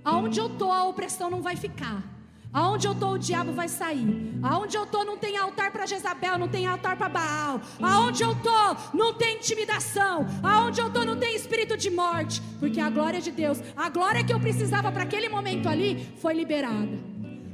Aonde 0.05 0.39
eu 0.39 0.49
estou, 0.49 0.71
a 0.71 0.85
opressão 0.85 1.31
não 1.31 1.41
vai 1.41 1.57
ficar. 1.57 2.14
Aonde 2.55 2.87
eu 2.87 2.93
estou, 2.93 3.15
o 3.15 3.19
diabo 3.19 3.53
vai 3.53 3.69
sair. 3.69 4.39
Aonde 4.41 4.77
eu 4.77 4.85
estou, 4.85 5.05
não 5.05 5.17
tem 5.19 5.37
altar 5.37 5.73
para 5.73 5.87
Jezabel, 5.87 6.39
não 6.39 6.47
tem 6.47 6.69
altar 6.69 6.97
para 6.97 7.09
Baal. 7.09 7.61
Aonde 7.83 8.23
eu 8.23 8.31
estou, 8.31 8.77
não 8.95 9.13
tem 9.13 9.39
intimidação. 9.39 10.25
Aonde 10.41 10.81
eu 10.81 10.87
estou, 10.87 11.05
não 11.05 11.17
tem 11.17 11.35
espírito 11.35 11.77
de 11.77 11.91
morte. 11.91 12.41
Porque 12.61 12.81
a 12.81 12.89
glória 12.89 13.21
de 13.21 13.33
Deus, 13.33 13.61
a 13.77 13.89
glória 13.89 14.23
que 14.23 14.33
eu 14.33 14.39
precisava 14.39 14.93
para 14.93 15.03
aquele 15.03 15.29
momento 15.29 15.69
ali, 15.69 16.09
foi 16.23 16.33
liberada. 16.33 16.97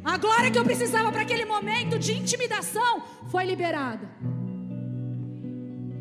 A 0.05 0.18
glória 0.18 0.51
que 0.51 0.59
eu 0.59 0.64
precisava 0.64 1.10
para 1.10 1.22
aquele 1.22 1.47
momento 1.47 1.98
de 1.98 2.12
intimidação, 2.12 3.02
foi 3.31 3.47
liberada. 3.47 4.06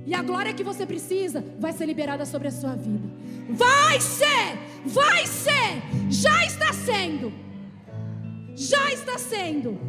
E 0.06 0.14
a 0.14 0.22
glória 0.22 0.54
que 0.54 0.64
você 0.64 0.86
precisa 0.86 1.42
vai 1.58 1.72
ser 1.72 1.86
liberada 1.86 2.26
sobre 2.26 2.50
a 2.50 2.52
sua 2.52 2.76
vida. 2.76 3.10
Vai 3.50 4.02
ser, 4.02 4.58
vai 4.86 5.26
ser, 5.26 5.82
já 6.10 6.46
está 6.46 6.74
sendo. 6.74 7.32
Já 8.60 8.92
está 8.92 9.18
sendo. 9.18 9.80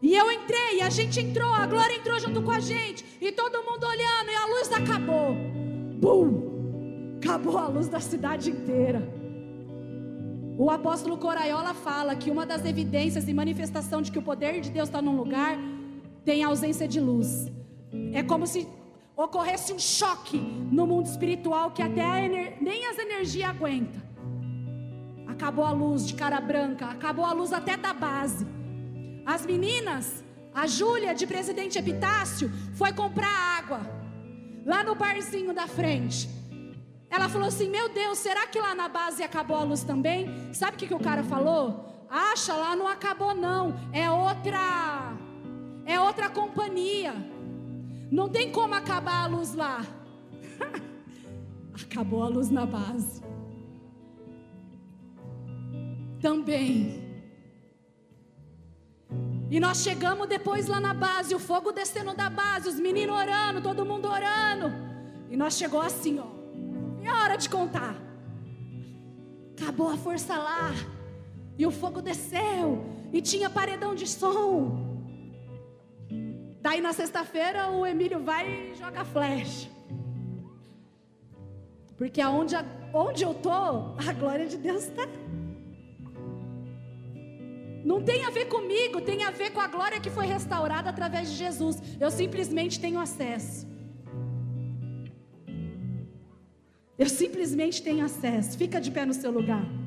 E 0.00 0.14
eu 0.14 0.30
entrei, 0.30 0.80
a 0.80 0.88
gente 0.88 1.18
entrou, 1.18 1.52
a 1.52 1.66
glória 1.66 1.96
entrou 1.96 2.16
junto 2.20 2.40
com 2.42 2.52
a 2.52 2.60
gente, 2.60 3.04
e 3.20 3.32
todo 3.32 3.64
mundo 3.64 3.84
olhando, 3.84 4.30
e 4.30 4.36
a 4.36 4.46
luz 4.46 4.70
acabou. 4.70 5.34
Bum! 6.00 7.16
Acabou 7.18 7.58
a 7.58 7.66
luz 7.66 7.88
da 7.88 7.98
cidade 7.98 8.52
inteira. 8.52 9.02
O 10.56 10.70
apóstolo 10.70 11.18
Coraiola 11.18 11.74
fala 11.74 12.14
que 12.14 12.30
uma 12.30 12.46
das 12.46 12.64
evidências 12.64 13.26
e 13.26 13.34
manifestação 13.34 14.00
de 14.00 14.12
que 14.12 14.18
o 14.20 14.22
poder 14.22 14.60
de 14.60 14.70
Deus 14.70 14.88
está 14.88 15.02
num 15.02 15.16
lugar 15.16 15.58
tem 16.24 16.44
ausência 16.44 16.86
de 16.86 17.00
luz. 17.00 17.50
É 18.12 18.22
como 18.22 18.46
se 18.46 18.68
ocorresse 19.16 19.72
um 19.72 19.78
choque 19.80 20.38
no 20.70 20.86
mundo 20.86 21.06
espiritual 21.06 21.72
que 21.72 21.82
até 21.82 22.28
nem 22.60 22.86
as 22.86 22.96
energias 22.96 23.50
aguentam. 23.50 24.13
Acabou 25.34 25.64
a 25.64 25.72
luz 25.72 26.06
de 26.06 26.14
cara 26.14 26.40
branca, 26.40 26.86
acabou 26.86 27.24
a 27.24 27.32
luz 27.32 27.52
até 27.52 27.76
da 27.76 27.92
base. 27.92 28.46
As 29.26 29.44
meninas, 29.44 30.22
a 30.54 30.64
Júlia 30.64 31.12
de 31.12 31.26
Presidente 31.26 31.76
Epitácio, 31.76 32.48
foi 32.74 32.92
comprar 32.92 33.58
água 33.58 33.80
lá 34.64 34.84
no 34.84 34.94
barzinho 34.94 35.52
da 35.52 35.66
frente. 35.66 36.30
Ela 37.10 37.28
falou 37.28 37.48
assim: 37.48 37.68
Meu 37.68 37.88
Deus, 37.88 38.18
será 38.18 38.46
que 38.46 38.60
lá 38.60 38.76
na 38.76 38.88
base 38.88 39.24
acabou 39.24 39.56
a 39.56 39.64
luz 39.64 39.82
também? 39.82 40.54
Sabe 40.54 40.76
o 40.76 40.78
que, 40.78 40.86
que 40.86 40.94
o 40.94 41.00
cara 41.00 41.24
falou? 41.24 42.06
Acha, 42.08 42.54
lá 42.54 42.76
não 42.76 42.86
acabou, 42.86 43.34
não. 43.34 43.74
É 43.92 44.08
outra. 44.08 45.16
É 45.84 45.98
outra 45.98 46.30
companhia. 46.30 47.12
Não 48.08 48.28
tem 48.28 48.52
como 48.52 48.72
acabar 48.74 49.24
a 49.24 49.26
luz 49.26 49.52
lá. 49.52 49.84
Acabou 51.82 52.22
a 52.22 52.28
luz 52.28 52.50
na 52.50 52.64
base. 52.64 53.20
Também. 56.24 57.04
E 59.50 59.60
nós 59.60 59.82
chegamos 59.82 60.26
depois 60.26 60.66
lá 60.66 60.80
na 60.80 60.94
base, 60.94 61.34
o 61.34 61.38
fogo 61.38 61.70
descendo 61.70 62.14
da 62.14 62.30
base, 62.30 62.66
os 62.66 62.80
meninos 62.80 63.14
orando, 63.14 63.60
todo 63.60 63.84
mundo 63.84 64.08
orando. 64.08 64.72
E 65.28 65.36
nós 65.36 65.52
chegou 65.58 65.82
assim, 65.82 66.18
ó. 66.18 66.28
É 67.06 67.12
hora 67.12 67.36
de 67.36 67.50
contar. 67.50 67.94
Acabou 69.52 69.90
a 69.90 69.98
força 69.98 70.34
lá. 70.34 70.72
E 71.58 71.66
o 71.66 71.70
fogo 71.70 72.00
desceu. 72.00 72.82
E 73.12 73.20
tinha 73.20 73.50
paredão 73.50 73.94
de 73.94 74.06
som. 74.06 75.04
Daí 76.62 76.80
na 76.80 76.94
sexta-feira 76.94 77.68
o 77.68 77.84
Emílio 77.84 78.20
vai 78.24 78.70
e 78.70 78.74
joga 78.76 79.04
flecha. 79.04 79.68
Porque 81.98 82.22
aonde, 82.22 82.54
onde 82.94 83.24
eu 83.24 83.34
tô, 83.34 83.50
a 83.50 84.12
glória 84.18 84.46
de 84.46 84.56
Deus 84.56 84.84
está. 84.84 85.06
Não 87.84 88.00
tem 88.02 88.24
a 88.24 88.30
ver 88.30 88.46
comigo, 88.46 89.00
tem 89.00 89.24
a 89.24 89.30
ver 89.30 89.50
com 89.50 89.60
a 89.60 89.66
glória 89.66 90.00
que 90.00 90.08
foi 90.08 90.26
restaurada 90.26 90.88
através 90.88 91.30
de 91.30 91.36
Jesus. 91.36 91.76
Eu 92.00 92.10
simplesmente 92.10 92.80
tenho 92.80 92.98
acesso. 92.98 93.66
Eu 96.98 97.08
simplesmente 97.08 97.82
tenho 97.82 98.04
acesso. 98.04 98.56
Fica 98.56 98.80
de 98.80 98.90
pé 98.90 99.04
no 99.04 99.12
seu 99.12 99.30
lugar. 99.30 99.83